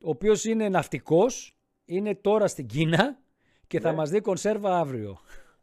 ο 0.05 0.09
οποίος 0.11 0.45
είναι 0.45 0.69
ναυτικός, 0.69 1.58
είναι 1.89 2.15
τώρα 2.15 2.47
στην 2.47 2.67
Κίνα 2.67 3.19
και 3.67 3.81
θα 3.81 3.91
ναι. 3.91 3.97
μας 3.97 4.11
δει 4.11 4.21
κονσέρβα 4.21 4.79
αύριο. 4.79 5.19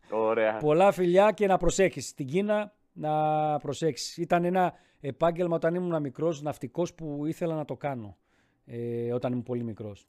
Ωραία. 0.10 0.58
Πολλά 0.58 0.92
φιλιά 0.92 1.32
και 1.32 1.48
να 1.48 1.58
προσέχεις. 1.58 2.08
Στην 2.08 2.28
Κίνα 2.28 2.74
να 2.94 3.12
προσέξεις. 3.58 4.18
Ήταν 4.18 4.44
ένα 4.44 4.74
επάγγελμα 5.00 5.56
όταν 5.56 5.76
ήμουν 5.76 6.02
μικρός, 6.02 6.42
ναυτικός 6.42 6.94
που 6.94 7.26
ήθελα 7.26 7.56
να 7.56 7.66
το 7.66 7.76
κάνω. 7.76 8.18
Ε, 8.66 9.14
όταν 9.14 9.32
ήμουν 9.32 9.44
πολύ 9.44 9.64
μικρός. 9.64 10.08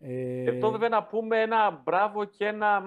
Ε... 0.00 0.48
Αυτό 0.48 0.70
βέβαια 0.70 0.88
να 0.88 1.02
πούμε 1.02 1.40
ένα 1.40 1.80
μπράβο 1.84 2.24
και 2.24 2.44
ένα... 2.44 2.82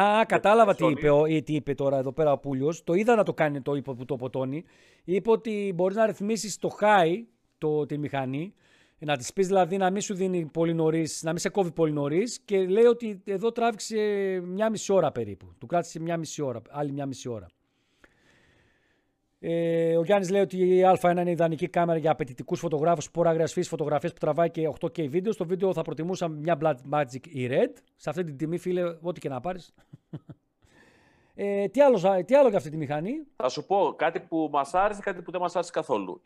Α, 0.00 0.24
κατάλαβα 0.26 0.74
τι 0.74 0.86
είπε, 0.86 1.08
τι 1.44 1.54
είπε 1.54 1.74
τώρα 1.74 1.98
εδώ 1.98 2.12
πέρα 2.12 2.32
ο 2.32 2.38
Πούλιος. 2.38 2.84
Το 2.84 2.94
είδα 2.94 3.14
να 3.14 3.22
το 3.22 3.34
κάνει 3.34 3.60
το 3.60 3.74
είπε 3.74 3.92
που 3.92 4.04
το 4.04 4.16
ποτώνει. 4.16 4.64
Είπε 5.04 5.30
ότι 5.30 5.72
μπορείς 5.74 5.96
να 5.96 6.06
ρυθμίσεις 6.06 6.58
το 6.58 6.70
high, 6.80 7.24
το, 7.58 7.86
τη 7.86 7.98
μηχανή, 7.98 8.54
να 9.06 9.16
της 9.16 9.32
πεις 9.32 9.46
δηλαδή 9.46 9.76
να 9.76 9.90
μην 9.90 10.00
σου 10.00 10.14
δίνει 10.14 10.44
πολύ 10.52 10.74
νωρίς, 10.74 11.22
να 11.22 11.30
μην 11.30 11.38
σε 11.38 11.48
κόβει 11.48 11.72
πολύ 11.72 11.92
νωρίς 11.92 12.40
και 12.44 12.66
λέει 12.66 12.84
ότι 12.84 13.22
εδώ 13.24 13.52
τράβηξε 13.52 13.96
μια 14.44 14.70
μισή 14.70 14.92
ώρα 14.92 15.12
περίπου. 15.12 15.54
Του 15.58 15.66
κράτησε 15.66 16.00
μια 16.00 16.16
μισή 16.16 16.42
ώρα, 16.42 16.62
άλλη 16.70 16.92
μια 16.92 17.06
μισή 17.06 17.28
ώρα. 17.28 17.46
Ε, 19.42 19.96
ο 19.96 20.02
Γιάννης 20.04 20.30
λέει 20.30 20.40
ότι 20.40 20.56
η 20.56 20.82
Α1 21.00 21.10
είναι 21.10 21.30
ιδανική 21.30 21.68
κάμερα 21.68 21.98
για 21.98 22.10
απαιτητικούς 22.10 22.58
φωτογράφους 22.58 23.10
που 23.10 23.22
μπορεί 23.22 23.38
να 23.38 23.46
φωτογραφίες 23.46 24.12
που 24.12 24.18
τραβάει 24.18 24.50
και 24.50 24.68
8K 24.80 25.08
βίντεο. 25.08 25.32
Στο 25.32 25.46
βίντεο 25.46 25.72
θα 25.72 25.82
προτιμούσα 25.82 26.28
μια 26.28 26.58
Black 26.60 26.74
Magic 26.92 27.26
ή 27.28 27.48
Red. 27.50 27.72
Σε 27.96 28.10
αυτή 28.10 28.24
την 28.24 28.36
τιμή, 28.36 28.58
φίλε, 28.58 28.82
ό,τι 29.00 29.20
και 29.20 29.28
να 29.28 29.40
πάρεις. 29.40 29.74
Ε, 31.42 31.68
τι, 31.68 31.80
άλλο, 31.80 32.24
τι 32.24 32.34
άλλο 32.34 32.48
για 32.48 32.58
αυτή 32.58 32.70
τη 32.70 32.76
μηχανή; 32.76 33.12
Θα 33.36 33.48
σου 33.48 33.66
πω 33.66 33.94
κάτι 33.96 34.20
που 34.20 34.48
μας 34.52 34.74
άρεσε, 34.74 35.00
κάτι 35.00 35.22
που 35.22 35.30
δεν 35.30 35.40
μας 35.40 35.56
άρεσε 35.56 35.70
καθόλου. 35.72 36.20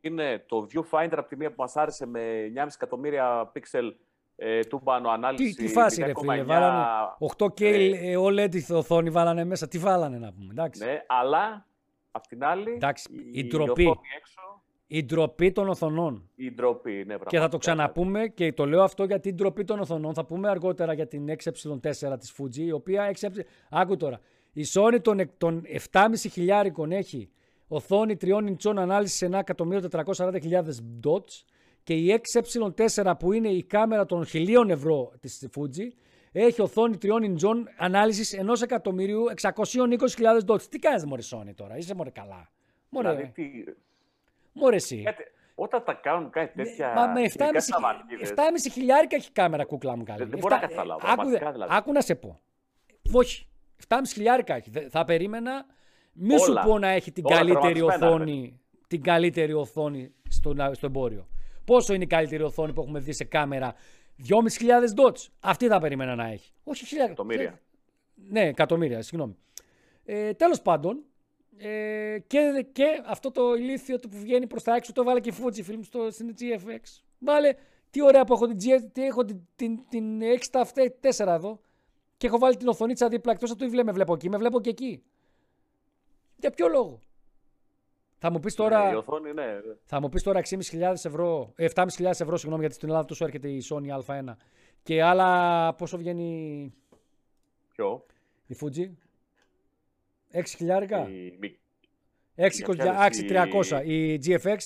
Είναι 0.00 0.44
το 0.46 0.66
viewfinder 0.72 1.14
από 1.16 1.28
τη 1.28 1.36
μία 1.36 1.48
που 1.48 1.54
μας 1.58 1.76
άρεσε 1.76 2.06
με 2.06 2.20
9,5 2.54 2.66
εκατομμύρια 2.74 3.52
pixel 3.54 3.92
ε, 4.36 4.60
πάνω 4.84 5.08
ανάλυση. 5.08 5.54
Τι, 5.54 5.64
τι 5.64 5.68
φάση 5.68 6.02
ρε 6.02 6.12
φίλε, 6.18 6.42
βάλανε 6.42 6.84
8K 7.36 7.60
ε, 7.60 8.14
OLED 8.18 8.76
οθόνη 8.76 9.10
βάλανε 9.10 9.44
μέσα, 9.44 9.68
τι 9.68 9.78
βάλανε 9.78 10.18
να 10.18 10.32
πούμε, 10.32 10.48
εντάξει. 10.50 10.84
Ναι, 10.84 11.04
αλλά 11.06 11.66
απ' 12.10 12.26
την 12.26 12.44
άλλη 12.44 12.72
εντάξει, 12.72 13.12
η, 13.12 13.38
η, 13.38 13.46
ντροπή, 13.46 13.84
έξω, 14.16 14.62
η 14.86 15.04
ντροπή 15.04 15.52
των 15.52 15.68
οθονών. 15.68 16.30
Η 16.34 16.52
ντροπή, 16.52 16.90
ναι, 16.90 17.04
πραγματικά. 17.04 17.30
Και 17.30 17.38
θα 17.38 17.48
το 17.48 17.58
ξαναπούμε 17.58 18.28
και 18.28 18.52
το 18.52 18.66
λέω 18.66 18.82
αυτό 18.82 19.04
γιατί 19.04 19.28
η 19.28 19.32
ντροπή 19.32 19.64
των 19.64 19.80
οθονών 19.80 20.14
θα 20.14 20.24
πούμε 20.24 20.48
αργότερα 20.48 20.92
για 20.92 21.06
την 21.06 21.28
6 21.28 21.36
της 22.18 22.34
Fuji, 22.38 22.56
η 22.56 22.72
οποία 22.72 23.14
6 23.20 23.28
Άκου 23.70 23.96
τώρα, 23.96 24.20
η 24.56 24.64
Sony 24.72 24.98
των, 25.02 25.30
των 25.38 25.62
7,5 25.92 26.06
χιλιάρικων 26.30 26.92
έχει 26.92 27.30
οθόνη 27.68 28.16
3 28.20 28.26
ιντσών 28.46 28.78
ανάλυσης 28.78 29.16
σε 29.16 29.28
1.440.000 29.32 30.62
dots 31.04 31.44
και 31.82 31.94
η 31.94 32.20
6ε4 32.32 33.12
που 33.18 33.32
είναι 33.32 33.48
η 33.48 33.62
κάμερα 33.62 34.06
των 34.06 34.24
1.000 34.32 34.68
ευρώ 34.68 35.12
της 35.20 35.48
Fuji 35.56 35.88
έχει 36.32 36.62
οθόνη 36.62 36.96
3 37.02 37.22
ιντσών 37.22 37.68
ανάλυσης 37.76 38.36
1.620.000 38.38 40.44
dots. 40.46 40.62
Τι 40.62 40.78
κάνεις 40.78 41.04
μωρέ 41.04 41.22
Sony 41.30 41.54
τώρα, 41.54 41.76
είσαι 41.76 41.94
μωρέ 41.94 42.10
καλά. 42.10 42.50
Μωρέ, 42.88 43.10
δηλαδή, 43.10 43.32
τι... 43.32 43.64
μωρέ 44.52 44.76
εσύ. 44.76 45.04
Όταν 45.54 45.84
τα 45.84 45.92
κάνουν 45.92 46.30
κάτι 46.30 46.58
ναι, 46.58 46.64
τέτοια. 46.64 46.92
Μα 46.94 47.06
με 47.06 47.30
7,5 47.34 47.46
χιλιάρικα 48.72 49.16
έχει 49.16 49.32
κάμερα 49.32 49.64
κούκλα 49.64 49.96
μου 49.96 50.04
καλή. 50.04 50.18
Δεν, 50.18 50.28
δεν 50.28 50.38
μπορώ 50.38 50.54
να 50.54 50.60
καταλάβω. 50.60 51.08
Άκου, 51.08 51.28
δηλαδή. 51.28 51.64
άκου 51.68 51.92
να 51.92 52.00
σε 52.00 52.14
πω. 52.14 52.40
Όχι. 53.12 53.46
7,5 53.88 53.98
χιλιάρικα 54.12 54.54
έχει. 54.54 54.70
Θα 54.90 55.04
περίμενα. 55.04 55.66
Μη 56.12 56.38
σου 56.38 56.54
πω 56.64 56.78
να 56.78 56.88
έχει 56.88 57.12
την 57.12 57.24
καλύτερη 57.24 57.80
οθόνη, 57.80 58.60
την 58.86 59.02
καλύτερη 59.02 59.52
οθόνη 59.52 60.14
στο, 60.28 60.54
στο 60.72 60.86
εμπόριο. 60.86 61.28
Πόσο 61.64 61.94
είναι 61.94 62.04
η 62.04 62.06
καλύτερη 62.06 62.42
οθόνη 62.42 62.72
που 62.72 62.80
έχουμε 62.80 62.98
δει 62.98 63.12
σε 63.12 63.24
κάμερα; 63.24 63.74
2.500 64.28 65.04
dots. 65.04 65.26
Αυτή 65.40 65.66
θα 65.66 65.80
περίμενα 65.80 66.14
να 66.14 66.26
έχει. 66.26 66.52
Όχι 66.64 66.86
χιλιάρικα. 66.86 67.22
Εκατομμύρια. 67.22 67.60
Ναι, 68.14 68.40
εκατομμύρια, 68.40 69.02
συγγνώμη. 69.02 69.36
Ε, 70.04 70.32
Τέλος 70.32 70.62
πάντων, 70.62 71.04
ε, 71.56 72.18
και, 72.26 72.66
και 72.72 72.84
αυτό 73.06 73.30
το 73.30 73.54
ηλίθιο 73.54 73.98
που 73.98 74.18
βγαίνει 74.18 74.46
προς 74.46 74.62
τα 74.62 74.74
έξω 74.74 74.92
το 74.92 75.04
βάλε 75.04 75.20
και 75.20 75.32
Fujifilm 75.40 75.78
στο, 75.82 76.10
στην 76.10 76.34
GFX. 76.38 77.02
Βάλε 77.18 77.54
τι 77.90 78.02
ωραία 78.02 78.24
που 78.24 78.32
έχω 78.32 78.46
την, 78.46 78.56
GFX, 78.60 79.02
έχω 79.02 79.24
την, 79.24 79.40
την, 79.56 79.78
την 79.88 80.20
6 80.52 81.26
εδώ 81.26 81.60
και 82.16 82.26
έχω 82.26 82.38
βάλει 82.38 82.56
την 82.56 82.68
οθονίτσα 82.68 83.08
δίπλα 83.08 83.32
εκτός 83.32 83.50
από 83.50 83.66
το 83.66 83.84
με 83.84 83.92
βλέπω 83.92 84.14
εκεί, 84.14 84.28
με 84.28 84.36
βλέπω 84.36 84.60
και 84.60 84.70
εκεί. 84.70 85.02
Για 86.36 86.50
ποιο 86.50 86.68
λόγο; 86.68 87.00
Θα 88.18 88.30
μου 88.30 88.40
πεις 88.40 88.54
τώρα. 88.54 88.84
Ναι, 88.84 88.92
η 88.92 88.94
οθόνη, 88.94 89.32
ναι. 89.32 89.60
Θα 89.84 90.00
μου 90.00 90.08
πεις 90.08 90.22
τώρα 90.22 90.40
6.500 90.48 90.92
ευρώ, 91.02 91.52
7.500 91.56 91.86
ευρώ, 91.98 92.36
συγγνώμη, 92.36 92.60
γιατί 92.60 92.74
στην 92.74 92.88
Ελλάδα 92.88 93.04
τόσο 93.04 93.24
έρχεται 93.24 93.48
η 93.48 93.62
Sony 93.70 94.00
Α1. 94.00 94.34
Και 94.82 95.02
άλλα 95.02 95.74
πόσο 95.74 95.96
βγαίνει. 95.96 96.72
Ποιο; 97.74 98.06
Η 98.46 98.56
Fuji; 98.60 98.90
6.000. 100.32 101.08
Η... 101.08 101.58
6.300. 102.36 103.82
Η 103.84 104.20
GFX 104.24 104.56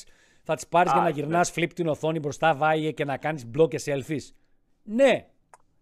θα 0.43 0.55
τι 0.55 0.67
πάρεις 0.69 0.93
για 0.93 1.01
να 1.01 1.09
γυρνά 1.09 1.39
ναι. 1.39 1.45
flip 1.55 1.73
την 1.75 1.87
οθόνη 1.87 2.19
μπροστά, 2.19 2.55
βάει 2.55 2.95
και 2.95 3.05
να 3.05 3.17
κάνεις 3.17 3.47
μπλοκ 3.47 3.71
και 3.71 3.81
selfies. 3.85 4.35
Ναι, 4.83 5.30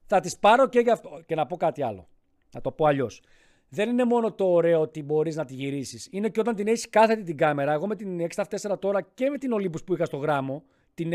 θα 0.09 0.21
τις 0.21 0.39
πάρω 0.39 0.69
και 0.69 0.81
για 0.81 0.93
αυτό. 0.93 1.23
Και 1.27 1.35
να 1.35 1.47
πω 1.47 1.57
κάτι 1.57 1.83
άλλο. 1.83 2.09
Να 2.53 2.61
το 2.61 2.73
πω 2.73 2.87
αλλιώς. 2.87 3.23
Δεν 3.69 3.89
είναι 3.89 4.05
μόνο 4.05 4.33
το 4.33 4.45
ωραίο 4.53 4.81
ότι 4.81 5.03
μπορείς 5.03 5.37
να 5.37 5.45
τη 5.45 5.55
γυρίσεις. 5.55 6.09
Είναι 6.11 6.29
και 6.29 6.41
όταν 6.41 6.55
την 6.55 6.67
έχεις 6.67 6.89
κάθετη 6.89 7.23
την 7.23 7.37
κάμερα. 7.37 7.73
Εγώ 7.73 7.87
με 7.87 7.97
την 7.97 8.21
6-4 8.35 8.79
τώρα 8.79 9.03
και 9.03 9.31
με 9.31 9.39
την 9.39 9.51
Olympus 9.55 9.85
που 9.85 9.95
είχα 9.95 10.05
στο 10.05 10.17
γράμμο, 10.17 10.65
την 10.95 11.13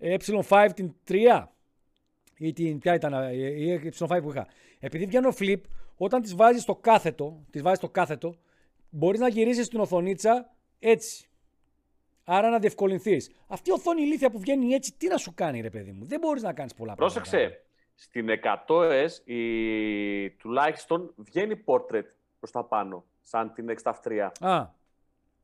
ε5 0.00 0.68
την 0.74 0.94
3 1.08 1.44
ή 2.38 2.52
την, 2.52 2.78
ποια 2.78 2.94
ήταν 2.94 3.32
η 3.32 3.90
ε5 3.98 4.18
που 4.22 4.30
είχα. 4.30 4.46
Επειδή 4.78 5.06
βγαίνω 5.06 5.32
flip, 5.38 5.60
όταν 5.96 6.22
τις 6.22 6.34
βάζεις 6.34 6.62
στο 6.62 6.74
κάθετο, 6.74 7.44
τις 7.50 7.62
βάζεις 7.62 7.78
στο 7.78 7.88
κάθετο, 7.88 8.34
μπορείς 8.90 9.20
να 9.20 9.28
γυρίσεις 9.28 9.68
την 9.68 9.80
οθονίτσα 9.80 10.54
έτσι. 10.78 11.29
Άρα 12.24 12.50
να 12.50 12.58
διευκολυνθείς. 12.58 13.30
Αυτή 13.48 13.70
η 13.70 13.72
οθόνη 13.72 14.02
ηλίθεια 14.02 14.30
που 14.30 14.38
βγαίνει 14.38 14.72
έτσι, 14.72 14.92
τι 14.96 15.08
να 15.08 15.16
σου 15.16 15.32
κάνει, 15.34 15.60
ρε 15.60 15.70
παιδί 15.70 15.92
μου; 15.92 16.04
Δεν 16.04 16.18
μπορείς 16.20 16.42
να 16.42 16.52
κάνεις 16.52 16.74
πολλά 16.74 16.94
πράγματα. 16.94 17.20
Πρόσεξε. 17.20 17.62
Στην 17.94 18.28
100S 18.66 19.28
η... 19.28 20.30
τουλάχιστον 20.30 21.14
βγαίνει 21.16 21.64
portrait 21.64 22.04
προς 22.38 22.50
τα 22.50 22.64
πάνω, 22.64 23.04
σαν 23.20 23.52
την 23.52 23.66
6 24.02 24.30
Α. 24.40 24.66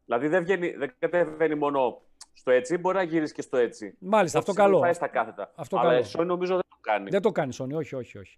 Δηλαδή 0.05 0.29
δεν, 0.29 0.43
βγαίνει, 0.43 0.71
δεν 0.71 0.95
κατεβαίνει 0.99 1.55
μόνο 1.55 2.01
στο 2.33 2.51
έτσι, 2.51 2.79
μπορεί 2.79 2.97
να 2.97 3.03
γυρίσεις 3.03 3.35
και 3.35 3.43
στο 3.43 3.57
έτσι. 3.57 3.95
Μάλιστα, 3.99 4.39
αυτό 4.39 4.53
καλό. 4.53 4.81
Πάει 4.81 4.93
στα 4.93 5.07
κάθετα. 5.07 5.53
Αυτό 5.55 5.79
Αλλά 5.79 5.89
καλό. 5.91 6.05
η 6.05 6.11
Sony 6.17 6.27
νομίζω 6.27 6.53
δεν 6.55 6.63
το 6.63 6.66
κάνει. 6.87 7.11
Δεν 7.11 7.23
το 7.23 7.33
κάνει 7.33 7.57
Sony, 7.59 7.75
όχι, 7.75 7.95
όχι, 7.95 8.19
όχι. 8.19 8.37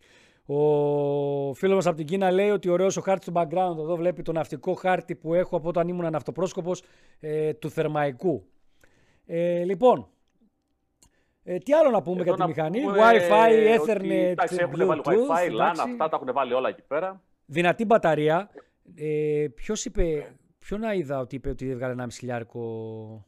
Ο 0.51 1.55
φίλος 1.55 1.75
μας 1.75 1.87
από 1.87 1.97
την 1.97 2.07
Κίνα 2.07 2.31
λέει 2.31 2.51
ότι 2.51 2.69
ωραίος 2.69 2.97
ο 2.97 3.01
χάρτης 3.01 3.27
του 3.27 3.33
background. 3.37 3.79
Εδώ 3.79 3.97
βλέπει 3.97 4.23
το 4.23 4.33
ναυτικό 4.33 4.75
χάρτη 4.75 5.15
που 5.15 5.35
έχω 5.35 5.57
από 5.57 5.69
όταν 5.69 5.89
ήμουν 5.89 6.11
ναυτοπρόσκοπος 6.11 6.83
ε, 7.21 7.53
του 7.53 7.71
Θερμαϊκού. 7.71 8.47
Ε, 9.27 9.65
λοιπόν, 9.65 10.09
ε, 11.51 11.59
τι 11.59 11.73
άλλο 11.73 11.91
να 11.91 12.03
πούμε 12.03 12.23
για 12.23 12.35
τη 12.35 12.47
μηχανή; 12.47 12.81
Wi-Fi, 12.87 13.79
Ethernet, 13.79 14.11
εντάξει, 14.11 14.57
έχουν 14.61 14.87
βάλει 14.87 15.03
Wi-Fi, 15.05 15.51
LAN, 15.51 15.75
αυτά 15.77 16.09
τα 16.09 16.17
έχουν 16.17 16.33
βάλει 16.33 16.53
όλα 16.53 16.69
εκεί 16.69 16.83
πέρα. 16.83 17.23
Δυνατή 17.47 17.85
μπαταρία. 17.85 18.51
Ε, 18.95 19.47
Ποιος 19.55 19.85
είπε, 19.85 20.35
ποιο 20.59 20.79
να 20.79 20.93
είδα 20.93 21.19
ότι 21.19 21.35
είπε 21.35 21.49
ότι 21.49 21.71
έβγαλε 21.71 21.95
1,5 22.03 22.07
χιλιάρικο. 22.13 23.27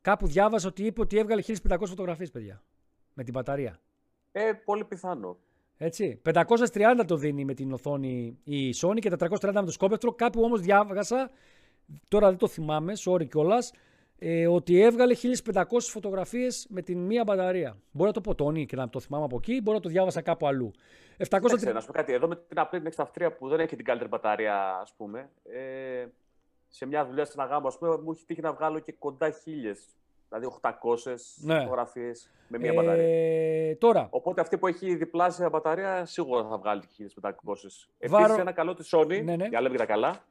Κάπου 0.00 0.26
διάβασα 0.26 0.68
ότι 0.68 0.84
είπε 0.84 1.00
ότι 1.00 1.18
έβγαλε 1.18 1.42
1500 1.68 1.76
φωτογραφίες, 1.84 2.30
παιδιά. 2.30 2.62
Με 3.18 3.24
την 3.24 3.32
μπαταρία. 3.32 3.78
Ε, 4.32 4.52
πολύ 4.64 4.84
πιθανό. 4.84 5.36
Έτσι. 5.76 6.20
530 6.34 7.04
το 7.06 7.16
δίνει 7.16 7.44
με 7.44 7.54
την 7.54 7.72
οθόνη 7.72 8.38
η 8.44 8.74
Sony 8.80 8.98
και 8.98 9.10
430 9.18 9.50
με 9.52 9.64
το 9.64 9.70
σκόπευτρο. 9.70 10.12
Κάπου 10.12 10.42
όμως 10.42 10.60
διάβασα 10.60 11.30
τώρα 12.08 12.28
δεν 12.28 12.38
το 12.38 12.48
θυμάμαι, 12.48 12.92
sorry 13.04 13.28
κιόλας, 13.28 13.72
ε, 14.18 14.46
ότι 14.46 14.80
έβγαλε 14.80 15.14
1500 15.54 15.62
φωτογραφίες 15.78 16.66
με 16.68 16.82
την 16.82 16.98
μία 16.98 17.24
μπαταρία. 17.24 17.76
Μπορεί 17.90 18.08
να 18.08 18.14
το 18.14 18.20
πω 18.20 18.34
Τόνι 18.34 18.66
και 18.66 18.76
να 18.76 18.88
το 18.88 19.00
θυμάμαι 19.00 19.24
από 19.24 19.36
εκεί, 19.36 19.60
μπορεί 19.62 19.76
να 19.76 19.82
το 19.82 19.88
διάβασα 19.88 20.22
κάπου 20.22 20.46
αλλού. 20.46 20.70
700... 21.28 21.40
Δεν 21.58 21.74
να 21.74 21.80
σου 21.80 21.86
πω 21.86 21.92
κάτι, 21.92 22.12
εδώ 22.12 22.28
με 22.28 22.36
την 22.36 22.58
απλή 22.58 22.80
την 22.80 23.32
που 23.38 23.48
δεν 23.48 23.60
έχει 23.60 23.76
την 23.76 23.84
καλύτερη 23.84 24.10
μπαταρία, 24.10 24.78
ας 24.80 24.94
πούμε, 24.96 25.30
ε, 25.42 26.06
σε 26.68 26.86
μια 26.86 27.06
δουλειά 27.06 27.24
στην 27.24 27.40
Αγάμπο, 27.40 27.68
ας 27.68 27.78
πούμε, 27.78 27.96
μου 27.96 28.10
έχει 28.10 28.24
τύχει 28.24 28.40
να 28.40 28.52
βγάλω 28.52 28.78
και 28.78 28.92
κοντά 28.92 29.30
χίλιες 29.30 29.78
Δηλαδή 30.28 30.58
800 30.62 30.70
ναι. 31.36 31.58
φωτογραφίες 31.58 32.30
με 32.48 32.58
μία 32.58 32.70
ε, 32.70 32.74
μπαταρία. 32.74 33.78
Τώρα. 33.78 34.08
Οπότε 34.10 34.40
αυτή 34.40 34.58
που 34.58 34.66
έχει 34.66 34.94
διπλάσια 34.94 35.48
μπαταρία 35.48 36.04
σίγουρα 36.04 36.48
θα 36.48 36.58
βγάλει 36.58 36.82
1500. 37.20 37.30
Βάρο... 38.08 38.24
Επίσης, 38.24 38.38
ένα 38.38 38.52
καλό 38.52 38.74
της 38.74 38.94
Sony, 38.94 39.24
ναι, 39.24 39.36
ναι. 39.36 39.46
για 39.46 39.60
λέμε 39.60 39.76
τα 39.76 39.86
καλά, 39.86 40.24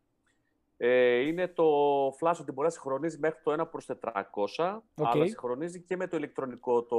ε, 0.77 1.19
είναι 1.19 1.47
το 1.47 1.63
flash 2.07 2.37
ότι 2.41 2.51
μπορεί 2.51 2.67
να 2.67 2.69
συγχρονίζει 2.69 3.17
μέχρι 3.19 3.39
το 3.43 3.61
1 3.61 3.71
προς 3.71 3.85
400, 3.85 4.21
okay. 4.35 4.79
αλλά 4.95 5.25
συγχρονίζει 5.25 5.81
και 5.81 5.95
με 5.95 6.07
το 6.07 6.17
ηλεκτρονικό 6.17 6.83
το 6.83 6.97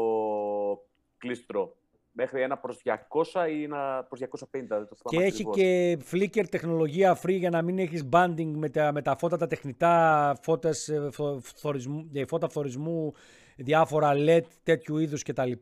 κλίστρο 1.18 1.76
μέχρι 2.18 2.46
1 2.50 2.54
προς 2.60 2.80
200 2.84 3.48
ή 3.50 3.68
1 3.70 4.02
προς 4.08 4.20
250. 4.20 4.66
Το 4.68 5.08
και 5.08 5.22
έχει 5.22 5.44
και 5.44 5.98
flicker 6.10 6.44
τεχνολογία 6.50 7.18
free 7.22 7.38
για 7.38 7.50
να 7.50 7.62
μην 7.62 7.78
έχεις 7.78 8.08
banding 8.12 8.52
με 8.54 8.68
τα, 8.68 8.92
με 8.92 9.02
τα 9.02 9.16
φώτα 9.16 9.36
τα 9.36 9.46
τεχνητά, 9.46 10.36
φώτες, 10.42 10.88
ε, 10.88 11.08
φθορισμού, 11.40 12.10
ε, 12.12 12.24
φώτα 12.24 12.48
φθορισμού, 12.48 13.12
διάφορα 13.56 14.12
LED 14.16 14.44
τέτοιου 14.62 14.98
είδους 14.98 15.22
κτλ. 15.22 15.52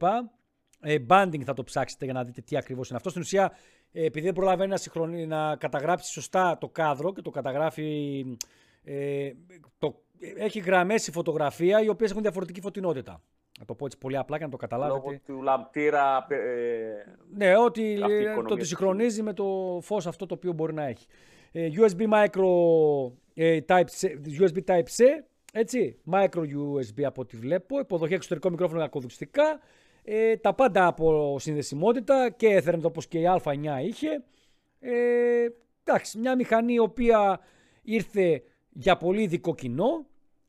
Ε, 0.81 0.97
banding 1.09 1.43
θα 1.45 1.55
το 1.55 1.65
ψάξετε 1.65 2.05
για 2.05 2.15
να 2.15 2.25
δείτε 2.25 2.41
τι 2.41 2.57
ακριβώς 2.57 2.89
είναι 2.89 2.97
αυτό. 2.97 3.11
Στην 3.11 3.23
ουσία, 3.23 3.53
ε, 3.93 4.05
επειδή 4.05 4.27
δεν 4.27 4.35
προλαβαίνει 4.35 4.71
να, 4.71 4.77
συγχρονί, 4.77 5.27
να 5.27 5.57
καταγράψει 5.57 6.13
σωστά 6.13 6.59
το 6.59 6.69
κάδρο 6.69 7.13
και 7.13 7.23
το 7.23 7.31
καταγράφει... 7.31 8.25
Ε, 8.85 9.31
το, 9.79 10.03
έχει 10.37 10.59
γραμμές 10.59 11.07
η 11.07 11.13
φωτογραφία 11.13 11.83
οι 11.83 11.89
οποίες 11.89 12.11
έχουν 12.11 12.23
διαφορετική 12.23 12.61
φωτεινότητα. 12.61 13.23
Να 13.59 13.65
το 13.65 13.75
πω 13.75 13.85
έτσι 13.85 13.99
πολύ 13.99 14.17
απλά 14.17 14.37
για 14.37 14.47
να 14.47 14.53
το 14.53 14.59
καταλάβετε. 14.59 14.99
Λόγω 15.05 15.19
του 15.27 15.43
λαμπτήρα. 15.43 16.27
Ε, 16.29 16.37
ναι, 17.35 17.57
ότι 17.57 17.99
το 18.49 18.55
της 18.57 18.69
συγχρονίζει 18.69 19.23
με 19.23 19.33
το 19.33 19.79
φως 19.83 20.07
αυτό 20.07 20.27
το 20.27 20.35
οποίο 20.35 20.53
μπορεί 20.53 20.75
να 20.75 20.85
έχει. 20.85 21.07
Ε, 21.53 21.69
USB 21.75 22.09
micro 22.09 22.47
ε, 23.35 23.59
type 23.69 23.85
USB 24.41 24.65
Type-C, 24.67 25.05
έτσι, 25.53 25.99
micro 26.11 26.41
USB 26.41 27.03
από 27.03 27.21
ό,τι 27.21 27.37
βλέπω, 27.37 27.79
υποδοχή 27.79 28.15
εξωτερικό 28.15 28.51
μικρόφωνο 28.51 28.83
ακοδουστικά, 28.83 29.61
ε, 30.05 30.37
τα 30.37 30.55
πάντα 30.55 30.87
από 30.87 31.37
συνδεσιμότητα 31.39 32.31
και 32.31 32.63
Ethernet 32.65 32.83
όπως 32.83 33.07
και 33.07 33.19
η 33.19 33.25
Α9 33.43 33.55
είχε. 33.83 34.25
Ε, 34.81 35.47
εντάξει, 35.85 36.19
μια 36.19 36.37
μηχανή 36.37 36.73
η 36.73 36.79
οποία 36.79 37.41
ήρθε 37.83 38.43
για 38.71 38.97
πολύ 38.97 39.23
ειδικό 39.23 39.55
κοινό 39.55 40.07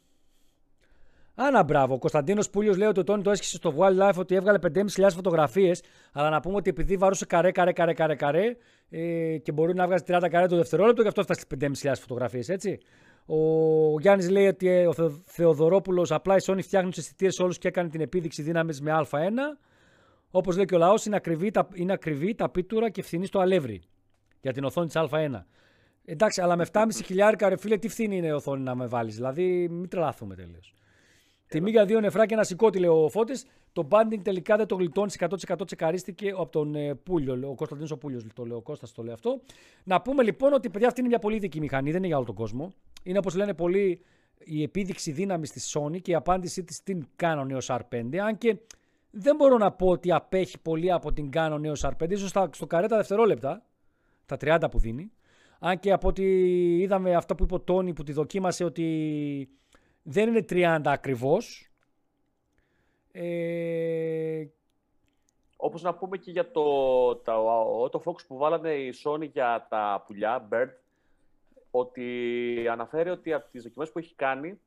Άνα 1.38 1.62
μπράβο. 1.62 1.94
Ο 1.94 1.98
Κωνσταντίνος 1.98 2.50
Πούλιος 2.50 2.76
λέει 2.76 2.88
ότι 2.88 3.00
ο 3.00 3.04
Τόνι 3.04 3.22
το 3.22 3.30
έσχισε 3.30 3.56
στο 3.56 3.74
Wildlife 3.78 4.14
ότι 4.16 4.34
έβγαλε 4.34 4.58
5.500 4.62 5.08
φωτογραφίες. 5.14 5.82
Αλλά 6.12 6.30
να 6.30 6.40
πούμε 6.40 6.56
ότι 6.56 6.70
επειδή 6.70 6.96
βαρούσε 6.96 7.26
καρέ, 7.26 7.50
καρέ, 7.50 7.72
καρέ, 7.72 7.92
καρέ, 7.92 8.14
καρέ 8.14 8.56
ε, 8.90 9.38
και 9.38 9.52
μπορεί 9.52 9.74
να 9.74 9.86
βγάζει 9.86 10.04
30 10.06 10.26
καρέ 10.30 10.46
το 10.46 10.56
δευτερόλεπτο, 10.56 11.02
γι' 11.02 11.08
αυτό 11.08 11.20
έφτασε 11.20 11.44
5.500 11.90 11.92
φωτογραφίες, 12.00 12.48
έτσι. 12.48 12.78
Ο 13.26 14.00
Γιάννης 14.00 14.30
λέει 14.30 14.46
ότι 14.46 14.68
ε, 14.68 14.86
ο 14.86 14.92
Θεοδωρόπουλος 15.24 16.12
απλά 16.12 16.34
η 16.34 16.38
Sony 16.46 16.62
φτιάχνει 16.62 16.88
τους 16.88 16.98
αισθητήρες 16.98 17.38
όλους 17.38 17.58
και 17.58 17.68
έκανε 17.68 17.88
την 17.88 18.00
επίδειξη 18.00 18.42
δύναμης 18.42 18.80
με 18.80 19.00
Α1. 19.10 19.18
Όπως 20.30 20.56
λέει 20.56 20.64
και 20.64 20.74
ο 20.74 20.78
λαός, 20.78 21.06
είναι, 21.06 21.16
ακριβή, 21.16 21.50
τα, 21.50 21.68
είναι 21.74 21.92
ακριβή 21.92 22.34
τα 22.34 22.48
πίτουρα 22.48 22.90
και 22.90 23.02
φθηνή 23.02 23.26
στο 23.26 23.38
αλεύρι 23.38 23.82
για 24.40 24.52
την 24.52 24.64
οθόνη 24.64 24.86
της 24.86 24.96
Α1. 24.96 25.42
Εντάξει, 26.04 26.40
αλλά 26.40 26.56
με 26.56 26.66
7,5 26.72 26.86
χιλιάρικα 27.04 27.48
ρε 27.48 27.56
φίλε, 27.56 27.76
τι 27.76 27.88
φθηνή 27.88 28.16
είναι 28.16 28.26
η 28.26 28.30
οθόνη 28.30 28.62
να 28.62 28.74
με 28.74 28.86
βάλεις. 28.86 29.14
Δηλαδή, 29.14 29.68
μην 29.68 29.88
τρελαθούμε 29.88 30.34
τέλειω. 30.34 30.60
Τιμή 31.48 31.70
για 31.70 31.84
δύο 31.84 32.00
νεφρά 32.00 32.26
και 32.26 32.34
ένα 32.34 32.44
σηκώτη, 32.44 32.78
λέει 32.78 32.90
ο 32.90 33.08
Φώτης. 33.08 33.46
Το 33.72 33.88
banding 33.90 34.20
τελικά 34.22 34.56
δεν 34.56 34.66
το 34.66 34.74
γλιτώνεις 34.74 35.16
100% 35.20 35.66
τσεκαρίστηκε 35.66 36.30
από 36.30 36.46
τον 36.46 36.74
ε, 36.74 36.94
Πούλιο. 36.94 37.48
Ο 37.48 37.54
Κωνσταντίνος 37.54 37.90
ο 37.90 37.98
Πούλιος 37.98 38.26
το 38.34 38.44
λέει, 38.44 38.56
ο 38.56 38.60
Κώστας 38.60 38.92
το 38.92 39.02
λέει 39.02 39.12
αυτό. 39.12 39.40
Να 39.84 40.00
πούμε 40.00 40.22
λοιπόν 40.22 40.52
ότι 40.52 40.70
παιδιά 40.70 40.86
αυτή 40.86 41.00
είναι 41.00 41.08
μια 41.08 41.18
πολύ 41.18 41.38
δική 41.38 41.60
μηχανή, 41.60 41.88
δεν 41.90 41.98
είναι 41.98 42.06
για 42.06 42.16
όλο 42.16 42.26
τον 42.26 42.34
κόσμο. 42.34 42.72
Είναι 43.02 43.18
όπως 43.18 43.34
λένε 43.34 43.54
πολλοί 43.54 44.00
η 44.38 44.62
επίδειξη 44.62 45.12
δύναμης 45.12 45.50
της 45.50 45.76
Sony 45.76 46.00
και 46.00 46.10
η 46.10 46.14
απάντησή 46.14 46.64
της 46.64 46.76
στην 46.76 47.06
Canon 47.20 47.46
EOS 47.50 47.76
R5. 47.76 48.16
Αν 48.16 48.38
και 48.38 48.56
δεν 49.10 49.36
μπορώ 49.36 49.56
να 49.56 49.72
πω 49.72 49.86
ότι 49.88 50.12
απέχει 50.12 50.58
πολύ 50.58 50.92
από 50.92 51.12
την 51.12 51.30
Canon 51.32 51.60
EOS 51.62 51.90
R5, 51.90 52.10
ίσως 52.10 52.28
στο 52.50 52.66
καρέτα 52.66 52.96
δευτερόλεπτα, 52.96 53.62
τα 54.26 54.36
30 54.40 54.70
που 54.70 54.78
δίνει. 54.78 55.10
Αν 55.58 55.78
και 55.78 55.92
από 55.92 56.08
ό,τι 56.08 56.24
είδαμε 56.78 57.14
αυτό 57.14 57.34
που 57.34 57.44
είπε 57.44 57.54
ο 57.54 57.60
Τόνι 57.60 57.92
που 57.92 58.02
τη 58.02 58.12
δοκίμασε 58.12 58.64
ότι 58.64 59.48
δεν 60.08 60.28
είναι 60.28 60.44
30 60.50 60.80
ακριβώς. 60.84 61.70
Ε... 63.12 64.46
Όπως 65.56 65.82
να 65.82 65.94
πούμε 65.94 66.16
και 66.16 66.30
για 66.30 66.50
το, 66.50 67.16
το 67.90 68.02
Fox 68.04 68.26
που 68.26 68.36
βάλανε 68.36 68.74
η 68.74 68.94
Sony 69.04 69.30
για 69.30 69.66
τα 69.70 70.04
πουλιά, 70.06 70.48
Bird, 70.52 70.68
ότι 71.70 72.68
αναφέρει 72.70 73.10
ότι 73.10 73.32
από 73.32 73.50
τις 73.50 73.62
δοκιμές 73.62 73.92
που 73.92 73.98
έχει 73.98 74.14
κάνει, 74.14 74.60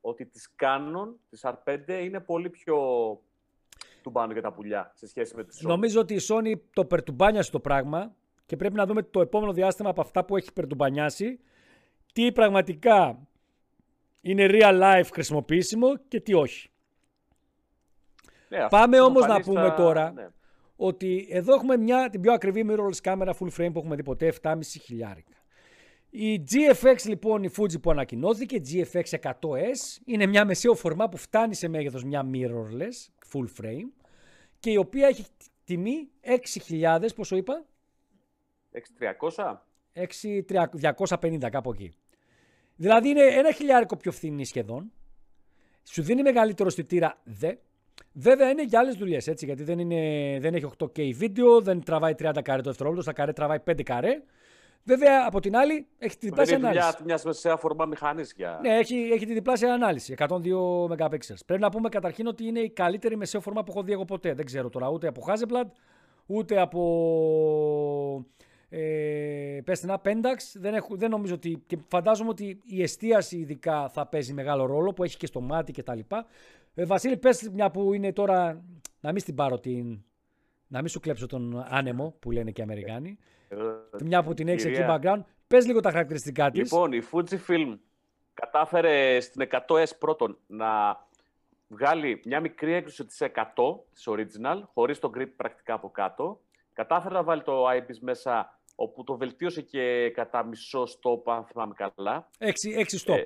ότι 0.00 0.26
τις 0.26 0.54
Canon, 0.60 1.08
τις 1.30 1.44
R5, 1.44 1.78
είναι 1.88 2.20
πολύ 2.20 2.50
πιο 2.50 2.76
τουμπάνο 4.02 4.32
για 4.32 4.42
τα 4.42 4.52
πουλιά 4.52 4.92
σε 4.94 5.06
σχέση 5.06 5.36
με 5.36 5.44
τη 5.44 5.56
Sony. 5.60 5.68
Νομίζω 5.68 6.00
ότι 6.00 6.14
η 6.14 6.20
Sony 6.28 6.54
το 6.72 6.84
περτουμπάνιασε 6.84 7.50
το 7.50 7.60
πράγμα 7.60 8.14
και 8.46 8.56
πρέπει 8.56 8.74
να 8.74 8.86
δούμε 8.86 9.02
το 9.02 9.20
επόμενο 9.20 9.52
διάστημα 9.52 9.90
από 9.90 10.00
αυτά 10.00 10.24
που 10.24 10.36
έχει 10.36 10.52
περτουμπανιάσει 10.52 11.40
τι 12.12 12.32
πραγματικά 12.32 13.26
είναι 14.30 14.46
real 14.50 14.82
life 14.82 15.08
χρησιμοποιήσιμο 15.12 15.96
και 16.08 16.20
τι 16.20 16.34
όχι. 16.34 16.70
Ναι, 18.48 18.68
Πάμε 18.68 19.00
όμως 19.00 19.26
να 19.26 19.40
πούμε 19.40 19.74
τώρα 19.76 20.12
ναι. 20.12 20.28
ότι 20.76 21.26
εδώ 21.30 21.54
έχουμε 21.54 21.76
μια, 21.76 22.08
την 22.10 22.20
πιο 22.20 22.32
ακριβή 22.32 22.66
mirrorless 22.68 22.96
κάμερα 23.02 23.34
full 23.38 23.48
frame 23.58 23.72
που 23.72 23.78
έχουμε 23.78 23.96
δει 23.96 24.02
ποτέ, 24.02 24.34
7,5 24.42 24.58
χιλιάρικα. 24.62 25.34
Η 26.10 26.44
GFX 26.50 26.96
λοιπόν, 27.04 27.42
η 27.42 27.50
Fuji 27.56 27.80
που 27.82 27.90
ανακοινώθηκε, 27.90 28.60
GFX 28.70 29.02
100S, 29.22 30.00
είναι 30.04 30.26
μια 30.26 30.44
μεσαίο 30.44 30.74
φορμά 30.74 31.08
που 31.08 31.16
φτάνει 31.16 31.54
σε 31.54 31.68
μέγεθος 31.68 32.04
μια 32.04 32.26
mirrorless 32.32 33.28
full 33.32 33.46
frame 33.60 34.04
και 34.58 34.70
η 34.70 34.76
οποία 34.76 35.06
έχει 35.06 35.24
τιμή 35.64 36.10
6.000, 36.68 37.06
πόσο 37.16 37.36
είπα; 37.36 37.64
6.300? 38.98 39.56
6.250 41.12 41.50
κάπου 41.50 41.72
εκεί. 41.72 41.92
Δηλαδή 42.76 43.08
είναι 43.08 43.22
ένα 43.22 43.52
χιλιάρικο 43.52 43.96
πιο 43.96 44.12
φθηνή 44.12 44.44
σχεδόν. 44.44 44.92
Σου 45.82 46.02
δίνει 46.02 46.22
μεγαλύτερο 46.22 46.68
αισθητήρα 46.68 47.18
δε. 47.24 47.54
Βέβαια 48.12 48.50
είναι 48.50 48.64
για 48.64 48.78
άλλες 48.78 48.94
δουλειές 48.94 49.26
έτσι, 49.26 49.44
γιατί 49.44 49.62
δεν, 49.62 49.78
είναι, 49.78 50.38
δεν 50.40 50.54
έχει 50.54 50.66
8K 50.78 51.14
βίντεο, 51.14 51.60
δεν 51.60 51.84
τραβάει 51.84 52.14
30 52.18 52.38
καρέ 52.42 52.62
το 52.62 52.68
δευτερόλεπτο, 52.68 53.02
στα 53.02 53.12
καρέ 53.12 53.32
τραβάει 53.32 53.58
5 53.66 53.82
καρέ. 53.82 54.22
Βέβαια 54.82 55.24
από 55.26 55.40
την 55.40 55.56
άλλη 55.56 55.86
έχει 55.98 56.18
τη 56.18 56.26
διπλάσια 56.26 56.56
ανάλυση. 56.56 56.86
Είναι 56.86 57.04
μια 57.04 57.20
μεσαία 57.24 57.56
φορμά 57.56 57.84
μηχανής 57.84 58.32
για. 58.36 58.58
Ναι, 58.62 58.78
έχει, 58.78 58.94
έχει 59.12 59.26
τη 59.26 59.32
διπλάσια 59.32 59.72
ανάλυση. 59.72 60.14
102 60.18 60.28
MP. 60.88 61.16
Πρέπει 61.46 61.62
να 61.62 61.70
πούμε 61.70 61.88
καταρχήν 61.88 62.26
ότι 62.26 62.46
είναι 62.46 62.60
η 62.60 62.70
καλύτερη 62.70 63.16
μεσαία 63.16 63.40
φορμά 63.40 63.62
που 63.62 63.70
έχω 63.70 63.82
δει 63.82 63.92
εγώ 63.92 64.04
ποτέ. 64.04 64.34
Δεν 64.34 64.44
ξέρω 64.44 64.68
τώρα 64.68 64.88
ούτε 64.88 65.06
από 65.06 65.24
Hasselblad, 65.26 65.70
ούτε 66.26 66.60
από 66.60 66.80
ε, 68.78 69.60
πες 69.64 69.80
την 69.80 69.94
Pendax, 70.04 70.36
δεν, 70.54 70.74
έχω, 70.74 70.96
δεν 70.96 71.10
νομίζω 71.10 71.34
ότι, 71.34 71.62
και 71.66 71.78
φαντάζομαι 71.88 72.30
ότι 72.30 72.60
η 72.64 72.82
εστίαση 72.82 73.36
ειδικά 73.36 73.88
θα 73.88 74.06
παίζει 74.06 74.32
μεγάλο 74.32 74.66
ρόλο 74.66 74.92
που 74.92 75.04
έχει 75.04 75.16
και 75.16 75.26
στο 75.26 75.40
μάτι 75.40 75.72
και 75.72 75.82
τα 75.82 75.94
λοιπά. 75.94 76.26
Ε, 76.74 76.84
Βασίλη, 76.84 77.16
πες 77.16 77.50
μια 77.52 77.70
που 77.70 77.92
είναι 77.92 78.12
τώρα, 78.12 78.64
να 79.00 79.12
μην 79.12 79.22
την 79.22 79.34
πάρω 79.34 79.58
την, 79.58 80.02
Να 80.66 80.78
μην 80.78 80.88
σου 80.88 81.00
κλέψω 81.00 81.26
τον 81.26 81.64
άνεμο 81.68 82.16
που 82.18 82.30
λένε 82.30 82.50
και 82.50 82.60
οι 82.60 82.64
Αμερικάνοι. 82.64 83.18
Ε, 83.48 83.56
Μια 84.04 84.22
που 84.22 84.34
την 84.34 84.48
έχεις 84.48 84.64
εκεί 84.64 84.74
κυρία. 84.74 85.00
background. 85.02 85.20
Πες 85.46 85.66
λίγο 85.66 85.80
τα 85.80 85.90
χαρακτηριστικά 85.90 86.50
της. 86.50 86.60
Λοιπόν, 86.60 86.92
η 86.92 87.02
Fujifilm 87.12 87.78
κατάφερε 88.34 89.20
στην 89.20 89.48
100S 89.50 89.98
πρώτον 89.98 90.38
να 90.46 90.66
βγάλει 91.68 92.22
μια 92.24 92.40
μικρή 92.40 92.72
έκδοση 92.72 93.04
της 93.04 93.20
100 93.20 93.24
της 93.92 94.08
original, 94.08 94.60
χωρίς 94.74 94.98
το 94.98 95.10
grip 95.16 95.30
πρακτικά 95.36 95.74
από 95.74 95.90
κάτω. 95.90 96.40
Κατάφερε 96.72 97.14
να 97.14 97.22
βάλει 97.22 97.42
το 97.42 97.70
IPS 97.70 97.98
μέσα, 98.00 98.55
όπου 98.76 99.04
το 99.04 99.16
βελτίωσε 99.16 99.62
και 99.62 100.10
κατά 100.14 100.44
μισό 100.44 100.82
stop, 100.82 101.32
αν 101.32 101.44
θυμάμαι 101.44 101.74
καλά. 101.74 102.28
Έξι, 102.38 102.70
έξι 102.70 103.02
stop. 103.06 103.14
Ε, 103.14 103.22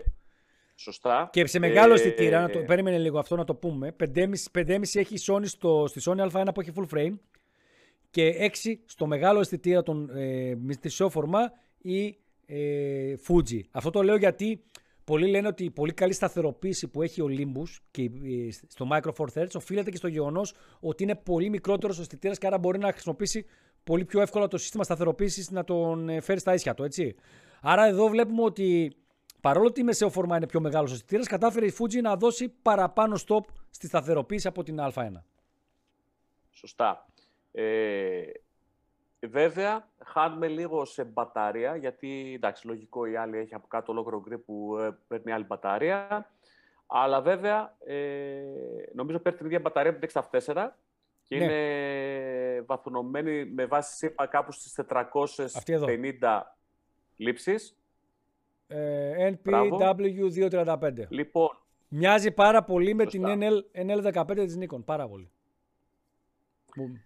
σωστά. 0.74 1.28
Και 1.32 1.46
σε 1.46 1.58
μεγάλο 1.58 1.92
Ε, 1.92 1.94
αισθητήρα, 1.94 2.40
να 2.40 2.50
το, 2.50 2.58
περίμενε 2.58 2.98
λίγο 2.98 3.18
αυτό 3.18 3.36
να 3.36 3.44
το 3.44 3.54
πούμε. 3.54 3.96
5,5, 4.14 4.32
5,5 4.54 4.80
έχει 4.94 5.14
η 5.14 5.20
Sony 5.26 5.46
στο, 5.46 5.84
στη 5.88 6.00
Sony 6.04 6.30
Α1 6.30 6.46
που 6.54 6.60
έχει 6.60 6.72
full 6.76 6.96
frame 6.96 7.14
και 8.10 8.50
6 8.64 8.74
στο 8.84 9.06
μεγάλο 9.06 9.40
αισθητήρα 9.40 9.82
των 9.82 10.10
ε, 10.16 10.54
μυστησιό 10.54 11.08
φορμά 11.08 11.52
η 11.78 12.18
ε, 12.46 13.14
Fuji. 13.28 13.60
Αυτό 13.70 13.90
το 13.90 14.02
λέω 14.02 14.16
γιατί 14.16 14.64
πολλοί 15.04 15.26
λένε 15.26 15.46
ότι 15.48 15.64
η 15.64 15.70
πολύ 15.70 15.92
καλή 15.92 16.12
σταθεροποίηση 16.12 16.88
που 16.88 17.02
έχει 17.02 17.20
ο 17.20 17.26
Olympus 17.30 17.78
και 17.90 18.02
ε, 18.02 18.50
στο 18.68 18.88
Micro 18.92 19.10
Four 19.16 19.26
Thirds 19.34 19.54
οφείλεται 19.54 19.90
και 19.90 19.96
στο 19.96 20.08
γεγονός 20.08 20.54
ότι 20.80 21.02
είναι 21.02 21.14
πολύ 21.14 21.48
μικρότερος 21.48 21.98
ο 21.98 22.00
αισθητήρα 22.00 22.34
και 22.34 22.46
άρα 22.46 22.58
μπορεί 22.58 22.78
να 22.78 22.92
χρησιμοποιήσει 22.92 23.46
πολύ 23.84 24.04
πιο 24.04 24.20
εύκολα 24.20 24.48
το 24.48 24.58
σύστημα 24.58 24.84
σταθεροποίησης 24.84 25.50
να 25.50 25.64
τον 25.64 26.08
ε, 26.08 26.20
φέρει 26.20 26.40
στα 26.40 26.54
ίσια 26.54 26.74
του, 26.74 26.84
έτσι. 26.84 27.16
Άρα 27.62 27.84
εδώ 27.84 28.08
βλέπουμε 28.08 28.42
ότι 28.42 28.96
παρόλο 29.40 29.66
ότι 29.66 29.80
η 29.80 29.84
μεσαίο 29.84 30.10
φορμά 30.10 30.36
είναι 30.36 30.46
πιο 30.46 30.60
μεγάλος 30.60 30.90
ο 30.90 30.94
αισθητήρα, 30.94 31.24
κατάφερε 31.24 31.66
η 31.66 31.74
Fuji 31.78 32.00
να 32.02 32.16
δώσει 32.16 32.48
παραπάνω 32.48 33.18
stop 33.28 33.44
στη 33.70 33.86
σταθεροποίηση 33.86 34.46
από 34.46 34.62
την 34.62 34.78
Α1. 34.80 35.12
Σωστά. 36.50 37.06
Ε, 37.52 38.22
βέβαια, 39.20 39.88
χάνουμε 40.04 40.48
λίγο 40.48 40.84
σε 40.84 41.04
μπαταρία, 41.04 41.76
γιατί 41.76 42.32
εντάξει, 42.34 42.66
λογικό 42.66 43.06
η 43.06 43.16
άλλη 43.16 43.38
έχει 43.38 43.54
από 43.54 43.66
κάτω 43.66 43.92
ολόκληρο 43.92 44.22
grip 44.28 44.40
που 44.46 44.78
ε, 44.78 44.98
παίρνει 45.08 45.32
άλλη 45.32 45.44
μπαταρία. 45.44 46.30
Αλλά 46.86 47.20
βέβαια, 47.20 47.76
ε, 47.84 48.42
νομίζω 48.94 49.18
παίρνει 49.18 49.38
την 49.38 49.46
ίδια 49.46 49.60
μπαταρία 49.60 49.92
που 49.92 49.98
την 49.98 50.08
6 50.14 50.20
και 51.30 51.38
Ναι. 51.38 51.44
είναι 51.44 52.60
βαθμονωμένη 52.66 53.44
με 53.44 53.66
βάση 53.66 53.96
ΣΥΠΑ 53.96 54.26
κάπου 54.26 54.52
στις 54.52 54.72
450 54.72 55.56
Αυτή 55.56 55.72
εδώ. 55.72 55.86
λήψεις. 57.16 57.76
Ε, 58.66 59.32
Μπράβο. 59.42 59.78
NPW235. 59.80 61.06
Λοιπόν, 61.08 61.58
Μοιάζει 61.88 62.30
πάρα 62.30 62.62
πολύ 62.64 62.94
με 62.94 63.02
Σωστά. 63.02 63.36
την 63.36 63.40
NL, 63.42 63.64
NL15 63.72 64.34
της 64.44 64.58
Nikon. 64.60 64.84
Πάρα 64.84 65.08
πολύ. 65.08 65.30
Που- 66.74 66.98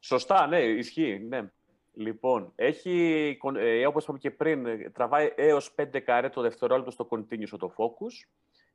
Σωστά, 0.00 0.46
ναι, 0.46 0.58
ισχύει, 0.60 1.18
ναι. 1.28 1.50
Λοιπόν, 1.94 2.52
έχει, 2.54 3.38
ε, 3.56 3.86
όπως 3.86 4.02
είπαμε 4.04 4.18
και 4.18 4.30
πριν, 4.30 4.66
ε, 4.66 4.90
τραβάει 4.94 5.32
έως 5.36 5.72
5 5.74 6.00
καρέ 6.00 6.28
το 6.28 6.40
δευτερόλεπτο 6.40 6.90
στο 6.90 7.08
continuous 7.10 7.58
autofocus. 7.58 8.28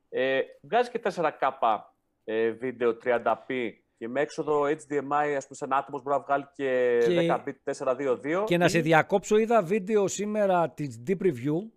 Ε, 0.10 0.42
βγάζει 0.62 0.90
και 0.90 1.00
4K 1.00 1.80
ε, 2.24 2.50
βίντεο 2.50 2.98
30p 3.04 3.72
και 4.02 4.08
με 4.08 4.22
έξοδο 4.22 4.62
HDMI, 4.64 5.34
ας 5.38 5.48
πούμε, 5.48 5.56
σαν 5.62 5.74
άτομος 5.74 6.02
μπορεί 6.04 6.18
να 6.18 6.24
βγάλει 6.24 6.46
και, 6.54 6.98
Και- 7.08 7.16
10 7.16 7.44
bit 7.48 7.54
422. 7.64 8.44
Και 8.46 8.58
να 8.58 8.66
ή- 8.66 8.70
σε 8.70 8.80
διακόψω, 8.80 9.38
είδα 9.38 9.64
βίντεο 9.64 10.08
σήμερα 10.08 10.70
της 10.70 11.04
Deep 11.08 11.22
Review. 11.26 11.70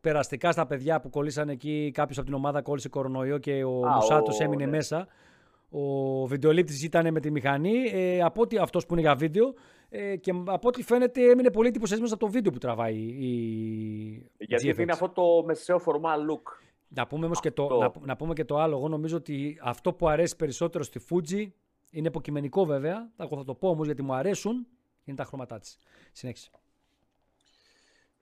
Περαστικά 0.00 0.52
στα 0.52 0.66
παιδιά 0.66 1.00
που 1.00 1.10
κολλήσαν 1.10 1.48
εκεί, 1.48 1.90
κάποιος 1.94 2.18
από 2.18 2.26
την 2.26 2.36
ομάδα 2.36 2.62
κόλλησε 2.62 2.88
κορονοϊό 2.88 3.38
και 3.38 3.64
ο 3.64 3.86
Α, 3.86 3.94
Μουσάτος 3.94 4.40
ο- 4.40 4.44
έμεινε 4.44 4.64
ναι. 4.64 4.70
μέσα. 4.70 5.06
Ο 5.70 6.26
βιντεολήπτης 6.26 6.82
ήταν 6.84 7.12
με 7.12 7.20
τη 7.20 7.30
μηχανή. 7.30 7.90
Ε, 7.92 8.20
από 8.22 8.42
ό,τι 8.42 8.56
αυτός 8.58 8.86
που 8.86 8.92
είναι 8.92 9.02
για 9.02 9.14
βίντεο. 9.14 9.54
Ε, 9.90 10.16
και 10.16 10.30
από 10.46 10.68
ό,τι 10.68 10.82
φαίνεται 10.82 11.30
έμεινε 11.30 11.50
πολύ 11.50 11.68
εντυπωσιασμένος 11.68 12.12
από 12.14 12.24
το 12.26 12.30
βίντεο 12.32 12.52
που 12.52 12.58
τραβάει 12.58 12.94
η 12.96 14.30
Γιατί 14.38 14.68
GFX. 14.70 14.74
δίνει 14.76 14.90
αυτό 14.90 15.08
το 15.08 15.22
μεσαίο 15.46 15.78
φορμά 15.78 16.14
look. 16.16 16.52
Να 16.88 17.06
πούμε 17.06 17.24
όμως 17.24 17.40
και 17.40 17.50
το, 17.50 17.64
Αυτό. 17.64 18.00
να, 18.00 18.06
να 18.06 18.16
πούμε 18.16 18.34
και 18.34 18.44
το 18.44 18.58
άλλο. 18.58 18.76
Εγώ 18.76 18.88
νομίζω 18.88 19.16
ότι 19.16 19.58
αυτό 19.62 19.92
που 19.92 20.08
αρέσει 20.08 20.36
περισσότερο 20.36 20.84
στη 20.84 21.00
Fuji 21.10 21.48
είναι 21.90 22.08
υποκειμενικό 22.08 22.64
βέβαια. 22.64 23.10
Θα, 23.16 23.24
εγώ 23.24 23.36
θα 23.36 23.44
το 23.44 23.54
πω 23.54 23.68
όμως 23.68 23.86
γιατί 23.86 24.02
μου 24.02 24.14
αρέσουν. 24.14 24.66
Είναι 25.04 25.16
τα 25.16 25.24
χρώματά 25.24 25.58
της. 25.58 25.78
Συνέχισε. 26.12 26.50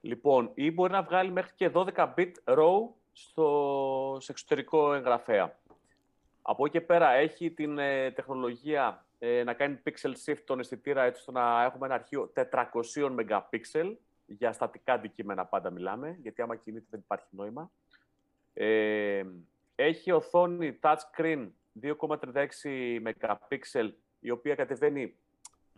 Λοιπόν, 0.01 0.51
ή 0.55 0.71
μπορεί 0.71 0.93
να 0.93 1.03
βγάλει 1.03 1.31
μέχρι 1.31 1.53
και 1.55 1.71
12 1.75 2.15
bit 2.17 2.33
RAW 2.45 2.89
στο, 3.13 4.17
σε 4.21 4.33
εξωτερικό 4.33 4.95
εγγραφέα. 4.95 5.59
Από 6.43 6.65
εκεί 6.67 6.79
και 6.79 6.85
πέρα 6.85 7.11
έχει 7.11 7.51
την 7.51 7.79
ε, 7.79 8.11
τεχνολογία 8.11 9.07
ε, 9.19 9.43
να 9.45 9.53
κάνει 9.55 9.79
pixel 9.85 10.13
shift 10.25 10.41
τον 10.45 10.59
αισθητήρα 10.59 11.03
έτσι 11.03 11.21
ώστε 11.21 11.33
να 11.33 11.65
έχουμε 11.65 11.87
ένα 11.87 11.95
αρχείο 11.95 12.33
400 12.35 12.43
MP 12.95 13.97
για 14.27 14.53
στατικά 14.53 14.93
αντικείμενα 14.93 15.47
πάντα 15.47 15.71
μιλάμε, 15.71 16.17
γιατί 16.21 16.43
άμα 16.43 16.57
κινείται 16.57 16.87
δεν 16.91 17.01
υπάρχει 17.01 17.27
νόημα. 17.31 17.71
Ε, 18.59 19.23
έχει 19.75 20.11
οθόνη 20.11 20.79
touchscreen 20.83 21.49
2,36 21.83 21.89
MP, 23.05 23.91
η 24.21 24.31
οποία 24.31 24.55
κατεβαίνει 24.55 25.15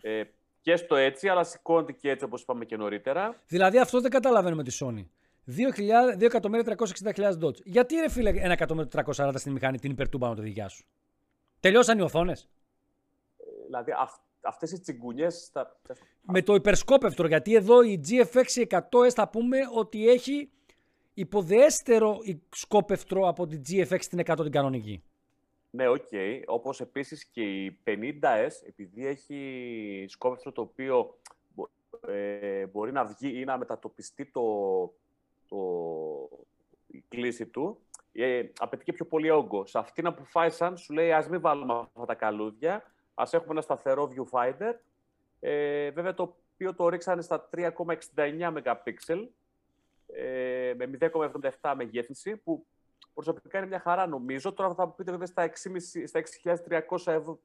ε, 0.02 0.22
και 0.60 0.76
στο 0.76 0.96
έτσι, 0.96 1.28
αλλά 1.28 1.44
σηκώνεται 1.44 1.92
και 1.92 2.10
έτσι 2.10 2.24
όπως 2.24 2.42
είπαμε 2.42 2.64
και 2.64 2.76
νωρίτερα. 2.76 3.42
Δηλαδή 3.46 3.78
αυτός 3.78 4.02
δεν 4.02 4.10
καταλαβαίνω 4.10 4.56
με 4.56 4.62
τη 4.62 4.78
Sony. 4.80 5.04
2.360.000 5.56 7.38
dots. 7.42 7.62
Γιατί 7.64 7.94
ρε 7.94 8.08
φίλε 8.08 8.32
1.340 8.58 9.32
στην 9.34 9.52
μηχανή 9.52 9.78
την 9.78 9.90
υπερτούμπα 9.90 10.28
με 10.28 10.34
το 10.34 10.42
δικιά 10.42 10.68
σου; 10.68 10.86
Τελειώσαν 11.60 11.98
οι 11.98 12.02
οθόνες; 12.02 12.48
Δηλαδή 13.64 13.92
αυ, 13.98 14.14
αυτές 14.40 14.72
οι 14.72 14.80
τσιγκουνιές 14.80 15.50
θα... 15.52 15.80
Με 16.20 16.42
το 16.42 16.54
υπερσκόπευτρο. 16.54 17.26
Γιατί 17.26 17.54
εδώ 17.54 17.82
η 17.82 18.00
GFX 18.08 18.66
100S 18.68 19.10
θα 19.14 19.28
πούμε 19.28 19.58
ότι 19.74 20.08
έχει 20.08 20.50
υποδεέστερο 21.18 22.18
σκόπευτρο 22.50 23.28
από 23.28 23.46
την 23.46 23.62
GFX 23.68 24.00
την 24.00 24.20
100 24.24 24.36
την 24.42 24.50
κανονική. 24.50 25.02
Ναι, 25.70 25.88
οκ. 25.88 26.08
Όπως 26.46 26.80
επίσης 26.80 27.24
και 27.24 27.64
η 27.64 27.78
50S, 27.84 28.48
επειδή 28.66 29.06
έχει 29.06 30.04
σκόπευτρο 30.08 30.52
το 30.52 30.60
οποίο 30.60 31.18
μπο- 31.54 31.68
ε, 32.06 32.66
μπορεί 32.66 32.92
να 32.92 33.04
βγει 33.04 33.40
ή 33.40 33.44
να 33.44 33.58
μετατοπιστεί 33.58 34.24
το, 34.24 34.42
το, 35.48 35.56
η 36.86 37.04
κλίση 37.08 37.46
του, 37.46 37.78
ε, 38.12 38.42
απαιτεί 38.58 38.84
και 38.84 38.92
πιο 38.92 39.04
πολύ 39.04 39.30
όγκο. 39.30 39.66
Σε 39.66 39.78
αυτήν 39.78 40.06
αποφάσισαν, 40.06 40.76
σου 40.76 40.92
λέει, 40.92 41.12
ας 41.12 41.28
μην 41.28 41.40
βάλουμε 41.40 41.74
αυτά 41.74 42.04
τα 42.04 42.14
καλούδια, 42.14 42.82
ας 43.14 43.32
έχουμε 43.32 43.52
ένα 43.52 43.60
σταθερό 43.60 44.12
viewfinder, 44.12 44.74
ε, 45.40 45.90
βέβαια 45.90 46.14
το 46.14 46.36
οποίο 46.52 46.74
το 46.74 46.88
ρίξανε 46.88 47.22
στα 47.22 47.48
3,69 47.50 48.52
MP, 48.56 48.92
ε, 50.12 50.72
με 50.76 50.90
0,77 51.60 51.72
μεγέθυνση, 51.76 52.36
που 52.36 52.66
προσωπικά 53.14 53.58
είναι 53.58 53.66
μια 53.66 53.80
χαρά 53.80 54.06
νομίζω. 54.06 54.52
Τώρα 54.52 54.74
θα 54.74 54.86
μου 54.86 54.94
πείτε 54.96 55.10
βέβαια 55.10 55.26
στα 55.26 55.50
6.500 55.50 56.02
στα 56.06 56.22
6.300 56.88 57.12
ευρώ, 57.12 57.38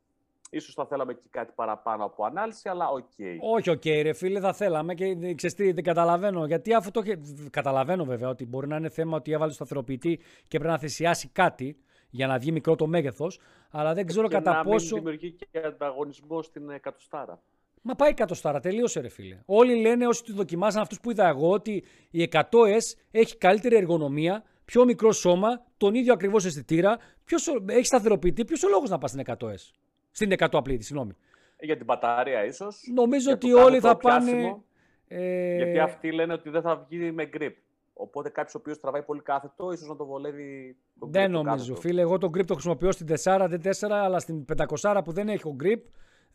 ίσως 0.50 0.74
θα 0.74 0.86
θέλαμε 0.86 1.14
και 1.14 1.28
κάτι 1.30 1.52
παραπάνω 1.56 2.04
από 2.06 2.26
ανάλυση, 2.26 2.70
αλλά 2.70 2.88
οκ. 2.90 3.10
Όχι, 3.42 3.70
οκ, 3.70 3.86
ρε 3.86 4.14
φίλε, 4.14 4.40
θα 4.40 4.54
θέλαμε 4.54 4.94
και 4.94 5.06
ε, 5.06 5.34
ξέρεις 5.34 5.56
τι, 5.56 5.72
δεν 5.72 5.84
καταλαβαίνω. 5.84 6.46
Γιατί 6.46 6.74
αφού 6.74 6.92
το 6.92 7.02
είχε- 7.04 7.20
Καταλαβαίνω 7.50 8.06
βέβαια 8.06 8.30
ότι 8.30 8.46
μπορεί 8.46 8.68
να 8.68 8.76
είναι 8.76 8.90
θέμα 8.90 9.18
ότι 9.18 9.32
έβαλε 9.32 9.52
σταθεροποιητή 9.52 10.18
και 10.48 10.58
πρέπει 10.58 10.74
να 10.74 10.78
θυσιάσει 10.80 11.28
κάτι 11.30 11.78
για 12.10 12.28
να 12.28 12.38
βγει 12.38 12.52
μικρό 12.52 12.76
το 12.76 12.88
μέγεθος. 12.88 13.40
Αλλά 13.72 13.94
δεν 13.94 14.06
ξέρω 14.06 14.28
και 14.28 14.34
κατά 14.34 14.54
να 14.54 14.64
πόσο. 14.64 14.96
μην 14.96 15.04
δημιουργεί 15.04 15.32
και 15.32 15.48
ανταγωνισμό 15.66 16.42
στην 16.42 16.70
εκατοστάρα. 16.70 17.42
Μα 17.86 17.96
πάει 17.96 18.10
εκατοστάρα, 18.10 18.60
τελείωσε 18.60 19.00
ρε 19.00 19.10
φίλε. 19.10 19.40
Όλοι 19.46 19.76
λένε 19.82 20.08
όσοι 20.08 20.24
τη 20.24 20.32
δοκιμάσαν 20.34 20.82
αυτούς 20.82 21.00
που 21.00 21.12
είδα 21.12 21.28
εγώ 21.28 21.50
ότι 21.50 21.84
η 22.12 22.30
100S 22.32 22.96
έχει 23.12 23.38
καλύτερη 23.38 23.76
εργονομία, 23.76 24.44
πιο 24.66 24.86
μικρό 24.86 25.12
σώμα, 25.12 25.66
τον 25.78 25.94
ίδιο 25.94 26.14
ακριβώς 26.14 26.46
αισθητήρα, 26.46 26.98
ποιος, 27.26 27.48
ο- 27.48 27.64
έχει 27.68 27.86
σταθεροποιητή. 27.86 28.46
Ποιος 28.46 28.64
ο 28.64 28.70
λόγος 28.70 28.90
να 28.90 28.98
πας 28.98 29.10
στην 29.10 29.22
100S. 29.26 29.72
Στην 30.12 30.32
100 30.32 30.58
απλή, 30.58 30.82
συγγνώμη. 30.82 31.12
Ε, 31.58 31.66
Για 31.66 31.76
την 31.76 31.86
μπαταρία 31.86 32.46
ίσως. 32.46 32.82
Νομίζω 32.94 33.30
για 33.30 33.38
το 33.38 33.48
ότι 33.48 33.56
όλοι 33.66 33.80
κάθετο 33.80 33.88
θα 33.88 33.98
πάνε. 33.98 34.32
πιάσιμο, 34.32 34.64
Ε, 35.08 35.56
Γιατί 35.56 35.80
αυτοί 35.80 36.12
λένε 36.12 36.34
ότι 36.34 36.50
δεν 36.50 36.62
θα 36.62 36.86
βγει 36.90 37.12
με 37.12 37.30
grip. 37.38 37.52
Οπότε 37.94 38.30
κάποιος 38.30 38.56
ο 38.56 38.58
οποίος 38.58 38.80
τραβάει 38.80 39.04
πολύ 39.04 39.22
κάθετο, 39.22 39.72
ίσως 39.72 39.88
να 39.88 39.96
το 39.96 40.06
βολεύει. 40.06 40.78
τον 41.00 41.12
Δεν 41.12 41.24
grip 41.30 41.32
το 41.34 41.42
νομίζω, 41.42 41.56
κάθετο. 41.58 41.80
φίλε. 41.88 42.02
Εγώ 42.02 42.18
τον 42.18 42.30
grip 42.30 42.46
το 42.46 42.54
χρησιμοποιώ 42.54 42.92
στην 42.92 43.08
4, 43.08 43.48
δεν 43.50 43.62
4, 43.62 44.04
αλλά 44.04 44.20
στην 44.20 44.46
500 44.46 45.02
που 45.04 45.12
δεν 45.12 45.30
έχω 45.30 45.56
grip 45.64 45.82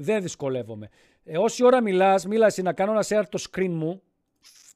δεν 0.01 0.23
δυσκολεύομαι. 0.23 0.89
Ε, 1.25 1.39
όση 1.39 1.65
ώρα 1.65 1.81
μιλάς, 1.83 2.27
μίλα 2.27 2.47
εσύ 2.47 2.63
να 2.63 2.73
κάνω 2.73 2.93
ένα 2.93 3.05
share 3.09 3.25
το 3.31 3.45
screen 3.51 3.69
μου, 3.71 4.03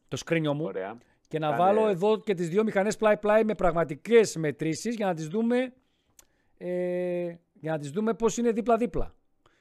το 0.08 0.18
screen 0.26 0.40
μου, 0.54 0.64
Ωραία. 0.64 0.98
και 1.28 1.38
να 1.38 1.46
Κάνε- 1.50 1.62
βάλω 1.62 1.88
εδώ 1.88 2.20
και 2.20 2.34
τις 2.34 2.48
δύο 2.48 2.64
μηχανές 2.64 2.96
πλάι-πλάι 2.96 3.44
με 3.44 3.54
πραγματικές 3.54 4.36
μετρήσεις 4.36 4.94
για 4.94 5.06
να 5.06 5.14
τις 5.14 5.28
δούμε, 5.28 5.72
ε, 6.58 7.34
για 7.52 7.70
να 7.72 7.78
τις 7.78 7.90
δούμε 7.90 8.14
πώς 8.14 8.36
είναι 8.36 8.50
δίπλα-δίπλα. 8.52 9.14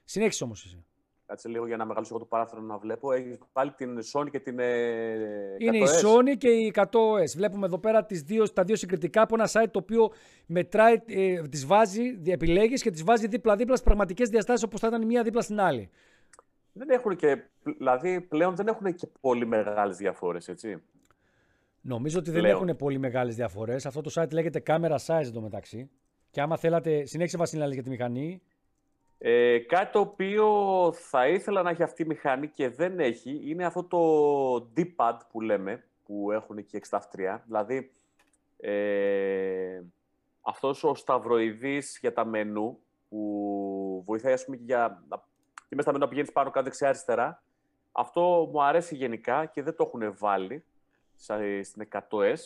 Συνέχισε 0.03 0.43
όμως 0.43 0.65
εσύ. 0.65 0.85
Κάτσε 1.31 1.49
λίγο 1.49 1.67
για 1.67 1.77
να 1.77 1.85
μεγαλώσω 1.85 2.13
εγώ 2.13 2.23
το 2.23 2.29
παράθυρο 2.29 2.61
να 2.61 2.77
βλέπω. 2.77 3.11
Έχεις 3.11 3.37
βάλει 3.53 3.71
την 3.71 3.99
Sony 4.13 4.29
και 4.31 4.39
την. 4.39 4.59
Ε, 4.59 5.55
Είναι 5.57 5.77
η 5.77 5.83
100S. 5.85 6.05
Sony 6.05 6.37
και 6.37 6.49
η 6.49 6.73
100S. 6.75 7.35
Βλέπουμε 7.35 7.65
εδώ 7.65 7.77
πέρα 7.77 8.05
τις 8.05 8.21
δύο, 8.21 8.49
τα 8.49 8.63
δύο 8.63 8.75
συγκριτικά 8.75 9.21
από 9.21 9.35
ένα 9.35 9.49
site 9.51 9.69
το 9.71 9.79
οποίο 9.79 10.11
μετράει, 10.45 11.01
ε, 11.05 11.41
τις 11.41 11.65
βάζει, 11.65 12.21
επιλέγεις 12.25 12.81
και 12.81 12.91
τις 12.91 13.03
βάζει 13.03 13.27
δίπλα-δίπλα 13.27 13.75
στις 13.75 13.85
πραγματικές 13.85 14.29
διαστάσεις 14.29 14.63
όπως 14.63 14.79
θα 14.79 14.87
ήταν 14.87 15.01
η 15.01 15.05
μία 15.05 15.23
δίπλα 15.23 15.41
στην 15.41 15.59
άλλη. 15.59 15.89
δεν 16.73 16.89
έχουν 16.89 17.15
και, 17.15 17.43
δηλαδή 17.63 18.21
πλέον 18.21 18.55
δεν 18.55 18.67
έχουν 18.67 18.95
και 18.95 19.07
πολύ 19.21 19.45
μεγάλες 19.45 19.97
διαφορές, 19.97 20.47
έτσι. 20.47 20.81
Νομίζω 21.81 22.19
ότι 22.19 22.31
δεν 22.31 22.45
έχουν 22.45 22.75
πολύ 22.75 22.97
μεγάλες 22.97 23.35
διαφορές. 23.35 23.85
Αυτό 23.85 24.01
το 24.01 24.11
site 24.15 24.31
λέγεται 24.31 24.63
Camera 24.65 24.95
Size 25.05 25.25
εντωμεταξύ. 25.25 25.89
Και 26.31 26.41
άμα 26.41 26.57
θέλατε, 26.57 27.05
συνέχισε 27.05 27.37
Βασίλη 27.37 27.73
για 27.73 27.83
τη 27.83 27.89
μηχανή. 27.89 28.41
Ε, 29.23 29.59
κάτι 29.59 29.91
το 29.91 29.99
οποίο 29.99 30.47
θα 30.93 31.27
ήθελα 31.27 31.61
να 31.61 31.69
έχει 31.69 31.83
αυτή 31.83 32.01
η 32.01 32.05
μηχανή 32.05 32.47
και 32.47 32.69
δεν 32.69 32.99
έχει, 32.99 33.41
είναι 33.43 33.65
αυτό 33.65 33.83
το 33.83 34.71
D-pad 34.77 35.17
που 35.29 35.41
λέμε, 35.41 35.83
που 36.05 36.31
έχουν 36.31 36.65
και 36.65 36.81
63. 36.89 36.99
Δηλαδή, 37.45 37.91
ε, 38.57 39.81
αυτός 40.41 40.83
ο 40.83 40.95
σταυροειδής 40.95 41.97
για 42.01 42.13
τα 42.13 42.25
μενού, 42.25 42.79
που 43.09 44.03
βοηθάει 44.05 44.33
ας 44.33 44.45
πούμε 44.45 44.57
και 44.57 44.63
για 44.65 45.03
και 45.67 45.75
μέσα 45.75 45.81
στα 45.81 45.91
μενού 45.91 46.03
να 46.03 46.07
πηγαίνεις 46.07 46.31
πάνω 46.31 46.49
κάτω 46.49 46.65
δεξιά 46.65 46.87
αριστερά. 46.87 47.43
Αυτό 47.91 48.49
μου 48.51 48.63
αρέσει 48.63 48.95
γενικά 48.95 49.45
και 49.45 49.63
δεν 49.63 49.75
το 49.75 49.83
έχουν 49.87 50.15
βάλει 50.17 50.65
στην 51.61 51.87
100S. 51.91 52.37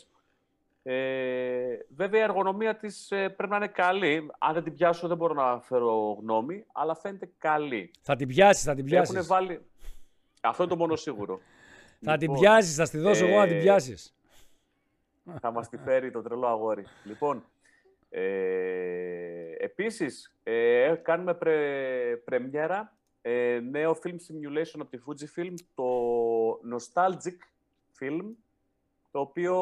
Ε, 0.88 1.78
βέβαια 1.96 2.20
η 2.20 2.24
εργονομία 2.24 2.76
της 2.76 3.12
ε, 3.12 3.30
πρέπει 3.30 3.52
να 3.52 3.56
είναι 3.56 3.68
καλή. 3.68 4.32
Αν 4.40 4.54
δεν 4.54 4.64
την 4.64 4.74
πιάσω 4.74 5.08
δεν 5.08 5.18
μπορώ 5.18 5.34
να 5.34 5.60
φέρω 5.60 6.18
γνώμη, 6.22 6.66
αλλά 6.72 6.96
φαίνεται 6.96 7.30
καλή. 7.38 7.92
Θα 8.02 8.16
την 8.16 8.28
πιάσεις, 8.28 8.64
θα 8.64 8.76
την 8.76 8.86
πιάσεις. 8.86 9.16
Έχουν 9.16 9.28
βάλει... 9.28 9.62
Αυτό 10.42 10.64
είναι 10.64 10.72
το 10.72 10.78
μόνο 10.78 10.96
σίγουρο. 10.96 11.40
θα 12.02 12.18
την 12.18 12.22
λοιπόν, 12.22 12.40
πιάσεις, 12.40 12.76
θα 12.76 12.86
στη 12.86 12.98
δώσω 12.98 13.26
εγώ 13.26 13.38
να 13.38 13.48
την 13.48 13.58
ε, 13.58 13.60
πιάσεις. 13.60 14.16
Θα 15.40 15.52
μας 15.52 15.70
τη 15.70 15.78
φέρει 15.78 16.12
το 16.12 16.22
τρελό 16.22 16.48
αγόρι. 16.48 16.86
Λοιπόν, 17.04 17.44
ε, 18.10 19.56
επίσης, 19.58 20.36
ε, 20.44 20.96
κάνουμε 21.02 21.34
πρε, 21.34 22.16
πρεμιέρα 22.26 22.98
ε, 23.22 23.60
νέο 23.60 23.98
film 24.04 24.16
simulation 24.16 24.80
από 24.80 24.90
τη 24.90 24.98
Fujifilm, 25.08 25.54
το 25.76 25.86
Nostalgic 26.74 27.38
Film, 28.00 28.24
το 29.12 29.20
οποίο 29.20 29.56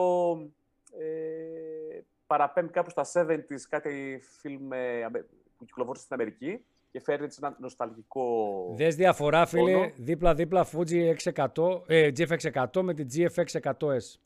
ε, 0.99 2.01
παραπέμπει 2.27 2.71
κάπου 2.71 2.89
στα 2.89 3.05
70s 3.13 3.61
κάτι 3.69 4.21
φιλμ 4.39 4.71
ε, 4.71 5.09
που 5.57 5.65
κυκλοφόρησε 5.65 6.03
στην 6.03 6.15
Αμερική 6.15 6.65
και 6.91 6.99
φέρνει 6.99 7.25
έτσι 7.25 7.39
ένα 7.43 7.55
νοσταλγικό. 7.59 8.73
Δες 8.77 8.95
διαφορά, 8.95 9.45
φίλε, 9.45 9.91
δίπλα-δίπλα 9.95 10.67
Fuji 10.71 11.15
X100, 11.15 11.81
ε, 11.87 12.09
GFX100 12.17 12.81
με 12.81 12.93
την 12.93 13.07
GFX 13.13 13.45
100S. 13.61 14.19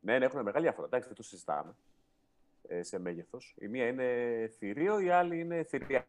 Ναι, 0.00 0.18
ναι, 0.18 0.24
έχουν 0.24 0.42
μεγάλη 0.42 0.64
διαφορά. 0.64 0.86
Εντάξει, 0.86 1.08
δεν 1.08 1.16
το 1.16 1.22
συζητάμε 1.22 1.74
ε, 2.68 2.82
σε 2.82 2.98
μέγεθος. 2.98 3.54
Η 3.58 3.68
μία 3.68 3.86
είναι 3.86 4.04
θηρίο, 4.58 5.00
η 5.00 5.10
άλλη 5.10 5.40
είναι 5.40 5.62
θηριάκι. 5.62 6.06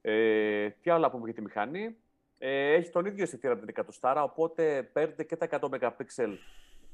Ε, 0.00 0.70
τι 0.70 0.90
άλλο 0.90 1.00
να 1.00 1.10
πούμε 1.10 1.24
για 1.24 1.34
τη 1.34 1.42
μηχανή; 1.42 1.96
Ε, 2.38 2.72
έχει 2.72 2.90
τον 2.90 3.06
ίδιο 3.06 3.22
αισθητήρα 3.22 3.54
με 3.54 3.60
την 3.60 3.68
εκατοστάρα, 3.68 4.22
οπότε 4.22 4.82
παίρνετε 4.82 5.24
και 5.24 5.36
τα 5.36 5.48
100 5.50 5.58
MP 5.60 5.90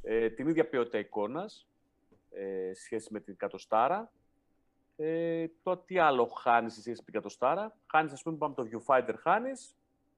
ε, 0.04 0.30
την 0.30 0.48
ίδια 0.48 0.68
ποιότητα 0.68 0.98
εικόνας 0.98 1.68
ε, 2.30 2.74
σχέση 2.74 3.12
με 3.12 3.20
την 3.20 3.32
εκατοστάρα. 3.32 4.12
Ε, 4.96 5.46
το 5.62 5.76
τι 5.76 5.98
άλλο 5.98 6.26
χάνεις 6.26 6.72
σε 6.72 6.80
σχέση 6.80 6.96
με 6.98 7.04
την 7.04 7.14
εκατοστάρα. 7.14 7.76
Χάνεις, 7.90 8.12
ας 8.12 8.22
πούμε, 8.22 8.36
πάμε 8.36 8.54
το 8.54 8.68
viewfinder, 8.70 9.14
χάνεις 9.18 9.76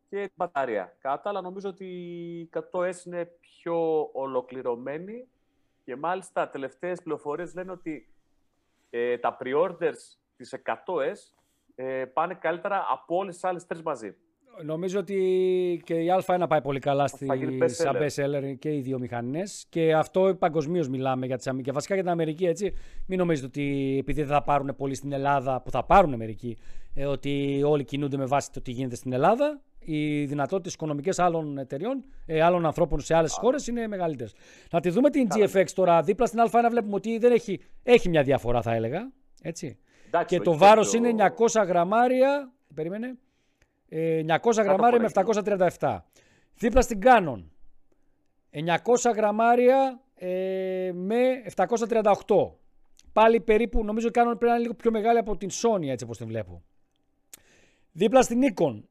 και 0.08 0.16
την 0.16 0.34
μπαταρία. 0.34 0.96
Κατά 0.98 1.28
άλλα, 1.28 1.40
νομίζω 1.40 1.68
ότι 1.68 1.84
η 1.84 2.50
100S 2.52 3.04
είναι 3.04 3.24
πιο 3.24 4.10
ολοκληρωμένη 4.12 5.28
και 5.84 5.96
μάλιστα 5.96 6.48
τελευταίες 6.48 7.02
πληροφορίες 7.02 7.54
λένε 7.54 7.70
ότι 7.70 8.08
ε, 8.90 9.18
τα 9.18 9.36
pre-orders 9.40 10.16
της 10.36 10.54
100S 10.64 11.34
ε, 11.74 12.04
πάνε 12.04 12.34
καλύτερα 12.34 12.86
από 12.88 13.16
όλες 13.16 13.34
τις 13.34 13.44
άλλες 13.44 13.66
τρεις 13.66 13.82
μαζί. 13.82 14.16
Νομίζω 14.62 14.98
ότι 14.98 15.82
και 15.84 15.94
η 15.94 16.06
Α1 16.26 16.44
πάει 16.48 16.60
πολύ 16.62 16.78
καλά 16.78 17.06
στη 17.06 17.26
σαν 17.66 17.96
best 18.00 18.24
seller 18.24 18.54
και 18.58 18.74
οι 18.74 18.80
δύο 18.80 18.98
μηχανές. 18.98 19.66
Και 19.68 19.94
αυτό 19.94 20.36
παγκοσμίως 20.38 20.88
μιλάμε 20.88 21.26
για 21.26 21.36
τις, 21.36 21.50
και 21.62 21.72
βασικά 21.72 21.94
για 21.94 22.02
την 22.02 22.12
Αμερική. 22.12 22.46
Έτσι. 22.46 22.74
Μην 23.06 23.18
νομίζετε 23.18 23.46
ότι 23.46 23.96
επειδή 24.00 24.22
δεν 24.22 24.30
θα 24.30 24.42
πάρουν 24.42 24.74
πολύ 24.76 24.94
στην 24.94 25.12
Ελλάδα, 25.12 25.60
που 25.60 25.70
θα 25.70 25.84
πάρουν 25.84 26.14
μερικοί, 26.16 26.56
ε, 26.94 27.06
ότι 27.06 27.62
όλοι 27.64 27.84
κινούνται 27.84 28.16
με 28.16 28.24
βάση 28.24 28.52
το 28.52 28.60
τι 28.60 28.70
γίνεται 28.70 28.94
στην 28.94 29.12
Ελλάδα. 29.12 29.60
Οι 29.78 30.24
δυνατότητες 30.24 30.74
οικονομικές 30.74 31.18
άλλων 31.18 31.58
εταιριών, 31.58 32.04
ε, 32.26 32.42
άλλων 32.42 32.66
ανθρώπων 32.66 33.00
σε 33.00 33.14
άλλες 33.14 33.32
χώρες 33.32 33.66
είναι 33.66 33.86
μεγαλύτερες. 33.86 34.34
Να 34.70 34.80
τη 34.80 34.90
δούμε 34.90 35.10
την 35.10 35.28
GFX 35.34 35.64
τώρα. 35.74 36.02
Δίπλα 36.02 36.26
στην 36.26 36.40
Α1 36.40 36.68
βλέπουμε 36.70 36.94
ότι 36.94 37.18
δεν 37.18 37.32
έχει, 37.32 37.60
έχει 37.82 38.08
μια 38.08 38.22
διαφορά, 38.22 38.62
θα 38.62 38.74
έλεγα. 38.74 39.12
Έτσι. 39.42 39.78
και 40.26 40.40
το 40.40 40.56
βάρος 40.56 40.92
είναι 40.92 41.08
900 41.08 41.64
γραμμάρια. 41.66 42.52
Περίμενε. 42.74 43.18
900 43.90 44.58
ε, 44.58 44.62
γραμμάρια 44.62 45.00
με 45.00 45.08
737. 45.78 45.98
Δίπλα 46.54 46.80
στην 46.80 47.00
Canon. 47.02 47.44
900 48.50 49.12
γραμμάρια 49.14 50.00
ε, 50.14 50.90
με 50.94 51.16
738. 51.56 52.02
Πάλι 53.12 53.40
περίπου, 53.40 53.84
νομίζω 53.84 54.08
Canon 54.08 54.12
πρέπει 54.12 54.44
να 54.44 54.50
είναι 54.50 54.60
λίγο 54.60 54.74
πιο 54.74 54.90
μεγάλη 54.90 55.18
από 55.18 55.36
την 55.36 55.50
Sony 55.50 55.86
έτσι 55.88 56.04
όπως 56.04 56.16
την 56.16 56.26
βλέπω. 56.26 56.62
Δίπλα 57.92 58.22
στην 58.22 58.40
Nikon. 58.42 58.82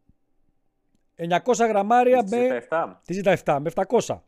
900 1.18 1.68
γραμμάρια 1.68 2.24
με... 2.30 2.66
Τη 3.06 3.22
Z7. 3.24 3.58
με 3.62 3.72
700. 4.06 4.20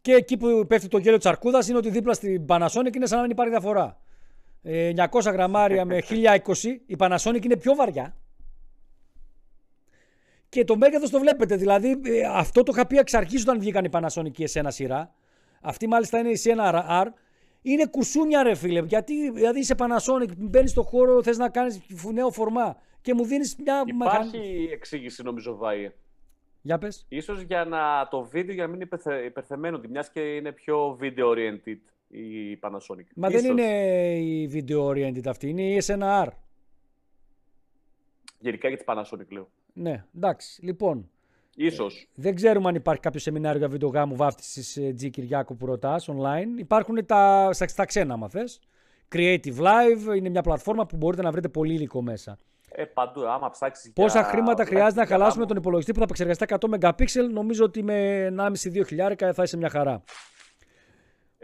Και 0.00 0.12
εκεί 0.12 0.36
που 0.36 0.66
πέφτει 0.66 0.88
το 0.88 0.98
γέλιο 0.98 1.16
της 1.16 1.26
αρκούδας 1.26 1.68
είναι 1.68 1.78
ότι 1.78 1.90
δίπλα 1.90 2.12
στην 2.12 2.44
Panasonic 2.48 2.96
είναι 2.96 3.06
σαν 3.06 3.16
να 3.16 3.22
μην 3.22 3.30
υπάρχει 3.30 3.50
διαφορά. 3.50 3.98
900 4.64 5.26
ε, 5.26 5.30
γραμμάρια 5.30 5.84
με 5.84 5.98
1020. 6.44 6.54
Η 6.86 6.96
Panasonic 6.98 7.44
είναι 7.44 7.56
πιο 7.56 7.74
βαριά. 7.74 8.16
Και 10.54 10.64
το 10.64 10.76
μέγεθος 10.76 11.10
το 11.10 11.18
βλέπετε. 11.18 11.56
Δηλαδή, 11.56 12.00
ε, 12.04 12.20
αυτό 12.32 12.62
το 12.62 12.72
είχα 12.74 12.86
πει 12.86 12.96
εξ 12.96 13.14
αρχής 13.14 13.42
όταν 13.42 13.58
βγήκαν 13.58 13.84
οι 13.84 13.88
Panasonic 13.92 14.42
σε 14.44 14.58
ένα 14.58 14.70
σειρά. 14.70 15.14
Αυτή 15.60 15.86
μάλιστα 15.86 16.18
είναι 16.18 16.28
η 16.28 16.38
Sienna 16.44 17.02
R. 17.02 17.06
Είναι 17.62 17.86
κουσούνια, 17.86 18.42
ρε 18.42 18.54
φίλε. 18.54 18.80
Γιατί 18.80 19.30
δηλαδή 19.30 19.58
είσαι 19.58 19.74
Panasonic, 19.78 20.36
μπαίνεις 20.36 20.70
στο 20.70 20.82
χώρο, 20.82 21.22
θες 21.22 21.38
να 21.38 21.48
κάνεις 21.48 21.80
νέο 22.12 22.30
φορμά 22.30 22.76
και 23.00 23.14
μου 23.14 23.24
δίνεις 23.24 23.56
μια. 23.56 23.82
Υπάρχει 23.86 24.68
εξήγηση, 24.72 25.22
νομίζω, 25.22 25.56
Βάη. 25.56 25.90
Για 26.62 26.78
πες. 26.78 27.06
Ίσως 27.08 27.40
για 27.40 27.64
να 27.64 28.08
το 28.10 28.22
βίντεο 28.22 28.54
για 28.54 28.66
να 28.66 28.72
μην 28.72 28.80
είναι 28.80 29.24
υπερθεμένο, 29.24 29.80
μιας 29.88 30.10
και 30.10 30.20
είναι 30.20 30.52
πιο 30.52 30.98
video 31.00 31.24
oriented 31.24 31.78
η 32.08 32.58
Panasonic. 32.60 33.06
Μα 33.14 33.28
δεν 33.28 33.44
είναι 33.44 33.62
η 34.18 34.50
video 34.54 34.88
oriented 34.88 35.26
αυτή, 35.26 35.48
είναι 35.48 35.62
η 35.62 35.82
SNR. 35.86 36.26
Γενικά 38.38 38.68
για 38.68 38.76
τη 38.76 38.84
Panasonic 38.86 39.28
λέω. 39.28 39.48
Ναι, 39.74 40.04
εντάξει. 40.16 40.64
Λοιπόν. 40.64 41.08
Ίσως. 41.56 42.02
Ε, 42.02 42.06
δεν 42.14 42.34
ξέρουμε 42.34 42.68
αν 42.68 42.74
υπάρχει 42.74 43.00
κάποιο 43.00 43.20
σεμινάριο 43.20 43.58
για 43.58 43.68
βιντεογάμου 43.68 44.16
βάφτισης 44.16 44.76
ε, 44.76 44.94
G 45.00 45.10
Κυριάκου 45.10 45.56
που 45.56 45.66
ρωτάς 45.66 46.08
online. 46.08 46.58
Υπάρχουν 46.58 47.06
τα, 47.06 47.48
στα, 47.52 47.68
στα 47.68 47.84
ξένα, 47.84 48.14
άμα 48.14 48.28
θες. 48.28 48.60
Creative 49.14 49.56
Live 49.58 50.16
είναι 50.16 50.28
μια 50.28 50.42
πλατφόρμα 50.42 50.86
που 50.86 50.96
μπορείτε 50.96 51.22
να 51.22 51.30
βρείτε 51.30 51.48
πολύ 51.48 51.74
υλικό 51.74 52.02
μέσα. 52.02 52.38
Ε, 52.76 52.84
παντού, 52.84 53.26
άμα 53.26 53.50
ψάξεις. 53.50 53.92
Πόσα 53.92 54.20
για... 54.20 54.28
χρήματα 54.28 54.64
χρειάζεται 54.64 55.00
να 55.00 55.06
χαλάσουμε 55.06 55.46
τον 55.46 55.56
υπολογιστή 55.56 55.92
που 55.92 55.98
θα 55.98 56.04
επεξεργαστεί 56.04 56.44
100 56.48 56.78
MP, 56.78 57.06
νομίζω 57.32 57.64
ότι 57.64 57.82
με 57.82 58.28
1,5-2 58.38 58.86
χιλιάρικα 58.86 59.32
θα 59.32 59.42
είσαι 59.42 59.56
μια 59.56 59.68
χαρά. 59.70 60.02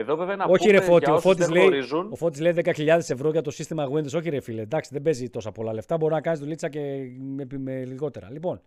Εδώ 0.00 0.16
βέβαια 0.16 0.36
να 0.36 0.44
όχι, 0.44 0.66
πούμε 0.66 0.78
ρε, 0.78 0.84
Φώτη, 0.84 1.10
ο 1.10 1.20
Φώτης 1.20 1.50
λέει, 1.50 1.68
ο 2.10 2.16
Φώτης 2.16 2.40
λέει 2.40 2.52
10.000 2.56 2.86
ευρώ 2.86 3.30
για 3.30 3.42
το 3.42 3.50
σύστημα 3.50 3.86
Windows. 3.86 4.12
Όχι 4.14 4.28
ρε 4.28 4.40
φίλε, 4.40 4.62
εντάξει 4.62 4.90
δεν 4.92 5.02
παίζει 5.02 5.30
τόσα 5.30 5.52
πολλά 5.52 5.72
λεφτά. 5.72 5.96
Μπορεί 5.96 6.14
να 6.14 6.20
κάνεις 6.20 6.40
δουλίτσα 6.40 6.68
και 6.68 6.80
με, 7.18 7.46
με 7.58 7.84
λιγότερα. 7.84 8.30
Λοιπόν, 8.30 8.60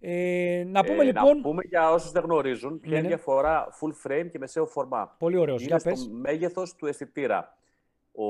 ε, 0.00 0.64
να 0.66 0.84
πούμε 0.84 1.02
ε, 1.02 1.04
λοιπόν... 1.04 1.36
Να 1.36 1.42
πούμε 1.42 1.62
για 1.68 1.90
όσους 1.90 2.10
δεν 2.10 2.22
γνωρίζουν 2.22 2.80
ποια 2.80 2.96
είναι 2.96 3.06
η 3.06 3.08
διαφορά 3.08 3.68
full 3.80 4.10
frame 4.10 4.26
και 4.30 4.38
μεσαίο 4.38 4.66
φορμά. 4.66 5.14
Πολύ 5.18 5.36
ωραίος. 5.36 5.64
Είναι 5.64 5.78
στο 5.78 5.90
πες. 5.90 6.08
μέγεθος 6.12 6.74
του 6.74 6.86
αισθητήρα. 6.86 7.58
Ο, 8.12 8.24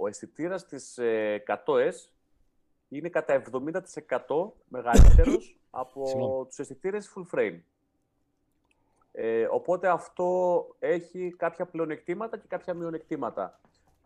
ο 0.00 0.06
αισθητήρας 0.08 0.66
της 0.66 0.98
100S 1.46 1.78
ες, 1.78 2.12
είναι 2.88 3.08
κατά 3.08 3.42
70% 3.52 4.50
μεγαλύτερος 4.68 5.58
από 5.70 6.02
τους 6.48 6.58
αισθητήρες 6.58 7.12
full 7.14 7.38
frame. 7.38 7.58
Ε, 9.12 9.46
οπότε 9.50 9.88
αυτό 9.88 10.66
έχει 10.78 11.34
κάποια 11.38 11.66
πλεονεκτήματα 11.66 12.36
και 12.36 12.46
κάποια 12.48 12.74
μειονεκτήματα. 12.74 13.60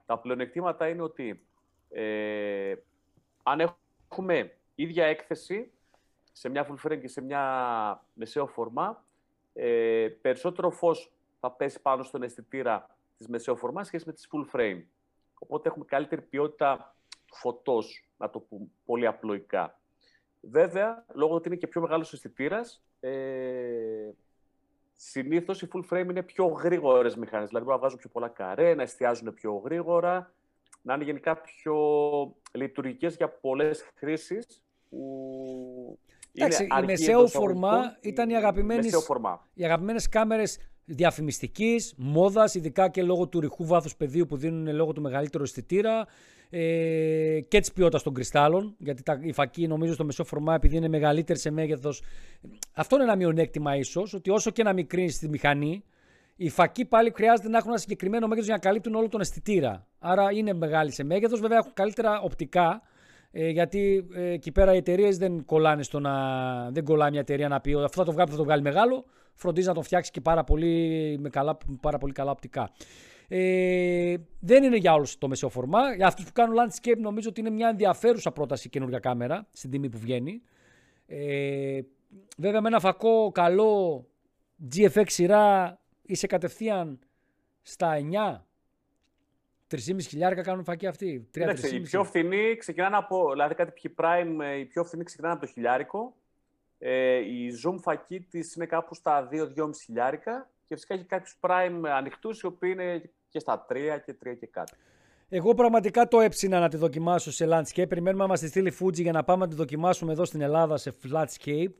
Τα 0.07 0.19
πλεονεκτήματα 0.19 0.89
είναι 0.89 1.03
ότι 1.03 1.47
ε, 1.91 2.75
αν 3.43 3.75
έχουμε 4.11 4.57
ίδια 4.75 5.05
έκθεση 5.05 5.73
σε 6.33 6.49
μια 6.49 6.67
full 6.69 6.87
frame 6.87 7.01
και 7.01 7.09
σε 7.09 7.21
μια 7.21 8.05
μεσαίο 8.15 8.47
φορμά, 8.47 9.05
ε, 9.53 10.09
περισσότερο 10.21 10.71
φως 10.71 11.13
θα 11.41 11.51
πέσει 11.51 11.81
πάνω 11.81 12.03
στον 12.03 12.23
αισθητήρα 12.23 12.97
της 13.17 13.29
μεσαίο 13.29 13.57
φορμάς 13.57 13.87
σχέση 13.87 14.05
με 14.07 14.13
τις 14.13 14.29
full 14.33 14.57
frame. 14.57 14.83
Οπότε 15.39 15.69
έχουμε 15.69 15.85
καλύτερη 15.85 16.23
ποιότητα 16.23 16.97
του 17.27 17.35
φωτός, 17.35 18.09
να 18.17 18.31
το 18.31 18.39
πούμε 18.39 18.67
πολύ 18.85 19.07
απλοϊκά. 19.07 19.79
Βέβαια, 20.41 21.05
λόγω 21.15 21.35
ότι 21.35 21.49
είναι 21.49 21.57
και 21.57 21.67
πιο 21.67 21.81
μεγάλος 21.81 22.13
αισθητήρας, 22.13 22.85
ε, 23.01 24.11
Συνήθως 24.97 25.62
οι 25.62 25.68
full 25.72 25.82
frame 25.90 26.09
είναι 26.11 26.22
πιο 26.22 26.47
γρήγορες 26.47 27.16
μηχανές. 27.16 27.49
Δηλαδή, 27.49 27.66
να 27.66 27.78
βγάζουν 27.78 27.99
πιο 27.99 28.09
πολλά 28.12 28.28
καρέ, 28.28 28.74
να 28.74 28.82
εστιάζουν 28.82 29.34
πιο 29.34 29.55
γρήγορα, 29.64 30.34
να 30.82 30.95
είναι 30.95 31.05
γενικά 31.05 31.36
πιο 31.36 31.76
λειτουργικές 32.53 33.16
για 33.16 33.28
πολλές 33.28 33.84
χρήσεις. 33.95 34.64
Εντάξει, 36.32 36.64
η 36.64 36.84
μεσαίο 36.84 37.26
φορμά 37.26 37.97
ήταν 38.01 38.30
οι 38.30 38.36
αγαπημένες, 38.36 39.09
οι 39.55 39.64
αγαπημένες 39.64 40.09
κάμερες 40.09 40.59
διαφημιστικής, 40.84 41.95
μόδας, 41.97 42.55
ειδικά 42.55 42.88
και 42.88 43.03
λόγω 43.03 43.26
του 43.28 43.40
ρηχού 43.40 43.66
βάθους 43.66 43.97
πεδίου 43.97 44.26
που 44.26 44.36
δίνουν 44.36 44.74
λόγω 44.74 44.92
του 44.92 45.01
μεγαλύτερου 45.01 45.42
αισθητήρα 45.42 46.07
ε, 46.57 47.41
και 47.41 47.61
της 47.61 47.73
ποιότητας 47.73 48.03
των 48.03 48.15
κρυστάλλων. 48.15 48.75
Γιατί 48.79 49.03
τα, 49.03 49.19
η 49.23 49.33
φακή 49.33 49.67
νομίζω 49.67 49.93
στο 49.93 50.05
μεσό 50.05 50.25
φορμά, 50.25 50.55
επειδή 50.55 50.77
είναι 50.77 50.89
μεγαλύτερη 50.89 51.39
σε 51.39 51.51
μέγεθος. 51.51 52.03
Αυτό 52.73 52.95
είναι 52.95 53.05
ένα 53.05 53.17
μειονέκτημα 53.17 53.77
ίσως, 53.77 54.15
ότι 54.15 54.31
όσο 54.31 54.51
και 54.51 54.63
να 54.63 54.73
μικρύνει 54.73 55.13
τη 55.13 55.29
μηχανή, 55.29 55.85
η 56.37 56.49
φακή 56.49 56.85
πάλι 56.85 57.13
χρειάζεται 57.15 57.49
να 57.49 57.57
έχουν 57.57 57.71
ένα 57.71 57.79
συγκεκριμένο 57.79 58.27
μέγεθος 58.27 58.47
για 58.47 58.55
να 58.55 58.61
καλύπτουν 58.61 58.95
όλο 58.95 59.09
τον 59.09 59.21
αισθητήρα. 59.21 59.87
Άρα 59.99 60.33
είναι 60.33 60.53
μεγάλη 60.53 60.91
σε 60.93 61.05
μέγεθος. 61.05 61.41
Βέβαια 61.41 61.59
έχουν 61.59 61.73
καλύτερα 61.75 62.21
οπτικά. 62.21 62.83
Ε, 63.31 63.49
γιατί 63.49 64.07
ε, 64.15 64.31
εκεί 64.31 64.53
πέρα 64.53 64.75
οι 64.75 64.77
εταιρείες 64.77 65.19
δεν 65.19 65.45
κολλάνε 65.45 65.83
στο 65.83 66.01
να. 66.01 66.13
Δεν 66.71 66.85
κολλάει 66.85 67.11
μια 67.11 67.21
εταιρεία 67.21 67.49
να 67.49 67.61
πει 67.61 67.73
αυτό 67.75 68.01
θα 68.01 68.05
το 68.05 68.13
βγάλει, 68.13 68.31
θα 68.31 68.37
το 68.37 68.45
βγάλει 68.45 68.63
μεγάλο. 68.63 69.05
Φροντίζει 69.35 69.67
να 69.67 69.75
το 69.75 69.83
φτιάξει 69.83 70.11
και 70.11 70.21
πάρα 70.21 70.45
πολύ, 70.45 71.17
με 71.21 71.29
καλά, 71.29 71.57
πάρα 71.81 71.99
πολύ 71.99 72.13
καλά 72.13 72.31
οπτικά. 72.31 72.71
Ε, 73.37 74.16
δεν 74.41 74.62
είναι 74.62 74.76
για 74.76 74.95
όλους 74.95 75.18
το 75.18 75.28
μεσαίο 75.28 75.49
φορμά. 75.49 75.95
Για 75.95 76.07
αυτούς 76.07 76.24
που 76.24 76.32
κάνουν 76.32 76.57
landscape, 76.57 76.99
νομίζω 76.99 77.28
ότι 77.28 77.41
είναι 77.41 77.51
μια 77.51 77.68
ενδιαφέρουσα 77.68 78.32
πρόταση 78.32 78.68
καινούργια 78.68 78.99
κάμερα 78.99 79.47
στην 79.53 79.70
τιμή 79.70 79.89
που 79.89 79.99
βγαίνει. 79.99 80.43
Ε, 81.07 81.80
βέβαια, 82.37 82.61
με 82.61 82.68
ένα 82.68 82.80
φακό 82.80 83.30
καλό 83.32 84.07
GFX 84.74 85.05
σειρά 85.07 85.78
είσαι 86.03 86.26
κατευθείαν 86.26 86.99
στα 87.62 87.97
9. 87.97 88.47
3,5 89.68 90.01
χιλιάρικα 90.01 90.43
κάνουν 90.43 90.64
φακή 90.64 90.87
αυτή. 90.87 91.28
3, 91.35 91.72
η 91.72 91.80
πιο 91.80 92.05
φθηνή 92.05 92.57
ξεκινάνε 92.57 92.97
από, 92.97 93.30
δηλαδή 93.32 93.55
κάτι 93.55 93.72
πιο 93.72 93.91
prime, 93.97 94.39
ε, 94.41 94.59
η 94.59 94.64
πιο 94.64 94.85
φθηνή 94.85 95.05
ξεκινάνε 95.05 95.35
από 95.35 95.47
το 95.47 95.53
χιλιάρικο. 95.53 96.16
Ε, 96.78 97.16
η 97.16 97.53
zoom 97.64 97.76
φακή 97.80 98.20
της 98.20 98.55
είναι 98.55 98.66
κάπου 98.66 98.95
στα 98.95 99.28
2-2,5 99.32 99.70
χιλιάρικα 99.85 100.51
και 100.66 100.74
φυσικά 100.74 100.95
έχει 100.95 101.05
κάποιους 101.05 101.37
prime 101.41 101.80
ανοιχτούς, 101.85 102.41
οι 102.41 102.47
οποίοι 102.47 102.70
είναι 102.72 103.03
και 103.35 103.41
στα 103.41 103.66
3 103.68 103.74
και 104.05 104.16
3 104.24 104.37
και 104.39 104.47
κάτι. 104.47 104.72
Εγώ 105.28 105.55
πραγματικά 105.55 106.09
το 106.09 106.20
έψηνα 106.20 106.61
να 106.61 106.68
τη 106.68 106.76
δοκιμάσω 106.76 107.32
σε 107.32 107.47
landscape. 107.51 107.89
Περιμένουμε 107.89 108.22
να 108.22 108.28
μα 108.28 108.37
τη 108.37 108.47
στείλει 108.47 108.72
Fuji 108.80 109.01
για 109.01 109.12
να 109.12 109.24
πάμε 109.24 109.45
να 109.45 109.51
τη 109.51 109.57
δοκιμάσουμε 109.57 110.12
εδώ 110.12 110.24
στην 110.24 110.41
Ελλάδα 110.41 110.76
σε 110.76 110.93
landscape. 111.12 111.72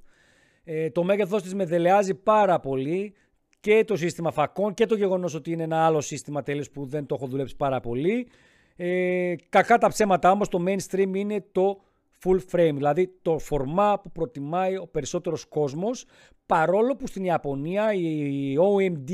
Ε, 0.65 0.91
το 0.91 1.03
μέγεθό 1.03 1.41
της 1.41 1.55
με 1.55 1.65
δελεάζει 1.65 2.15
πάρα 2.15 2.61
πολύ 2.61 3.15
και 3.61 3.85
το 3.85 3.97
σύστημα 3.97 4.31
φακών 4.31 4.75
και 4.75 4.87
το 4.87 4.95
γεγονός 4.95 5.35
ότι 5.35 5.51
είναι 5.51 5.63
ένα 5.63 5.87
άλλο 5.87 6.01
σύστημα 6.01 6.43
τέλο 6.43 6.65
που 6.73 6.87
δεν 6.87 7.07
το 7.07 7.15
έχω 7.15 7.27
δουλέψει 7.27 7.57
πάρα 7.57 7.81
πολύ. 7.81 8.29
Ε, 8.77 9.35
κακά 9.49 9.79
τα 9.79 9.89
ψέματα 9.89 10.31
όμως 10.31 10.49
το 10.49 10.65
mainstream 10.67 11.11
είναι 11.15 11.45
το 11.53 11.81
full 12.25 12.39
frame, 12.51 12.73
δηλαδή 12.75 13.19
το 13.23 13.39
φορμά 13.39 14.01
που 14.01 14.11
προτιμάει 14.11 14.77
ο 14.77 14.87
περισσότερος 14.87 15.45
κόσμος, 15.45 16.07
παρόλο 16.47 16.97
που 16.97 17.07
στην 17.07 17.25
Ιαπωνία 17.25 17.93
η 17.93 18.55
OMD 18.59 19.11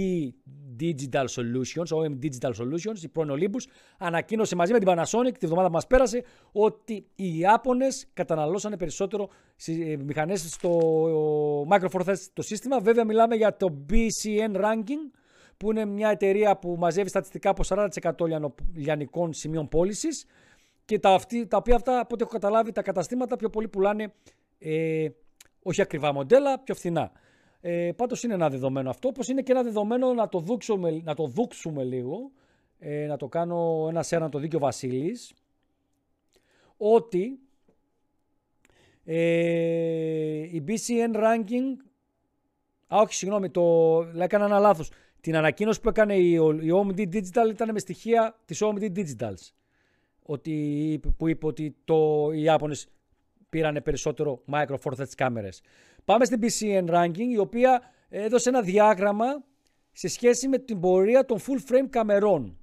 Digital 0.80 1.24
Solutions, 1.24 1.86
OM 1.86 2.18
Digital 2.22 2.50
Solutions, 2.50 3.02
η 3.02 3.08
πρώην 3.08 3.30
Olympus, 3.30 3.70
ανακοίνωσε 3.98 4.56
μαζί 4.56 4.72
με 4.72 4.78
την 4.78 4.88
Panasonic 4.90 5.32
τη 5.38 5.46
βδομάδα 5.46 5.66
που 5.66 5.74
μας 5.74 5.86
πέρασε 5.86 6.24
ότι 6.52 7.06
οι 7.14 7.38
Ιάπωνες 7.38 8.06
καταναλώσανε 8.12 8.76
περισσότερο 8.76 9.28
ε, 9.66 9.96
μηχανές 9.96 10.52
στο 10.52 10.78
Micro 11.68 11.88
Four 11.90 12.04
Thirds 12.04 12.26
το 12.32 12.42
σύστημα. 12.42 12.80
Βέβαια 12.80 13.04
μιλάμε 13.04 13.34
για 13.34 13.56
το 13.56 13.86
BCN 13.90 14.56
Ranking, 14.56 15.10
που 15.56 15.70
είναι 15.70 15.84
μια 15.84 16.08
εταιρεία 16.08 16.56
που 16.56 16.76
μαζεύει 16.78 17.08
στατιστικά 17.08 17.50
από 17.50 17.62
40% 17.68 18.12
λιανικών 18.74 19.32
σημείων 19.32 19.68
πώλησης 19.68 20.24
και 20.84 20.98
τα, 20.98 21.10
αυτή, 21.10 21.46
τα 21.46 21.56
οποία 21.56 21.74
αυτά, 21.74 22.00
από 22.00 22.14
ό,τι 22.14 22.22
έχω 22.22 22.32
καταλάβει, 22.32 22.72
τα 22.72 22.82
καταστήματα 22.82 23.36
πιο 23.36 23.50
πολύ 23.50 23.68
πουλάνε 23.68 24.12
ε, 24.58 25.08
όχι 25.62 25.82
ακριβά 25.82 26.12
μοντέλα, 26.12 26.58
πιο 26.58 26.74
φθηνά. 26.74 27.12
Ε, 27.60 27.92
Πάντως 27.96 28.22
είναι 28.22 28.34
ένα 28.34 28.48
δεδομένο 28.48 28.90
αυτό, 28.90 29.08
όπως 29.08 29.28
είναι 29.28 29.42
και 29.42 29.52
ένα 29.52 29.62
δεδομένο 29.62 30.14
να 30.14 30.28
το 30.28 30.38
δούξουμε, 30.38 30.90
να 30.90 31.14
το 31.14 31.26
δούξουμε 31.26 31.84
λίγο, 31.84 32.30
ε, 32.78 33.06
να 33.06 33.16
το 33.16 33.28
κάνω 33.28 33.86
ένα 33.88 34.02
σέρα 34.02 34.24
να 34.24 34.30
το 34.30 34.38
δίκιο 34.38 34.58
Βασίλης, 34.58 35.34
ότι 36.76 37.38
ε, 39.04 39.16
η 40.38 40.64
BCN 40.66 41.16
ranking, 41.16 41.76
α 42.86 43.00
όχι 43.00 43.14
συγγνώμη, 43.14 43.50
το, 43.50 43.98
έκανα 44.18 44.44
ένα 44.44 44.58
λάθος, 44.58 44.90
την 45.20 45.36
ανακοίνωση 45.36 45.80
που 45.80 45.88
έκανε 45.88 46.16
η, 46.16 46.30
η 46.60 46.70
OMD 46.72 46.98
Digital 46.98 47.50
ήταν 47.50 47.72
με 47.72 47.78
στοιχεία 47.78 48.38
της 48.44 48.62
OMD 48.62 48.92
Digitals 48.96 49.50
ότι, 50.22 51.00
που 51.16 51.28
είπε 51.28 51.46
ότι 51.46 51.76
το, 51.84 52.30
οι 52.32 52.42
Ιάπωνες 52.42 52.88
πήραν 53.48 53.80
περισσότερο 53.84 54.42
Micro 54.52 54.76
Four 54.82 54.92
Thirds 54.96 55.14
κάμερες. 55.16 55.60
Πάμε 56.04 56.24
στην 56.24 56.40
PCN 56.42 56.90
Ranking, 56.94 57.30
η 57.32 57.38
οποία 57.38 57.82
έδωσε 58.08 58.48
ένα 58.48 58.62
διάγραμμα 58.62 59.26
σε 59.92 60.08
σχέση 60.08 60.48
με 60.48 60.58
την 60.58 60.80
πορεία 60.80 61.24
των 61.24 61.38
full 61.38 61.70
frame 61.70 61.86
καμερών. 61.90 62.58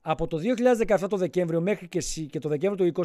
Από 0.00 0.26
το 0.26 0.38
2017 0.86 1.08
το 1.08 1.16
Δεκέμβριο 1.16 1.60
μέχρι 1.60 1.88
και, 2.28 2.38
το 2.38 2.48
Δεκέμβριο 2.48 2.92
του 2.92 3.02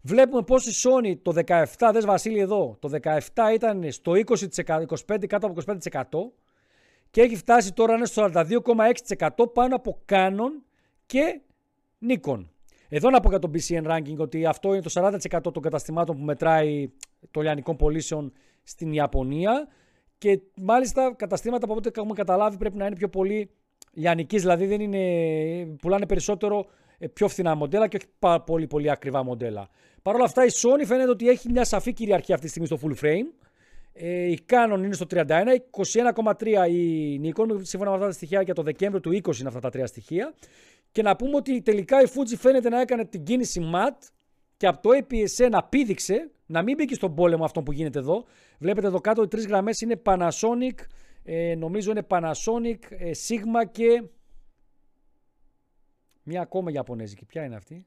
βλέπουμε 0.00 0.42
πως 0.42 0.66
η 0.66 0.88
Sony 0.88 1.14
το 1.22 1.32
17, 1.46 1.90
δες 1.92 2.04
Βασίλη 2.04 2.38
εδώ, 2.38 2.76
το 2.80 2.90
17 3.02 3.18
ήταν 3.54 3.90
στο 3.92 4.12
20%, 4.64 4.84
25 5.06 5.26
κάτω 5.26 5.46
από 5.46 5.62
25% 5.66 6.32
και 7.10 7.20
έχει 7.20 7.36
φτάσει 7.36 7.72
τώρα 7.72 7.94
είναι 7.94 8.06
στο 8.06 8.30
42,6% 8.34 9.28
πάνω 9.52 9.76
από 9.76 9.98
Canon 10.08 10.50
και 11.06 11.40
Nikon. 12.08 12.44
Εδώ 12.88 13.10
να 13.10 13.20
πω 13.20 13.28
για 13.28 13.38
το 13.38 13.50
BCN 13.54 13.86
ranking 13.86 14.16
ότι 14.16 14.46
αυτό 14.46 14.72
είναι 14.74 14.82
το 14.82 14.90
40% 14.94 15.40
των 15.52 15.62
καταστημάτων 15.62 16.16
που 16.16 16.22
μετράει 16.22 16.90
των 17.30 17.42
λιανικών 17.42 17.76
πωλήσεων 17.76 18.32
στην 18.64 18.92
Ιαπωνία 18.92 19.68
και 20.18 20.40
μάλιστα 20.56 21.14
καταστήματα 21.16 21.64
από 21.64 21.74
ό,τι 21.74 21.90
έχουμε 21.96 22.14
καταλάβει 22.14 22.56
πρέπει 22.56 22.76
να 22.76 22.86
είναι 22.86 22.96
πιο 22.96 23.08
πολύ 23.08 23.50
λιανικής, 23.92 24.40
δηλαδή 24.40 24.66
δεν 24.66 24.80
είναι, 24.80 25.76
πουλάνε 25.80 26.06
περισσότερο 26.06 26.66
ε, 26.98 27.06
πιο 27.06 27.28
φθηνά 27.28 27.54
μοντέλα 27.54 27.88
και 27.88 27.96
όχι 27.96 28.40
πολύ 28.44 28.66
πολύ 28.66 28.90
ακριβά 28.90 29.24
μοντέλα. 29.24 29.68
Παρ' 30.02 30.14
όλα 30.14 30.24
αυτά 30.24 30.44
η 30.44 30.48
Sony 30.52 30.86
φαίνεται 30.86 31.10
ότι 31.10 31.28
έχει 31.28 31.50
μια 31.50 31.64
σαφή 31.64 31.92
κυριαρχία 31.92 32.34
αυτή 32.34 32.46
τη 32.46 32.52
στιγμή 32.52 32.78
στο 32.78 32.78
full 32.82 33.04
frame. 33.04 33.44
Ε, 33.92 34.30
η 34.30 34.44
Canon 34.48 34.78
είναι 34.78 34.94
στο 34.94 35.06
31, 35.10 35.24
21,3 35.24 36.70
η 36.70 37.20
Nikon, 37.24 37.46
σύμφωνα 37.60 37.90
με 37.90 37.96
αυτά 37.96 38.06
τα 38.06 38.12
στοιχεία 38.12 38.42
για 38.42 38.54
το 38.54 38.62
Δεκέμβριο 38.62 39.00
του 39.00 39.10
20 39.10 39.38
είναι 39.38 39.48
αυτά 39.48 39.60
τα 39.60 39.70
τρία 39.70 39.86
στοιχεία. 39.86 40.34
Και 40.92 41.02
να 41.02 41.16
πούμε 41.16 41.36
ότι 41.36 41.62
τελικά 41.62 42.02
η 42.02 42.06
Fuji 42.14 42.36
φαίνεται 42.38 42.68
να 42.68 42.80
έκανε 42.80 43.04
την 43.04 43.24
κίνηση 43.24 43.70
mat 43.74 44.08
και 44.56 44.66
από 44.66 44.82
το 44.82 44.90
APS-C 44.98 45.48
να 45.50 45.62
πήδηξε, 45.62 46.30
να 46.46 46.62
μην 46.62 46.76
μπήκε 46.76 46.94
στον 46.94 47.14
πόλεμο 47.14 47.44
αυτό 47.44 47.62
που 47.62 47.72
γίνεται 47.72 47.98
εδώ. 47.98 48.24
Βλέπετε 48.58 48.86
εδώ 48.86 49.00
κάτω 49.00 49.22
οι 49.22 49.28
τρεις 49.28 49.46
γραμμές 49.46 49.80
είναι 49.80 50.02
Panasonic, 50.04 50.74
ε, 51.24 51.54
νομίζω 51.54 51.90
είναι 51.90 52.06
Panasonic, 52.08 52.78
ε, 52.88 53.10
Sigma 53.28 53.70
και 53.70 54.04
μια 56.22 56.40
ακόμα 56.40 56.70
Ιαπωνέζικη. 56.70 57.24
Ποια 57.24 57.44
είναι 57.44 57.56
αυτή; 57.56 57.86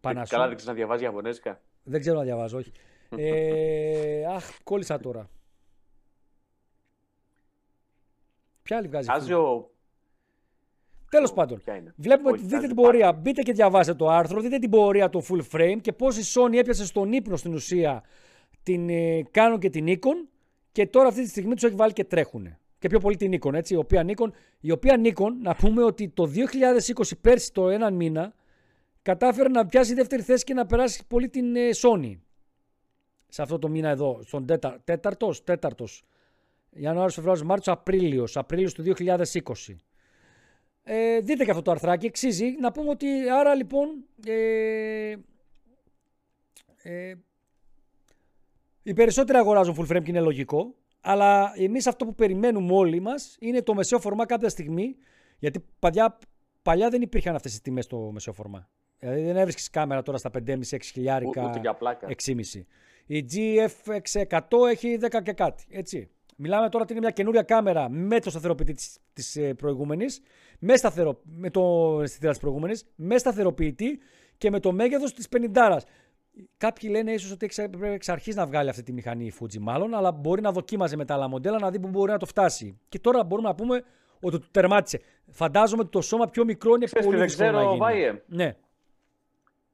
Panasonic. 0.00 0.24
Καλά 0.28 0.48
δεν 0.48 0.58
να 0.64 0.72
διαβάζει 0.72 1.04
Ιαπωνέζικα. 1.04 1.60
Δεν 1.82 2.00
ξέρω 2.00 2.18
να 2.18 2.24
διαβάζω, 2.24 2.58
όχι. 2.58 2.72
ε, 3.16 4.24
αχ, 4.26 4.62
κόλλησα 4.62 5.00
τώρα. 5.00 5.30
Ποια 8.62 8.76
άλλη 8.76 8.88
βγάζει. 8.88 9.06
Βγάζει 9.06 9.32
ο 9.32 9.73
Τέλος 11.14 11.32
πάντων, 11.32 11.62
βλέπουμε 11.96 12.30
ότι 12.30 12.40
δείτε 12.40 12.66
την 12.66 12.74
πορεία. 12.74 13.12
Μπείτε 13.12 13.42
και 13.42 13.52
διαβάστε 13.52 13.94
το 13.94 14.08
άρθρο, 14.08 14.40
δείτε 14.40 14.58
την 14.58 14.70
πορεία 14.70 15.10
του 15.10 15.24
full 15.28 15.40
frame 15.52 15.76
και 15.80 15.92
πώς 15.92 16.16
η 16.16 16.22
Sony 16.34 16.56
έπιασε 16.56 16.86
στον 16.86 17.12
ύπνο 17.12 17.36
στην 17.36 17.54
ουσία 17.54 18.02
την 18.62 18.88
ε, 18.88 19.22
Canon 19.34 19.56
και 19.58 19.70
την 19.70 19.84
Nikon 19.88 20.28
και 20.72 20.86
τώρα 20.86 21.08
αυτή 21.08 21.22
τη 21.22 21.28
στιγμή 21.28 21.54
τους 21.54 21.62
έχει 21.62 21.74
βάλει 21.74 21.92
και 21.92 22.04
τρέχουν. 22.04 22.56
Και 22.78 22.88
πιο 22.88 23.00
πολύ 23.00 23.16
την 23.16 23.32
Nikon, 23.34 23.52
έτσι, 23.52 23.74
η 23.74 23.76
οποία 23.76 24.04
Nikon, 24.06 24.28
η 24.60 24.70
οποία 24.70 25.00
Nikon, 25.04 25.30
να 25.42 25.54
πούμε 25.54 25.82
ότι 25.82 26.08
το 26.08 26.30
2020 26.94 27.10
πέρσι 27.20 27.52
το 27.52 27.68
έναν 27.68 27.94
μήνα 27.94 28.34
κατάφερε 29.02 29.48
να 29.48 29.66
πιάσει 29.66 29.94
δεύτερη 29.94 30.22
θέση 30.22 30.44
και 30.44 30.54
να 30.54 30.66
περάσει 30.66 31.06
πολύ 31.06 31.28
την 31.28 31.56
ε, 31.56 31.68
Sony. 31.82 32.18
Σε 33.28 33.42
αυτό 33.42 33.58
το 33.58 33.68
μήνα 33.68 33.88
εδώ, 33.88 34.20
στον 34.22 34.46
τέταρτος, 34.84 35.44
τέταρτος, 35.44 36.04
Ιανουάριος, 36.70 37.14
Φεβρουάριος, 37.14 37.46
Μάρτιος, 37.46 37.76
Απρίλιος, 37.76 38.36
Απρίλιος 38.36 38.74
του 38.74 38.82
2020. 38.82 39.78
Ε, 40.86 41.20
δείτε 41.20 41.44
και 41.44 41.50
αυτό 41.50 41.62
το 41.62 41.70
αρθράκι, 41.70 42.06
εξίζει. 42.06 42.56
Να 42.60 42.72
πούμε 42.72 42.90
ότι 42.90 43.28
άρα 43.28 43.54
λοιπόν 43.54 43.88
ε, 44.26 45.14
ε, 46.82 47.14
οι 48.82 48.92
περισσότεροι 48.92 49.38
αγοράζουν 49.38 49.76
full 49.78 49.96
frame 49.96 50.02
και 50.02 50.10
είναι 50.10 50.20
λογικό. 50.20 50.74
Αλλά 51.00 51.52
εμείς 51.56 51.86
αυτό 51.86 52.04
που 52.04 52.14
περιμένουμε 52.14 52.72
όλοι 52.72 53.00
μας 53.00 53.36
είναι 53.40 53.62
το 53.62 53.74
μεσαίο 53.74 53.98
φορμά 53.98 54.26
κάποια 54.26 54.48
στιγμή. 54.48 54.96
Γιατί 55.38 55.64
παλιά, 55.78 56.18
παλιά 56.62 56.88
δεν 56.88 57.02
υπήρχαν 57.02 57.34
αυτές 57.34 57.50
τις 57.50 57.60
τιμές 57.60 57.84
στο 57.84 58.10
μεσαίο 58.12 58.32
φορμά. 58.32 58.68
Δηλαδή 58.98 59.22
δεν 59.22 59.36
έβρισκες 59.36 59.70
κάμερα 59.70 60.02
τώρα 60.02 60.18
στα 60.18 60.30
5,5-6 60.46 60.60
χιλιάρικα, 60.82 61.52
6,5. 62.24 62.64
Η 63.06 63.24
GF600 63.32 64.40
έχει 64.70 64.98
10 65.00 65.22
και 65.22 65.32
κάτι. 65.32 65.64
Έτσι. 65.70 66.10
Μιλάμε 66.36 66.68
τώρα 66.68 66.84
ότι 66.84 66.92
είναι 66.92 67.02
μια 67.02 67.10
καινούρια 67.10 67.42
κάμερα 67.42 67.88
με 67.88 68.20
το 68.20 68.30
σταθεροποιητή 68.30 68.74
της 69.12 69.36
ε, 69.36 69.54
προηγούμενης, 69.54 70.20
με, 70.58 70.76
σταθερο... 70.76 71.20
με 71.24 71.50
το 71.50 71.98
αισθητήρα 72.02 72.30
της 72.30 72.40
προηγούμενης, 72.40 72.86
με 72.94 73.18
σταθεροποιητή 73.18 73.98
και 74.38 74.50
με 74.50 74.60
το 74.60 74.72
μέγεθος 74.72 75.14
της 75.14 75.28
50. 75.54 75.76
Κάποιοι 76.56 76.88
λένε 76.92 77.12
ίσως 77.12 77.30
ότι 77.30 77.48
πρέπει 77.56 77.94
εξ 77.94 78.08
αρχής 78.08 78.34
να 78.34 78.46
βγάλει 78.46 78.68
αυτή 78.68 78.82
τη 78.82 78.92
μηχανή 78.92 79.24
η 79.24 79.32
Fuji, 79.40 79.58
μάλλον, 79.60 79.94
αλλά 79.94 80.12
μπορεί 80.12 80.40
να 80.40 80.52
δοκίμαζε 80.52 80.96
με 80.96 81.04
τα 81.04 81.14
άλλα 81.14 81.28
μοντέλα 81.28 81.58
να 81.58 81.70
δει 81.70 81.78
που 81.78 81.88
μπορεί 81.88 82.10
να 82.12 82.18
το 82.18 82.26
φτάσει. 82.26 82.80
Και 82.88 82.98
τώρα 82.98 83.24
μπορούμε 83.24 83.48
να 83.48 83.54
πούμε 83.54 83.84
ότι 84.20 84.38
το 84.38 84.46
τερμάτισε. 84.50 85.00
Φαντάζομαι 85.30 85.82
ότι 85.82 85.90
το 85.90 86.00
σώμα 86.00 86.28
πιο 86.28 86.44
μικρό 86.44 86.74
είναι 86.74 86.84
Ξέρεις, 86.84 87.06
πολύ 87.06 87.18
δεν 87.18 87.26
δύσκολο 87.26 87.48
ξέρω, 87.48 87.64
να 87.64 87.68
γίνει. 87.68 87.78
Βάιε; 87.78 88.22
Ναι. 88.26 88.56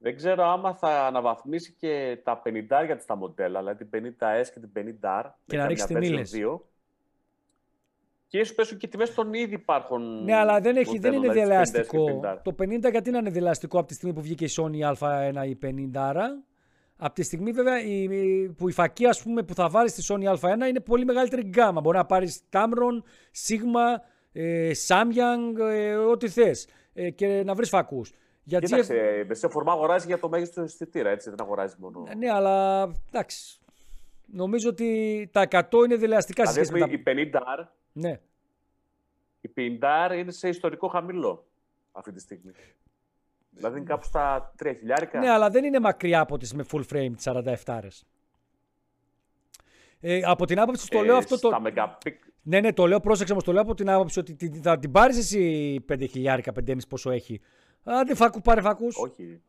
Δεν 0.03 0.17
ξέρω 0.17 0.45
άμα 0.45 0.75
θα 0.75 1.07
αναβαθμίσει 1.07 1.73
και 1.79 2.19
τα 2.25 2.43
50 2.45 2.51
για 2.87 3.05
τα 3.07 3.17
μοντέλα, 3.17 3.59
δηλαδή 3.59 3.85
την 3.85 4.15
50S 4.19 4.45
και 4.55 4.61
την 4.61 4.99
50R. 5.03 5.25
Και 5.47 5.57
να 5.57 5.67
ρίξει 5.67 5.87
την 5.87 6.03
ύλες. 6.03 6.33
Και 8.27 8.39
ίσω 8.39 8.55
πέσουν 8.55 8.79
και 8.79 8.87
τιμές 8.89 9.15
των 9.15 9.33
ήδη 9.35 9.55
υπάρχουν. 9.55 10.25
Ναι, 10.25 10.35
αλλά 10.35 10.61
δεν, 10.61 10.77
έχει, 10.77 10.99
δεν 10.99 11.13
μοντέλων, 11.13 11.37
είναι 11.37 11.45
δηλαδή 11.45 11.71
τις 11.71 11.81
50S 11.81 11.87
και 11.91 11.97
διελαστικό. 11.99 12.21
50R. 12.25 12.39
Το 12.43 12.55
50 12.87 12.91
γιατί 12.91 13.11
να 13.11 13.19
είναι 13.19 13.31
διελαστικό 13.31 13.79
από 13.79 13.87
τη 13.89 13.95
στιγμή 13.95 14.15
που 14.15 14.21
βγήκε 14.23 14.45
η 14.45 14.49
Sony 14.57 14.93
Α1 14.95 15.47
ή 15.49 15.59
50 15.63 15.91
άρα. 15.95 16.43
Από 16.97 17.15
τη 17.15 17.23
στιγμή 17.23 17.51
βέβαια 17.53 17.83
η, 17.83 18.03
η- 18.03 18.49
που 18.57 18.69
η 18.69 18.73
φακή 18.73 19.07
ας 19.07 19.23
πούμε, 19.23 19.43
που 19.43 19.55
θα 19.55 19.69
βάλεις 19.69 19.93
στη 19.93 20.03
Sony 20.15 20.35
Α1 20.37 20.69
είναι 20.69 20.81
πολύ 20.81 21.05
μεγαλύτερη 21.05 21.43
γκάμα. 21.43 21.81
Μπορεί 21.81 21.97
να 21.97 22.05
πάρεις 22.07 22.43
Tamron, 22.53 23.03
Sigma, 23.49 24.03
ε, 24.33 24.71
Samyang, 24.89 25.59
ε, 25.61 25.95
ό,τι 25.95 26.29
θες. 26.29 26.69
Ε, 26.93 27.11
και 27.11 27.43
να 27.45 27.55
βρεις 27.55 27.69
φακούς. 27.69 28.13
Γιατί 28.51 28.67
Κοίταξε, 28.67 29.25
ε, 29.29 29.35
σε 29.35 29.49
φορμά 29.49 29.73
αγοράζει 29.73 30.07
για 30.07 30.19
το 30.19 30.29
μέγιστο 30.29 30.63
αισθητήρα, 30.63 31.11
έτσι. 31.11 31.31
Δεν 31.31 31.41
αγοράζει 31.41 31.75
μόνο. 31.79 32.05
Ναι, 32.17 32.31
αλλά 32.31 32.83
εντάξει. 33.09 33.59
Νομίζω 34.27 34.69
ότι 34.69 35.29
τα 35.33 35.49
100 35.51 35.85
είναι 35.85 35.97
διελαστικά 35.97 36.47
σε 36.47 36.53
Δηλαδή, 36.63 36.69
σχέση 36.69 37.03
με 37.03 37.13
τα. 37.13 37.31
η 37.31 37.31
50R, 37.33 37.65
Ναι. 37.93 38.21
η 39.41 39.51
50R 39.57 40.17
είναι 40.19 40.31
σε 40.33 40.49
ιστορικό 40.49 40.89
χαμηλό 40.89 41.47
αυτή 41.93 42.13
τη 42.13 42.21
στιγμή. 42.21 42.53
Δηλαδή 43.51 43.77
είναι 43.77 43.87
κάπου 43.87 44.05
στα 44.05 44.55
3 44.63 44.75
χιλιάρικα. 44.79 45.19
Ναι, 45.19 45.31
αλλά 45.31 45.51
δεν 45.51 45.65
είναι 45.65 45.81
μακριά 45.81 46.21
από 46.21 46.37
τις 46.39 46.55
με 46.55 46.65
full 46.73 46.83
frame 46.93 47.11
τις 47.17 47.27
47 47.65 48.05
ε, 50.01 50.21
από 50.25 50.45
την 50.47 50.61
άποψη 50.61 50.89
το 50.89 51.01
λέω 51.01 51.17
αυτό 51.17 51.39
το. 51.39 51.49
Στα 51.49 51.63
megapixel. 51.65 52.13
Ναι, 52.43 52.61
ναι, 52.61 52.73
το 52.73 52.87
λέω, 52.87 53.01
πρόσεξε 53.01 53.33
όμως, 53.33 53.45
το 53.45 53.53
λέω 53.53 53.63
από 53.63 53.75
την 53.75 53.91
άποψη 53.91 54.19
ότι 54.19 54.35
τη- 54.35 54.61
θα 54.61 54.79
την 54.79 54.91
πάρεις 54.93 55.19
εσύ 55.19 55.85
5 55.93 56.07
χιλιάρικα, 56.11 56.53
5,5 56.53 56.77
πόσο 56.89 57.11
έχει. 57.11 57.41
Άντε, 57.85 58.15
φακού, 58.15 58.41
πάρε 58.41 58.61
φακούς. 58.61 58.97
Όχι. 58.97 59.41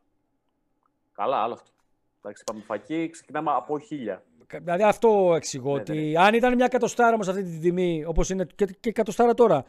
Καλά, 1.13 1.37
άλλο 1.37 1.53
αυτό. 1.53 1.71
Εντάξει, 2.19 2.43
είπαμε 2.47 2.63
φακή, 2.63 3.09
ξεκινάμε 3.09 3.51
από 3.51 3.79
1000. 3.89 4.21
Δηλαδή 4.61 4.83
αυτό 4.83 5.33
εξηγώ. 5.35 5.73
Ναι, 5.73 5.79
ότι 5.79 6.17
αν 6.17 6.33
ήταν 6.33 6.55
μια 6.55 6.65
εκατοστάρα 6.65 7.13
όμως 7.13 7.27
αυτή 7.27 7.43
τη 7.43 7.57
τιμή, 7.57 8.03
όπως 8.05 8.29
είναι 8.29 8.45
και, 8.55 8.65
και 8.65 8.89
εκατοστάρα 8.89 9.33
τώρα, 9.33 9.65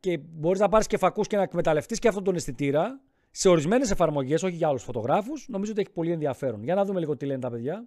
και 0.00 0.18
μπορείς 0.18 0.60
να 0.60 0.68
πάρεις 0.68 0.86
και 0.86 0.96
φακούς 0.96 1.26
και 1.26 1.36
να 1.36 1.42
εκμεταλλευτείς 1.42 1.98
και 1.98 2.08
αυτόν 2.08 2.24
τον 2.24 2.34
αισθητήρα 2.34 3.00
σε 3.30 3.48
ορισμένες 3.48 3.90
εφαρμογές, 3.90 4.42
όχι 4.42 4.56
για 4.56 4.68
άλλους 4.68 4.82
φωτογράφους, 4.82 5.48
νομίζω 5.48 5.70
ότι 5.72 5.80
έχει 5.80 5.90
πολύ 5.90 6.12
ενδιαφέρον. 6.12 6.62
Για 6.62 6.74
να 6.74 6.84
δούμε 6.84 7.00
λίγο 7.00 7.16
τι 7.16 7.26
λένε 7.26 7.40
τα 7.40 7.50
παιδιά. 7.50 7.84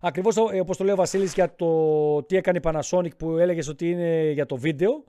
Ακριβώς 0.00 0.36
όπως 0.36 0.76
το 0.76 0.84
λέει 0.84 0.92
ο 0.92 0.96
Βασίλης 0.96 1.34
για 1.34 1.54
το 1.54 2.22
τι 2.22 2.36
έκανε 2.36 2.58
η 2.58 2.60
Panasonic 2.64 3.16
που 3.16 3.36
έλεγες 3.36 3.68
ότι 3.68 3.90
είναι 3.90 4.30
για 4.30 4.46
το 4.46 4.56
βίντεο. 4.56 5.04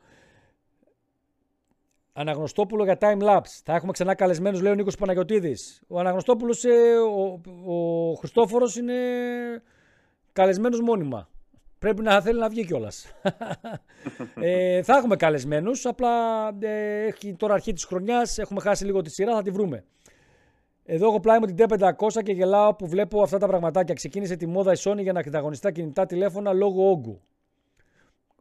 Αναγνωστόπουλο 2.14 2.84
για 2.84 2.98
time 3.02 3.22
lapse. 3.22 3.62
Θα 3.64 3.76
έχουμε 3.76 3.92
ξανά 3.92 4.16
καλεσμένους, 4.16 4.62
λέει 4.62 4.72
ο 4.72 4.76
Νίκος 4.76 4.96
Παναγιοτήδη. 4.96 5.56
Ο 5.88 6.00
Αναγνωστόπουλος, 6.00 6.64
ο, 6.66 7.42
ο 7.74 8.14
Χριστόφορος 8.14 8.76
είναι 8.76 8.94
καλεσμένος 10.34 10.82
μόνιμα. 10.82 11.30
Πρέπει 11.80 12.02
να 12.02 12.22
θέλει 12.22 12.40
να 12.40 12.50
βγει 12.50 12.66
κιόλας. 12.66 13.16
ε, 14.42 14.84
θα 14.84 14.98
έχουμε 14.98 15.16
καλεσμένους. 15.16 15.86
Απλά 15.86 16.10
ε, 16.60 17.06
έχει 17.06 17.34
τώρα 17.34 17.54
αρχή 17.54 17.74
της 17.74 17.86
χρονιάς. 17.86 18.38
Έχουμε 18.38 18.62
χάσει 18.62 18.86
λίγο 18.86 19.02
τη 19.02 19.10
σειρά. 19.10 19.36
Θα 19.36 19.42
τη 19.42 19.50
βρούμε. 19.50 19.84
Εδώ 20.86 21.08
έχω 21.08 21.20
πλάι 21.20 21.40
μου 21.40 21.46
την 21.46 21.56
T500 21.60 22.24
και 22.24 22.32
γελάω 22.32 22.74
που 22.76 22.88
βλέπω 22.88 23.22
αυτά 23.22 23.38
τα 23.38 23.48
πραγματάκια. 23.48 23.94
Ξεκίνησε 23.94 24.36
τη 24.36 24.48
μόδα 24.48 24.72
η 24.72 24.76
Sony 24.80 25.02
για 25.02 25.14
να 25.14 25.20
ανταγωνιστά 25.20 25.72
κινητά 25.72 26.06
τηλέφωνα 26.06 26.54
λόγω 26.54 26.90
όγκου. 26.90 27.22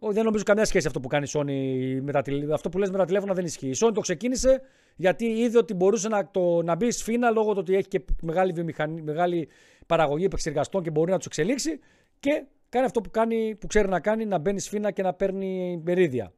Όχι, 0.03 0.15
δεν 0.15 0.25
νομίζω 0.25 0.45
καμιά 0.45 0.65
σχέση 0.65 0.87
αυτό 0.87 1.01
που 1.01 1.09
κάνει 1.09 1.27
η 1.27 1.31
Sony 1.33 2.03
με 2.03 2.13
τα 2.13 2.23
τηλε... 2.23 2.55
Αυτό 2.55 2.69
που 2.69 2.79
λες 2.79 2.91
με 2.91 2.99
τα 2.99 3.05
τηλέφωνα 3.05 3.35
δεν 3.35 3.45
ισχύει. 3.45 3.69
Η 3.69 3.77
Sony 3.81 3.91
το 3.95 4.01
ξεκίνησε 4.01 4.61
γιατί 4.97 5.25
είδε 5.25 5.59
ότι 5.59 5.75
μπορούσε 5.75 6.09
να, 6.09 6.31
το, 6.31 6.63
να 6.63 6.75
μπει 6.75 6.91
σφίνα 6.91 7.31
λόγω 7.31 7.53
του 7.53 7.59
ότι 7.61 7.75
έχει 7.75 7.89
και 7.89 8.05
μεγάλη, 8.23 8.53
βιομηχανή, 8.53 9.03
μεγάλη 9.03 9.49
παραγωγή 9.87 10.25
επεξεργαστών 10.25 10.83
και 10.83 10.91
μπορεί 10.91 11.11
να 11.11 11.17
τους 11.17 11.27
εξελίξει 11.27 11.79
και 12.21 12.45
κάνει 12.69 12.87
αυτό 12.87 13.01
που, 13.01 13.11
κάνει, 13.11 13.57
που 13.61 13.67
ξέρει 13.67 13.89
να 13.89 14.01
κάνει, 14.01 14.25
να 14.25 14.39
μπαίνει 14.39 14.61
σφίνα 14.61 14.91
και 14.91 15.03
να 15.03 15.15
παίρνει 15.15 15.81
μερίδια. 15.85 16.33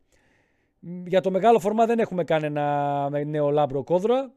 Για 1.06 1.20
το 1.20 1.30
μεγάλο 1.30 1.58
φορμά 1.58 1.86
δεν 1.86 1.98
έχουμε 1.98 2.24
κανένα 2.24 3.24
νέο 3.24 3.50
λάμπρο 3.50 3.82
κόδρα. 3.84 4.32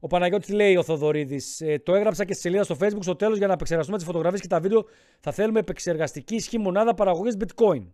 Ο 0.00 0.06
Παναγιώτης 0.06 0.48
λέει 0.48 0.76
ο 0.76 0.82
Θοδωρίδης. 0.82 1.60
Ε, 1.60 1.78
το 1.78 1.94
έγραψα 1.94 2.24
και 2.24 2.32
στη 2.32 2.42
σελίδα 2.42 2.64
στο 2.64 2.76
Facebook. 2.80 2.98
Στο 3.00 3.16
τέλος, 3.16 3.38
για 3.38 3.46
να 3.46 3.52
επεξεργαστούμε 3.52 3.98
τις 3.98 4.06
φωτογραφίες 4.06 4.40
και 4.40 4.48
τα 4.48 4.60
βίντεο, 4.60 4.84
θα 5.20 5.32
θέλουμε 5.32 5.58
επεξεργαστική 5.58 6.34
ισχύ 6.34 6.58
μονάδα 6.58 6.94
παραγωγής 6.94 7.36
bitcoin. 7.38 7.86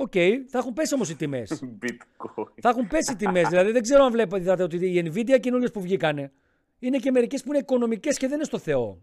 OK, 0.00 0.12
θα 0.48 0.58
έχουν 0.58 0.72
πέσει 0.72 0.94
όμως 0.94 1.10
οι 1.10 1.16
τιμές. 1.16 1.62
Bitcoin. 1.82 2.44
θα 2.60 2.68
έχουν 2.68 2.86
πέσει 2.86 3.12
οι 3.12 3.16
τιμές. 3.16 3.48
Δηλαδή 3.48 3.72
δεν 3.72 3.82
ξέρω 3.82 4.04
αν 4.04 4.12
βλέπετε 4.12 4.42
είδατε 4.42 4.62
ότι 4.62 4.76
οι 4.76 5.12
Nvidia 5.14 5.40
καινούριες 5.40 5.70
που 5.70 5.80
βγήκανε 5.80 6.32
είναι 6.78 6.98
και 6.98 7.10
μερικές 7.10 7.42
που 7.42 7.48
είναι 7.48 7.58
οικονομικές 7.58 8.16
και 8.18 8.26
δεν 8.26 8.36
είναι 8.36 8.44
στο 8.44 8.58
Θεό. 8.58 8.98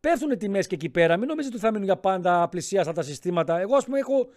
Πέφτουν 0.00 0.30
οι 0.30 0.36
τιμές 0.36 0.66
και 0.66 0.74
εκεί 0.74 0.88
πέρα. 0.88 1.16
Μην 1.16 1.28
νομίζετε 1.28 1.54
ότι 1.54 1.64
θα 1.64 1.70
μείνουν 1.70 1.84
για 1.84 1.96
πάντα 1.96 2.48
απλησίαστα 2.48 2.92
τα 2.92 3.02
συστήματα. 3.02 3.58
Εγώ, 3.58 3.76
ας 3.76 3.84
πούμε, 3.84 3.98
έχω 3.98 4.28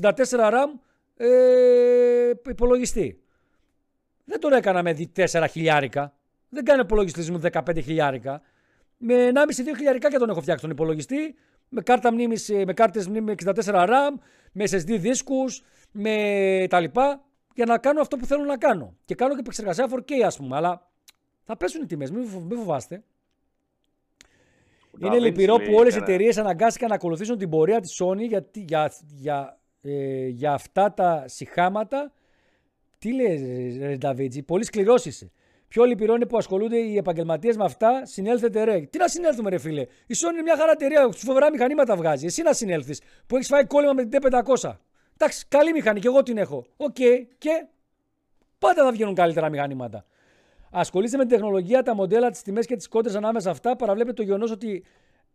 64 0.00 0.12
RAM 0.28 0.68
ε, 1.16 2.30
υπολογιστή. 2.48 3.22
Δεν 4.24 4.40
τον 4.40 4.52
έκανα 4.52 4.82
με 4.82 4.96
4 5.16 5.44
χιλιάρικα. 5.50 6.14
Δεν 6.48 6.64
κάνει 6.64 6.80
υπολογιστή 6.80 7.32
μου 7.32 7.40
15 7.52 7.82
χιλιάρικα. 7.82 8.42
Με 8.96 9.14
1,5-2 9.34 9.76
χιλιάρικα 9.76 10.10
και 10.10 10.18
τον 10.18 10.30
έχω 10.30 10.40
φτιάξει 10.40 10.62
τον 10.62 10.72
υπολογιστή. 10.72 11.34
Με, 11.72 11.80
κάρτα 11.82 12.12
μνήμης, 12.12 12.48
ε, 12.48 12.64
με 12.64 12.72
κάρτες 12.72 13.08
μνήμης 13.08 13.34
64 13.44 13.84
RAM, 13.88 14.14
με 14.52 14.64
SSD 14.70 14.98
δίσκους, 14.98 15.62
με 15.92 16.66
τα 16.70 16.80
λοιπά, 16.80 17.24
για 17.54 17.64
να 17.64 17.78
κάνω 17.78 18.00
αυτό 18.00 18.16
που 18.16 18.26
θέλω 18.26 18.44
να 18.44 18.56
κάνω. 18.58 18.96
Και 19.04 19.14
κάνω 19.14 19.34
και 19.34 19.40
επεξεργασία 19.40 19.86
4K 19.88 20.12
ας 20.24 20.36
πούμε, 20.36 20.56
αλλά 20.56 20.88
θα 21.44 21.56
πέσουν 21.56 21.82
οι 21.82 21.86
τιμές, 21.86 22.10
μην, 22.10 22.26
φο- 22.26 22.40
μην 22.40 22.58
φοβάστε. 22.58 22.94
Είναι 24.98 25.08
Νταβίντσι 25.10 25.28
λυπηρό 25.28 25.56
λέει, 25.56 25.66
που 25.68 25.74
όλες 25.74 25.94
οι 25.94 25.98
κανένα- 25.98 26.12
εταιρείες 26.14 26.38
αναγκάστηκαν 26.38 26.88
να 26.88 26.94
ακολουθήσουν 26.94 27.38
την 27.38 27.48
πορεία 27.50 27.80
της 27.80 28.02
Sony 28.02 28.26
γιατί, 28.28 28.60
για, 28.68 28.92
για, 29.16 29.58
ε, 29.82 30.26
για 30.26 30.52
αυτά 30.52 30.92
τα 30.92 31.24
συχάματα. 31.28 32.12
Τι 32.98 33.12
λέει, 33.14 33.76
ρε 33.78 33.96
Νταβίτσι, 33.96 34.42
πολύ 34.42 34.64
σκληρός 34.64 35.04
είσαι. 35.04 35.30
Πιο 35.70 35.84
λυπηρό 35.84 36.14
είναι 36.14 36.26
που 36.26 36.36
ασχολούνται 36.36 36.76
οι 36.76 36.96
επαγγελματίες 36.96 37.56
με 37.56 37.64
αυτά. 37.64 38.06
Συνέλθετε 38.06 38.64
ρε. 38.64 38.80
Τι 38.80 38.98
να 38.98 39.08
συνέλθουμε, 39.08 39.50
ρε 39.50 39.58
φίλε; 39.58 39.80
Η 39.82 40.14
Sony 40.14 40.32
είναι 40.32 40.42
μια 40.42 40.56
χαρά 40.56 40.70
εταιρεία. 40.72 41.08
Του 41.08 41.16
φοβερά 41.16 41.50
μηχανήματα 41.50 41.96
βγάζει. 41.96 42.26
Εσύ 42.26 42.42
να 42.42 42.52
συνέλθεις 42.52 43.00
που 43.26 43.36
έχεις 43.36 43.48
φάει 43.48 43.66
κόλλημα 43.66 43.92
με 43.92 44.04
την 44.04 44.20
D500. 44.22 44.72
Εντάξει, 45.14 45.44
καλή 45.48 45.72
μηχανή 45.72 46.00
και 46.00 46.06
εγώ 46.06 46.22
την 46.22 46.36
έχω. 46.36 46.66
Οκ, 46.76 46.96
και 47.38 47.66
πάντα 48.58 48.84
θα 48.84 48.92
βγαίνουν 48.92 49.14
καλύτερα 49.14 49.48
μηχανήματα. 49.50 50.04
Ασχολείστε 50.70 51.16
με 51.16 51.22
την 51.22 51.32
τεχνολογία, 51.32 51.82
τα 51.82 51.94
μοντέλα, 51.94 52.30
τις 52.30 52.42
τιμές 52.42 52.66
και 52.66 52.76
τις 52.76 52.88
κόντρες 52.88 53.16
ανάμεσα 53.16 53.44
σε 53.44 53.50
αυτά. 53.50 53.76
Παραβλέπετε 53.76 54.14
το 54.14 54.22
γεγονός 54.22 54.50
ότι 54.50 54.84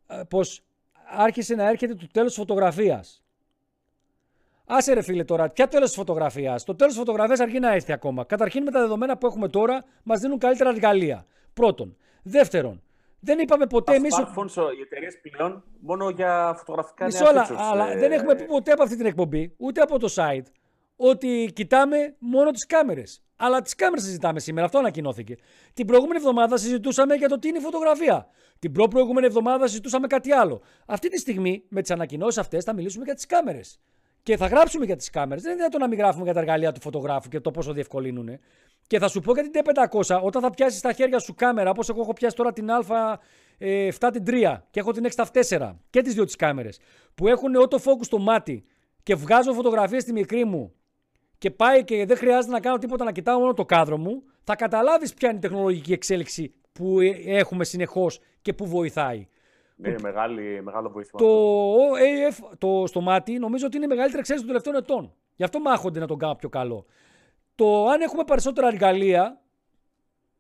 ε, 0.08 0.22
πως 0.30 0.64
άρχισε 1.18 1.56
να 1.56 1.70
έρχεται 1.70 1.94
το 1.96 2.08
τέλος 2.12 2.28
της 2.28 2.38
φωτογραφίας. 2.38 3.25
Άσε 4.66 4.94
ρε 4.94 5.02
φίλε 5.02 5.24
τώρα, 5.24 5.50
ποια 5.50 5.68
τέλος 5.68 5.88
της 5.88 5.98
φωτογραφίας. 5.98 6.64
Το 6.64 6.76
τέλος 6.76 6.92
της 6.94 7.02
φωτογραφίας 7.02 7.40
αργεί 7.40 7.60
να 7.60 7.74
έρθει 7.74 7.92
ακόμα. 7.92 8.24
Καταρχήν 8.24 8.64
με 8.64 8.72
τα 8.72 8.80
δεδομένα 8.80 9.18
που 9.18 9.26
έχουμε 9.26 9.50
τώρα 9.50 9.86
μας 10.04 10.20
δίνουν 10.20 10.38
καλύτερα 10.38 10.70
εργαλεία. 10.70 11.26
Πρώτον. 11.54 11.98
Δεύτερον, 12.24 12.82
δεν 13.20 13.40
είπαμε 13.40 13.68
ποτέ 13.68 13.92
Τα 13.92 13.98
εμείς. 13.98 14.16
smartphones, 14.16 14.76
οι 14.78 14.82
εταιρείες 14.82 15.20
πλέον 15.32 15.64
μόνο 15.80 16.10
για 16.10 16.54
φωτογραφικά 16.58 17.06
Μισό 17.06 17.24
νέα 17.24 17.30
αλλά, 17.32 17.48
features, 17.48 17.72
αλλά 17.72 17.92
ε, 17.92 17.98
δεν 17.98 18.12
έχουμε 18.12 18.36
πει 18.36 18.44
ποτέ 18.44 18.72
από 18.72 18.84
αυτή 18.84 18.96
την 18.96 19.06
εκπομπή, 19.06 19.54
ούτε 19.58 19.82
από 19.82 20.00
το 20.00 20.14
site, 20.16 20.46
ότι 20.96 21.52
κοιτάμε 21.54 22.16
μόνο 22.20 22.52
τις 22.52 22.66
κάμερες. 22.66 23.24
Αλλά 23.36 23.62
τις 23.62 23.76
κάμερες 23.76 24.04
συζητάμε 24.04 24.40
σήμερα, 24.40 24.66
αυτό 24.66 24.78
ανακοινώθηκε. 24.78 25.38
Την 25.74 25.86
προηγούμενη 25.86 26.18
εβδομάδα 26.18 26.58
συζητούσαμε 26.58 27.16
για 27.16 27.30
το 27.30 27.40
τι 27.40 27.48
είναι 27.48 27.58
η 27.58 27.62
φωτογραφία. 27.62 28.28
Την 28.60 28.72
προ-προηγούμενη 28.72 29.26
εβδομάδα 29.26 29.68
συζητούσαμε 29.68 30.08
κάτι 30.08 30.32
άλλο. 30.32 30.62
Αυτή 30.86 31.10
τη 31.10 31.20
στιγμή 31.20 31.64
με 31.70 31.82
τις 31.82 31.92
ανακοινώσεις 31.92 32.38
αυτές 32.38 32.64
θα 32.64 32.74
μιλήσουμε 32.74 33.04
για 33.04 33.14
τις 33.14 33.26
κάμερες. 33.26 33.80
Και 34.26 34.38
θα 34.38 34.48
γράψουμε 34.48 34.86
για 34.86 34.96
τις 34.96 35.10
κάμερες. 35.10 35.44
Δεν 35.44 35.52
είναι 35.52 35.60
δυνατόν 35.60 35.82
να 35.82 35.88
μην 35.88 35.98
γράφουμε 35.98 36.24
για 36.24 36.34
τα 36.34 36.40
εργαλεία 36.40 36.72
του 36.72 36.82
φωτογράφου 36.82 37.30
και 37.30 37.40
το 37.40 37.52
πόσο 37.52 37.74
διευκολύνουν. 37.74 38.40
Και 38.88 39.00
θα 39.00 39.08
σου 39.08 39.20
πω 39.20 39.34
για 39.34 39.50
την 39.50 39.52
T500, 39.54 40.22
όταν 40.24 40.42
θα 40.42 40.50
πιάσεις 40.50 40.80
στα 40.80 40.94
χέρια 40.94 41.20
σου 41.20 41.34
κάμερα, 41.34 41.70
όπως 41.70 41.90
εγώ 41.90 42.02
έχω 42.02 42.14
πιάσει 42.14 42.36
τώρα 42.36 42.54
την 42.54 42.68
Α7 42.70 44.10
την 44.14 44.24
3 44.28 44.62
και 44.70 44.80
έχω 44.80 44.92
την 44.92 45.06
6 45.16 45.26
4 45.50 45.76
και 45.90 46.02
τις 46.02 46.14
δύο 46.14 46.26
τις 46.26 46.36
κάμερες, 46.36 46.80
που 47.16 47.28
έχουν 47.28 47.52
autofocus 47.62 48.02
στο 48.02 48.18
μάτι 48.18 48.66
και 49.04 49.16
βγάζω 49.16 49.54
φωτογραφίες 49.54 50.02
στη 50.02 50.12
μικρή 50.12 50.46
μου 50.46 50.74
και 51.38 51.52
πάει 51.52 51.84
και 51.84 52.06
δεν 52.06 52.18
χρειάζεται 52.18 52.54
να 52.54 52.60
κάνω 52.60 52.78
τίποτα 52.78 53.04
να 53.04 53.12
κοιτάω 53.12 53.40
μόνο 53.40 53.54
το 53.54 53.66
κάδρο 53.66 53.98
μου, 53.98 54.24
θα 54.44 54.56
καταλάβεις 54.56 55.14
ποια 55.14 55.30
είναι 55.30 55.38
η 55.38 55.42
τεχνολογική 55.42 55.94
εξέλιξη 55.94 56.54
που 56.72 57.00
ε, 57.00 57.10
έχουμε 57.26 57.64
συνεχώς 57.64 58.20
και 58.42 58.54
που 58.54 58.68
βοηθάει. 58.68 59.28
Ναι, 59.76 59.90
είναι 59.90 60.00
μεγάλη, 60.02 60.62
μεγάλο 60.64 60.90
βοήθημα. 60.90 61.20
Το 61.20 61.26
αυτό. 61.26 62.50
AF 62.50 62.56
το, 62.58 62.84
στο 62.88 63.02
μάτι 63.02 63.40
νομίζω 63.40 63.66
ότι 63.66 63.76
είναι 63.76 63.86
η 63.86 63.90
μεγαλύτερη 63.90 64.20
εξέλιξη 64.20 64.48
των 64.48 64.56
τελευταίων 64.56 64.84
ετών. 64.84 65.14
Γι' 65.36 65.44
αυτό 65.44 65.60
μάχονται 65.60 66.00
να 66.00 66.08
τον 66.08 66.18
κάνω 66.18 66.36
πιο 66.36 66.50
καλό. 66.50 66.86
Το 67.56 67.88
αν 67.88 68.02
έχουμε 68.02 68.24
περισσότερα 68.24 68.68
εργαλεία, 68.68 69.40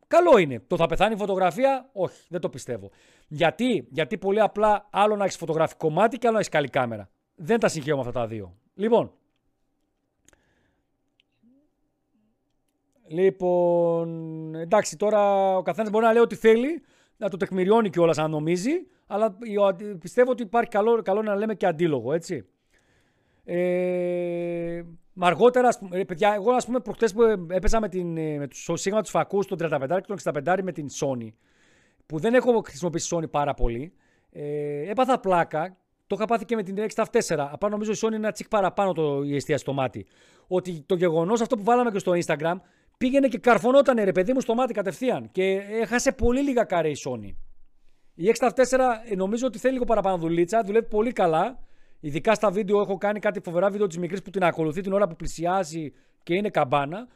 Καλό 0.07 0.37
είναι. 0.37 0.63
Το 0.67 0.75
θα 0.75 0.85
πεθάνει 0.85 1.13
η 1.13 1.17
φωτογραφία, 1.17 1.89
όχι, 1.93 2.25
δεν 2.29 2.41
το 2.41 2.49
πιστεύω. 2.49 2.89
Γιατί, 3.27 3.87
Γιατί 3.89 4.17
πολύ 4.17 4.41
απλά 4.41 4.87
άλλο 4.89 5.15
να 5.15 5.23
έχεις 5.23 5.37
φωτογραφικό 5.37 5.89
μάτι 5.89 6.17
και 6.17 6.27
άλλο 6.27 6.33
να 6.35 6.39
έχεις 6.39 6.51
καλή 6.51 6.69
κάμερα. 6.69 7.09
Δεν 7.35 7.59
τα 7.59 7.67
συγχαίω 7.67 7.95
με 7.95 8.01
αυτά 8.01 8.11
τα 8.11 8.27
δύο. 8.27 8.55
Λοιπόν. 8.75 9.11
Λοιπόν, 13.07 14.55
εντάξει, 14.55 14.97
τώρα 14.97 15.55
ο 15.57 15.61
καθένας 15.61 15.91
μπορεί 15.91 16.05
να 16.05 16.13
λέει 16.13 16.21
ό,τι 16.21 16.35
θέλει, 16.35 16.83
να 17.17 17.29
το 17.29 17.37
τεκμηριώνει 17.37 17.89
κιόλας 17.89 18.17
αν 18.17 18.31
νομίζει, 18.31 18.87
αλλά 19.07 19.37
πιστεύω 19.99 20.31
ότι 20.31 20.43
υπάρχει 20.43 20.69
καλό, 20.69 21.01
καλό 21.01 21.21
να 21.21 21.35
λέμε 21.35 21.55
και 21.55 21.65
αντίλογο, 21.65 22.13
έτσι. 22.13 22.45
Ε, 23.43 24.83
Μα 25.17 25.27
αργότερα, 25.27 25.69
παιδιά, 26.07 26.33
εγώ 26.33 26.51
ας 26.51 26.65
πούμε 26.65 26.79
προχτές 26.79 27.13
που 27.13 27.21
έπαιζα 27.47 27.79
με, 27.79 27.89
την, 27.89 28.17
ε, 28.17 28.37
με 28.37 28.47
το 28.47 28.75
σύγχρονο 28.75 29.01
τους 29.01 29.11
φακούς, 29.11 29.47
τον 29.47 29.57
35 29.61 30.01
και 30.01 30.13
τον 30.13 30.17
65 30.45 30.59
με 30.63 30.71
την 30.71 30.87
Sony, 30.99 31.29
που 32.05 32.19
δεν 32.19 32.33
έχω 32.33 32.61
χρησιμοποιήσει 32.65 33.15
Sony 33.15 33.29
πάρα 33.31 33.53
πολύ, 33.53 33.93
ε, 34.31 34.89
έπαθα 34.89 35.19
πλάκα. 35.19 35.77
Το 36.07 36.15
είχα 36.15 36.25
πάθει 36.25 36.45
και 36.45 36.55
με 36.55 36.63
την 36.63 36.75
X4. 36.77 37.47
Απλά 37.51 37.69
νομίζω 37.69 37.91
η 37.91 37.95
Sony 38.01 38.07
είναι 38.07 38.15
ένα 38.15 38.31
τσικ 38.31 38.47
παραπάνω 38.47 38.93
το, 38.93 39.23
η 39.23 39.35
εστίαση 39.35 39.61
στο 39.61 39.73
μάτι. 39.73 40.05
Ότι 40.47 40.83
το 40.85 40.95
γεγονός 40.95 41.41
αυτό 41.41 41.57
που 41.57 41.63
βάλαμε 41.63 41.91
και 41.91 41.99
στο 41.99 42.11
Instagram 42.25 42.55
πήγαινε 42.97 43.27
και 43.27 43.37
καρφωνόταν 43.37 44.03
ρε 44.03 44.11
παιδί 44.11 44.33
μου 44.33 44.41
στο 44.41 44.55
μάτι 44.55 44.73
κατευθείαν. 44.73 45.31
Και 45.31 45.43
έχασε 45.81 46.11
πολύ 46.11 46.41
λίγα 46.41 46.63
καρέ 46.63 46.89
η 46.89 46.97
Sony. 47.05 47.35
Η 48.15 48.33
X4 48.37 48.79
ε, 49.09 49.15
νομίζω 49.15 49.47
ότι 49.47 49.57
θέλει 49.57 49.73
λίγο 49.73 49.85
παραπάνω 49.85 50.17
δουλίτσα, 50.17 50.63
δουλεύει 50.63 50.87
πολύ 50.87 51.11
καλά. 51.11 51.59
Ειδικά 51.99 52.33
στα 52.33 52.51
βίντεο 52.51 52.81
έχω 52.81 52.97
κάνει 52.97 53.19
κάτι 53.19 53.39
φοβερά 53.39 53.69
βίντεο 53.69 53.87
της 53.87 53.97
μικρής 53.97 54.21
που 54.21 54.29
την 54.29 54.43
ακολουθεί 54.43 54.81
την 54.81 54.93
ώρα 54.93 55.07
που 55.07 55.15
πλησιάζει 55.15 55.93
και 56.23 56.33
είναι 56.33 56.49
καμπάνα. 56.49 57.07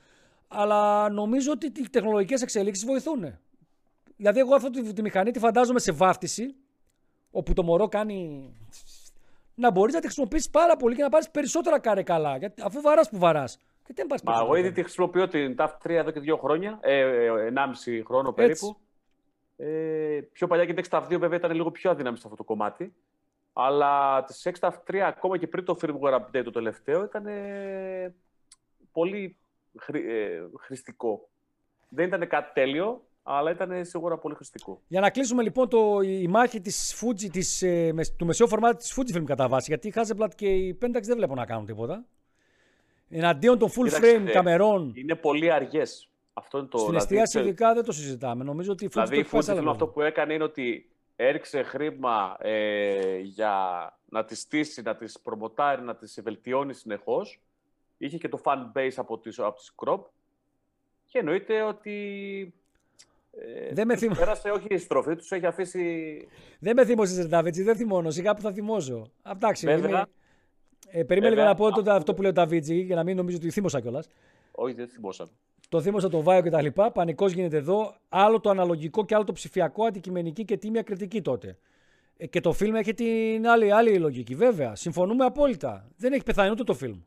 Αλλά 0.48 1.10
νομίζω 1.10 1.52
ότι 1.52 1.66
οι 1.66 1.90
τεχνολογικές 1.90 2.42
εξελίξεις 2.42 2.86
βοηθούν. 2.86 3.38
Δηλαδή, 4.16 4.40
εγώ 4.40 4.56
αυτή 4.56 4.94
τη, 4.94 5.02
μηχανή 5.02 5.32
τη 5.32 5.40
φαντάζομαι 5.40 5.80
σε 5.80 5.92
βάφτιση, 5.92 6.56
όπου 7.32 7.54
το 7.54 7.64
μωρό 7.64 7.88
κάνει. 7.88 8.50
Να 9.56 9.72
μπορείς 9.72 9.94
να 9.94 10.00
τη 10.00 10.06
χρησιμοποιήσεις 10.06 10.50
πάρα 10.50 10.76
πολύ 10.76 10.96
και 10.96 11.02
να 11.02 11.10
πάρεις 11.10 11.30
περισσότερα 11.30 11.80
κάρε 11.80 12.04
καλά. 12.04 12.38
Γιατί, 12.38 12.62
αφού 12.66 12.82
βαράς 12.82 13.10
που 13.10 13.18
βαράς. 13.18 13.58
Και 13.94 14.06
δεν 14.08 14.20
Μα 14.24 14.40
εγώ 14.40 14.56
ήδη 14.56 14.72
τη 14.72 14.82
χρησιμοποιώ 14.82 15.28
την 15.28 15.56
TAF 15.58 15.68
3 15.68 15.90
εδώ 15.90 16.12
και 16.12 16.20
δύο 16.20 16.38
χρόνια, 16.38 16.80
ε, 16.82 17.30
1,5 17.54 17.92
ε, 17.92 18.04
χρόνο 18.04 18.34
περίπου. 18.34 18.78
Ε, 19.56 20.20
πιο 20.32 20.48
παλιά 20.48 20.66
και 20.66 20.74
την 20.74 20.86
TAF 20.90 21.04
2 21.04 21.18
βέβαια 21.20 21.38
ήταν 21.38 21.52
λίγο 21.52 21.72
πιο 21.72 21.90
αδύναμη 21.90 22.18
σε 22.18 22.22
αυτό 22.26 22.36
το 22.36 22.44
κομμάτι. 22.44 22.94
Αλλά 23.54 24.24
τη 24.24 24.34
Sextaff 24.44 24.72
3, 24.92 24.96
ακόμα 24.96 25.38
και 25.38 25.48
πριν 25.48 25.66
το 25.66 25.78
firmware 25.82 26.20
update 26.20 26.44
το 26.44 26.52
τελευταίο, 26.52 27.04
ήταν 27.04 27.26
πολύ 28.92 29.38
ε, 29.92 30.42
χρηστικό. 30.60 31.30
Δεν 31.90 32.08
ήταν 32.08 32.28
κάτι 32.28 32.54
τέλειο, 32.54 33.08
αλλά 33.24 33.52
ήταν 33.52 33.86
σίγουρα 33.86 34.18
πολύ 34.18 34.36
χρηστικό. 34.36 34.82
Για 34.88 35.00
να 35.00 35.10
κλείσουμε 35.10 35.44
λοιπόν 35.44 35.70
το, 35.70 36.02
η 36.02 36.28
μάχη 36.28 36.62
της 36.62 37.02
Fuji, 37.02 37.30
της, 37.32 37.62
ε, 37.62 37.94
του 38.18 38.26
μεσαίου 38.26 38.48
φορμάτη 38.48 38.78
της 38.78 38.98
Fujifilm 38.98 39.24
κατά 39.24 39.48
βάση, 39.48 39.66
γιατί 39.68 39.88
η 39.88 39.94
Hasselblad 39.96 40.36
και 40.36 40.48
η 40.48 40.78
Pentax 40.82 41.02
δεν 41.02 41.18
βλέπω 41.18 41.36
να 41.36 41.46
κάνουν 41.46 41.66
τίποτα. 41.66 42.06
Εναντίον 43.10 43.58
των 43.58 43.70
full 43.70 43.90
frame 43.90 44.28
ε, 44.28 44.32
καμερών. 44.32 44.92
Είναι 44.96 45.16
πολύ 45.16 45.52
αργές. 45.52 46.10
Αυτό 46.34 46.58
είναι 46.58 46.68
το. 46.68 46.78
Στην 46.78 46.90
δηλαδή, 46.92 47.16
εστίαση 47.16 47.48
ειδικά 47.48 47.74
δεν 47.74 47.84
το 47.84 47.92
συζητάμε. 47.92 48.44
Νομίζω 48.44 48.72
ότι 48.72 48.86
η 48.86 48.90
Fuji 48.94 49.04
δηλαδή, 49.10 49.30
Fujifilm 49.32 49.68
αυτό 49.70 49.88
που 49.88 50.02
έκανε 50.02 50.34
είναι 50.34 50.44
ότι 50.44 50.90
έριξε 51.16 51.64
χρήμα 51.64 52.38
ε, 52.40 53.18
για 53.18 53.54
να 54.06 54.26
τις 54.26 54.40
στήσει, 54.40 54.82
να 54.82 54.96
τις 54.96 55.20
προμοτάρει, 55.20 55.82
να 55.82 55.96
τις 55.96 56.20
βελτιώνει 56.24 56.74
συνεχώς. 56.74 57.42
Είχε 57.98 58.18
και 58.18 58.30
το 58.30 58.42
fan 58.44 58.78
base 58.78 58.94
από 58.96 59.18
τις, 59.18 59.40
από 59.40 59.58
τις 59.58 59.74
Crop. 59.76 60.02
Και 61.06 61.20
εννοείται 61.20 61.62
ότι 61.62 62.54
ε, 63.32 63.74
δεν 63.74 63.88
με 63.88 63.96
θυμ... 63.96 64.14
Πέρασε 64.14 64.50
όχι 64.50 64.68
η 64.70 64.78
στροφή, 64.78 65.16
τους 65.16 65.32
έχει 65.32 65.46
αφήσει... 65.46 66.28
Δεν 66.60 66.76
με 66.76 66.86
θυμώσαι, 66.86 67.24
Νταβίτσι, 67.24 67.64
δεν 67.64 67.76
θυμώνω. 67.76 68.10
Σιγά 68.10 68.34
που 68.34 68.42
θα 68.42 68.52
θυμώσω. 68.52 69.12
Εντάξει, 69.34 69.66
Βέβαια. 69.66 70.08
Ε, 70.92 71.04
περίμενε 71.04 71.36
λίγο 71.36 71.48
να 71.48 71.56
πω 71.56 71.72
το, 71.72 71.92
αυτό 71.92 72.14
που 72.14 72.22
λέει 72.22 72.32
ο 72.32 72.34
Νταβίτσι, 72.34 72.76
για 72.76 72.96
να 72.96 73.04
μην 73.04 73.16
νομίζω 73.16 73.38
ότι 73.38 73.50
θύμωσα 73.50 73.82
κιόλας. 73.82 74.08
Όχι, 74.52 74.74
δεν 74.74 74.88
θυμώσαμε 74.88 75.30
το 75.70 75.82
θύμωσα 75.82 76.10
το 76.10 76.22
Βάιο 76.22 76.42
κτλ. 76.42 76.68
Πανικός 76.94 77.32
γίνεται 77.32 77.58
εδώ. 77.58 77.96
Άλλο 78.10 78.40
το 78.40 78.50
αναλογικό 78.50 79.06
και 79.06 79.16
άλλο 79.16 79.24
το 79.24 79.34
ψηφιακό, 79.34 79.86
αντικειμενική 79.86 80.46
και 80.46 80.58
τίμια 80.58 80.82
κριτική 80.82 81.22
τότε. 81.22 81.58
Ε, 82.18 82.28
και 82.28 82.42
το 82.42 82.52
φιλμ 82.52 82.76
έχει 82.76 82.94
την 82.94 83.48
άλλη, 83.48 83.72
άλλη 83.72 83.98
λογική. 83.98 84.36
Βέβαια, 84.36 84.76
συμφωνούμε 84.76 85.26
απόλυτα. 85.26 85.88
Δεν 85.98 86.14
έχει 86.14 86.24
πεθάνει 86.24 86.52
ούτε 86.52 86.64
το 86.64 86.74
φιλμ. 86.74 87.00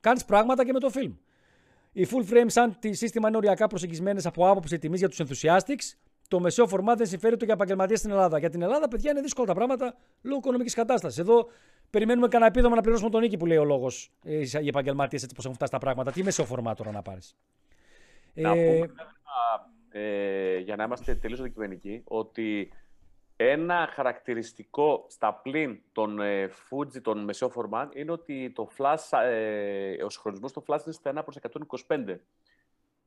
Κάνεις 0.00 0.24
πράγματα 0.24 0.64
και 0.64 0.72
με 0.72 0.78
το 0.80 0.90
φιλμ. 0.90 1.12
Οι 1.92 2.06
full 2.10 2.32
frame, 2.32 2.46
σαν 2.46 2.76
τη 2.78 2.92
σύστημα 2.92 3.28
είναι 3.28 3.36
οριακά 3.36 3.66
προσεγγισμένες 3.66 4.26
από 4.26 4.48
άποψη 4.48 4.78
τιμής 4.78 4.98
για 4.98 5.08
τους 5.08 5.20
enthusiastics, 5.20 5.96
το 6.28 6.40
μεσαίο 6.40 6.66
φορμά 6.66 6.94
δεν 6.94 7.06
συμφέρει 7.06 7.36
το 7.36 7.44
για 7.44 7.54
επαγγελματίες 7.54 7.98
στην 7.98 8.10
Ελλάδα. 8.10 8.38
Για 8.38 8.50
την 8.50 8.62
Ελλάδα, 8.62 8.88
παιδιά, 8.88 9.10
είναι 9.10 9.20
δύσκολα 9.20 9.46
τα 9.46 9.54
πράγματα 9.54 9.94
λόγω 10.22 10.38
οικονομικής 10.38 10.74
κατάστασης. 10.74 11.18
Εδώ 11.18 11.48
περιμένουμε 11.90 12.28
κανένα 12.28 12.50
επίδομα 12.50 12.74
να 12.74 12.80
πληρώσουμε 12.80 13.10
τον 13.10 13.20
νίκη 13.20 13.36
που 13.36 13.46
λέει 13.46 13.56
ο 13.56 13.64
λόγος 13.64 14.12
ε, 14.24 14.40
οι 14.60 14.68
επαγγελματίες 14.68 15.22
έτσι 15.22 15.34
πώς 15.34 15.44
έχουν 15.44 15.56
φτάσει 15.56 15.72
τα 15.72 15.78
πράγματα. 15.78 16.12
Τι 16.12 16.22
μεσαίο 16.22 16.44
φορμά 16.44 16.74
τώρα 16.74 16.90
να 16.90 17.02
πάρεις; 17.02 17.36
Να 18.34 18.50
ε... 18.50 18.78
πούμε, 18.78 18.92
ε, 19.90 20.58
για 20.58 20.76
να 20.76 20.84
είμαστε 20.84 21.14
τελείως 21.14 21.40
αντικειμενικοί, 21.40 22.02
ότι 22.04 22.72
ένα 23.36 23.88
χαρακτηριστικό 23.92 25.06
στα 25.08 25.34
πλήν 25.34 25.80
των 25.92 26.20
ε, 26.20 26.50
Fuji 26.70 27.00
των 27.02 27.24
μεσαίο 27.24 27.48
φορμά 27.48 27.88
είναι 27.94 28.12
ότι 28.12 28.52
το 28.54 28.68
flash, 28.78 29.18
ε, 29.22 30.02
ο 30.04 30.10
συγχρονισμός 30.10 30.52
των 30.52 30.62
flash 30.66 30.80
είναι 30.84 30.94
στα 30.94 31.12
1 31.14 31.22
προς 31.24 31.38
125. 31.86 32.16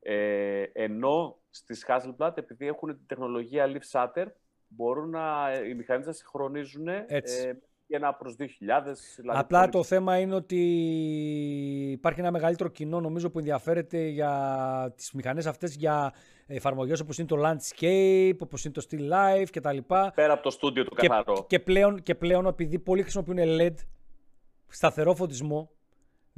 Ε, 0.09 0.63
ενώ 0.73 1.37
στις 1.49 1.85
Hasselblad, 1.87 2.37
επειδή 2.37 2.67
έχουν 2.67 2.89
την 2.89 3.05
τεχνολογία 3.07 3.65
Leaf 3.67 3.91
Shutter, 3.91 4.25
μπορούν 4.67 5.09
να, 5.09 5.51
οι 5.69 5.73
μηχανές 5.73 6.05
να 6.05 6.11
συγχρονίζουν 6.11 6.87
ε, 6.87 7.05
ένα 7.87 8.13
προς 8.13 8.35
2.000. 8.39 8.45
Δηλαδή 9.15 9.39
Απλά 9.39 9.69
το 9.69 9.83
θέμα 9.83 10.17
είναι 10.17 10.35
ότι 10.35 10.59
υπάρχει 11.91 12.19
ένα 12.19 12.31
μεγαλύτερο 12.31 12.69
κοινό 12.69 12.99
νομίζω 12.99 13.29
που 13.29 13.37
ενδιαφέρεται 13.39 14.07
για 14.07 14.93
τις 14.95 15.11
μηχανές 15.11 15.45
αυτές 15.45 15.75
για 15.75 16.13
εφαρμογές 16.47 16.99
όπως 16.99 17.17
είναι 17.17 17.27
το 17.27 17.37
Landscape, 17.39 18.37
όπως 18.39 18.65
είναι 18.65 18.73
το 18.73 18.85
Still 18.89 19.11
Life 19.11 19.47
κτλ. 19.51 19.77
Πέρα 20.15 20.33
από 20.33 20.43
το 20.43 20.49
στούντιο 20.49 20.83
του 20.83 20.95
καθαρό. 20.95 21.33
Και, 21.33 21.43
και, 21.47 21.59
πλέον, 21.59 22.03
και 22.03 22.15
πλέον 22.15 22.45
επειδή 22.45 22.79
πολλοί 22.79 23.01
χρησιμοποιούν 23.01 23.37
LED, 23.39 23.75
σταθερό 24.67 25.15
φωτισμό, 25.15 25.71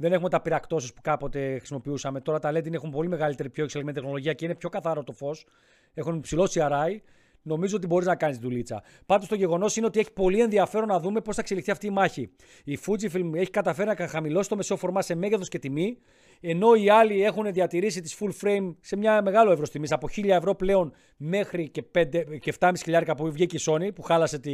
δεν 0.00 0.12
έχουμε 0.12 0.28
τα 0.28 0.40
πυρακτώσει 0.40 0.94
που 0.94 1.00
κάποτε 1.02 1.56
χρησιμοποιούσαμε. 1.58 2.20
Τώρα 2.20 2.38
τα 2.38 2.50
LED 2.52 2.72
έχουν 2.72 2.90
πολύ 2.90 3.08
μεγαλύτερη, 3.08 3.50
πιο 3.50 3.64
εξελιγμένη 3.64 3.98
τεχνολογία 3.98 4.32
και 4.32 4.44
είναι 4.44 4.54
πιο 4.54 4.68
καθαρό 4.68 5.02
το 5.04 5.12
φως. 5.12 5.46
Έχουν 5.94 6.20
ψηλό 6.20 6.50
CRI. 6.54 7.00
Νομίζω 7.42 7.76
ότι 7.76 7.86
μπορείς 7.86 8.06
να 8.06 8.16
κάνεις 8.16 8.38
δουλίτσα. 8.38 8.82
Πάντως 9.06 9.28
το 9.28 9.34
γεγονός 9.34 9.76
είναι 9.76 9.86
ότι 9.86 9.98
έχει 9.98 10.12
πολύ 10.12 10.40
ενδιαφέρον 10.40 10.88
να 10.88 11.00
δούμε 11.00 11.20
πώς 11.20 11.34
θα 11.34 11.40
εξελιχθεί 11.40 11.70
αυτή 11.70 11.86
η 11.86 11.90
μάχη. 11.90 12.30
Η 12.64 12.78
Fujifilm 12.86 13.34
έχει 13.34 13.50
καταφέρει 13.50 13.92
να 13.98 14.08
χαμηλώσει 14.08 14.48
το 14.48 14.56
μεσαίο 14.56 14.76
φορμά 14.76 15.02
σε 15.02 15.14
μέγεθος 15.14 15.48
και 15.48 15.58
τιμή, 15.58 15.98
ενώ 16.40 16.74
οι 16.74 16.90
άλλοι 16.90 17.24
έχουν 17.24 17.52
διατηρήσει 17.52 18.00
τις 18.00 18.18
full 18.20 18.30
frame 18.42 18.74
σε 18.80 18.96
μια 18.96 19.22
μεγάλο 19.22 19.50
εύρο 19.52 19.68
τιμή, 19.68 19.86
από 19.90 20.08
1000 20.16 20.28
ευρώ 20.28 20.54
πλέον 20.54 20.92
μέχρι 21.16 21.68
και, 21.68 21.84
5, 21.94 22.38
και 22.40 22.54
7,5 22.58 22.72
χιλιάρικα 22.82 23.14
που 23.14 23.32
βγήκε 23.32 23.56
η 23.56 23.60
Sony, 23.66 23.94
που 23.94 24.02
χάλασε 24.02 24.38
τη, 24.38 24.52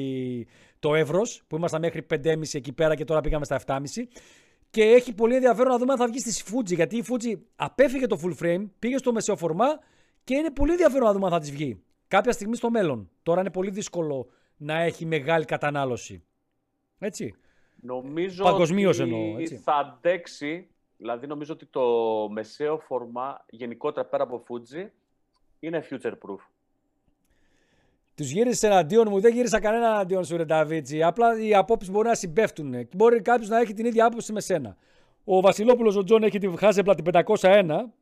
το 0.78 0.94
εύρος, 0.94 1.42
που 1.46 1.56
ήμασταν 1.56 1.80
μέχρι 1.80 2.06
5,5 2.10 2.40
εκεί 2.52 2.72
πέρα 2.72 2.94
και 2.94 3.04
τώρα 3.04 3.20
πήγαμε 3.20 3.44
στα 3.44 3.60
7,5. 3.66 3.78
Και 4.70 4.82
έχει 4.82 5.14
πολύ 5.14 5.34
ενδιαφέρον 5.34 5.72
να 5.72 5.78
δούμε 5.78 5.92
αν 5.92 5.98
θα 5.98 6.06
βγει 6.06 6.18
στη 6.18 6.44
Fuji. 6.50 6.74
Γιατί 6.74 6.96
η 6.96 7.04
Fuji 7.08 7.38
απέφυγε 7.56 8.06
το 8.06 8.20
full 8.22 8.44
frame, 8.44 8.64
πήγε 8.78 8.98
στο 8.98 9.12
μεσαίο 9.12 9.36
φορμά 9.36 9.78
και 10.24 10.34
είναι 10.34 10.50
πολύ 10.50 10.70
ενδιαφέρον 10.70 11.06
να 11.06 11.12
δούμε 11.12 11.26
αν 11.26 11.32
θα 11.32 11.38
της 11.38 11.50
βγει. 11.50 11.82
Κάποια 12.08 12.32
στιγμή 12.32 12.56
στο 12.56 12.70
μέλλον. 12.70 13.10
Τώρα 13.22 13.40
είναι 13.40 13.50
πολύ 13.50 13.70
δύσκολο 13.70 14.28
να 14.56 14.80
έχει 14.80 15.06
μεγάλη 15.06 15.44
κατανάλωση. 15.44 16.24
Έτσι. 16.98 17.34
Νομίζω 17.80 18.44
Παγκοσμίως 18.44 18.98
ότι 18.98 19.10
εννοώ, 19.10 19.38
έτσι. 19.38 19.56
θα 19.56 19.74
αντέξει. 19.74 20.68
Δηλαδή 20.96 21.26
νομίζω 21.26 21.52
ότι 21.52 21.66
το 21.66 21.82
μεσαίο 22.30 22.78
φορμά 22.78 23.44
γενικότερα 23.48 24.06
πέρα 24.06 24.22
από 24.22 24.44
Fuji 24.48 24.88
είναι 25.58 25.86
future 25.90 26.12
proof. 26.12 26.38
Τους 28.16 28.30
γύρισε 28.30 28.66
εναντίον 28.66 29.06
μου, 29.10 29.20
δεν 29.20 29.32
γύρισα 29.32 29.60
κανένα 29.60 29.86
εναντίον 29.86 30.24
σου, 30.24 30.36
ρε 30.36 30.48
Νταβίτσι. 30.48 31.02
Απλά 31.02 31.40
οι 31.40 31.54
απόψεις 31.54 31.90
μπορεί 31.90 32.08
να 32.08 32.14
συμπέφτουν. 32.14 32.88
Μπορεί 32.96 33.20
κάποιος 33.20 33.48
να 33.48 33.60
έχει 33.60 33.72
την 33.72 33.86
ίδια 33.86 34.04
άποψη 34.06 34.32
με 34.32 34.40
σένα. 34.40 34.76
Ο 35.24 35.40
Βασιλόπουλος 35.40 35.96
ο 35.96 36.04
Τζον 36.04 36.22
έχει 36.22 36.38
τη 36.38 36.56
Hasselblad 36.56 36.94
την 36.94 37.04
501. 37.26 37.92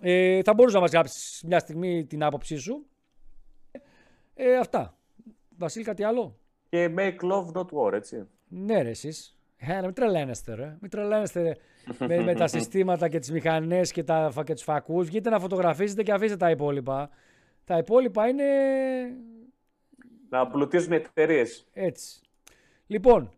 Ε, 0.00 0.42
θα 0.42 0.54
μπορούσες 0.54 0.74
να 0.74 0.80
μας 0.80 0.90
γράψεις 0.90 1.42
μια 1.46 1.58
στιγμή 1.58 2.04
την 2.06 2.22
άποψή 2.22 2.56
σου. 2.56 2.86
Ε, 4.34 4.56
αυτά. 4.56 4.96
Βασίλη, 5.56 5.84
κάτι 5.84 6.02
άλλο; 6.02 6.38
Και 6.68 6.90
make 6.96 7.30
love 7.30 7.52
not 7.52 7.66
war, 7.66 7.92
έτσι. 7.92 8.26
Ναι, 8.48 8.82
ρε, 8.82 8.90
εσείς. 8.90 9.38
Ε, 9.56 9.80
μην 9.80 9.92
τρελαίνεστε, 9.92 10.54
ρε. 10.54 10.76
Μην 10.80 10.90
τρελαίνεστε 10.90 11.56
με, 11.98 12.22
με 12.22 12.34
τα 12.34 12.46
συστήματα 12.46 13.08
και 13.08 13.18
τις 13.18 13.30
μηχανές 13.30 13.92
και, 13.92 14.02
τα, 14.02 14.32
και 14.44 14.52
τους 14.54 14.62
φακούς. 14.62 15.06
Βγείτε 15.06 15.30
να 15.30 15.40
φωτογραφίζετε 15.40 16.02
και 16.02 16.12
αφήστε 16.12 16.36
τα 16.36 16.50
υπόλοιπα. 16.50 17.10
Τα 17.64 17.78
υπόλοιπα 17.78 18.28
είναι 18.28 18.44
να 20.28 20.46
πλουτίζουν 20.46 20.92
οι 20.92 20.96
εταιρείες. 20.96 21.66
Έτσι. 21.72 22.20
Λοιπόν, 22.86 23.30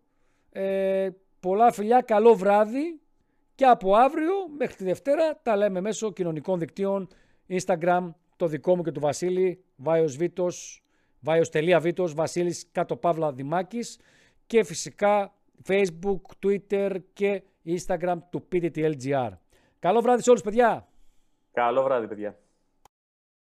ε, 0.52 1.08
πολλά 1.40 1.72
φιλιά, 1.72 2.00
καλό 2.00 2.34
βράδυ 2.34 3.00
και 3.54 3.64
από 3.64 3.94
αύριο 3.94 4.34
μέχρι 4.56 4.76
τη 4.76 4.84
Δευτέρα 4.84 5.40
τα 5.42 5.56
λέμε 5.56 5.80
μέσω 5.80 6.12
κοινωνικών 6.12 6.58
δικτύων 6.58 7.08
Instagram 7.48 8.10
το 8.36 8.46
δικό 8.46 8.76
μου 8.76 8.82
και 8.82 8.92
του 8.92 9.00
Βασίλη, 9.00 9.64
Βάιος 9.76 10.16
Βίτος, 10.16 10.82
Βάιος.Βίτος, 11.20 12.14
Βασίλης 12.14 12.68
κάτω 12.72 12.96
Παύλα 12.96 13.32
Δημάκης 13.32 13.98
και 14.46 14.64
φυσικά 14.64 15.34
Facebook, 15.68 16.20
Twitter 16.42 16.96
και 17.12 17.42
Instagram 17.64 18.16
του 18.30 18.48
PTTLGR. 18.52 19.30
Καλό 19.78 20.00
βράδυ 20.00 20.22
σε 20.22 20.30
όλους 20.30 20.42
παιδιά! 20.42 20.88
Καλό 21.52 21.82
βράδυ 21.82 22.06
παιδιά! 22.06 22.38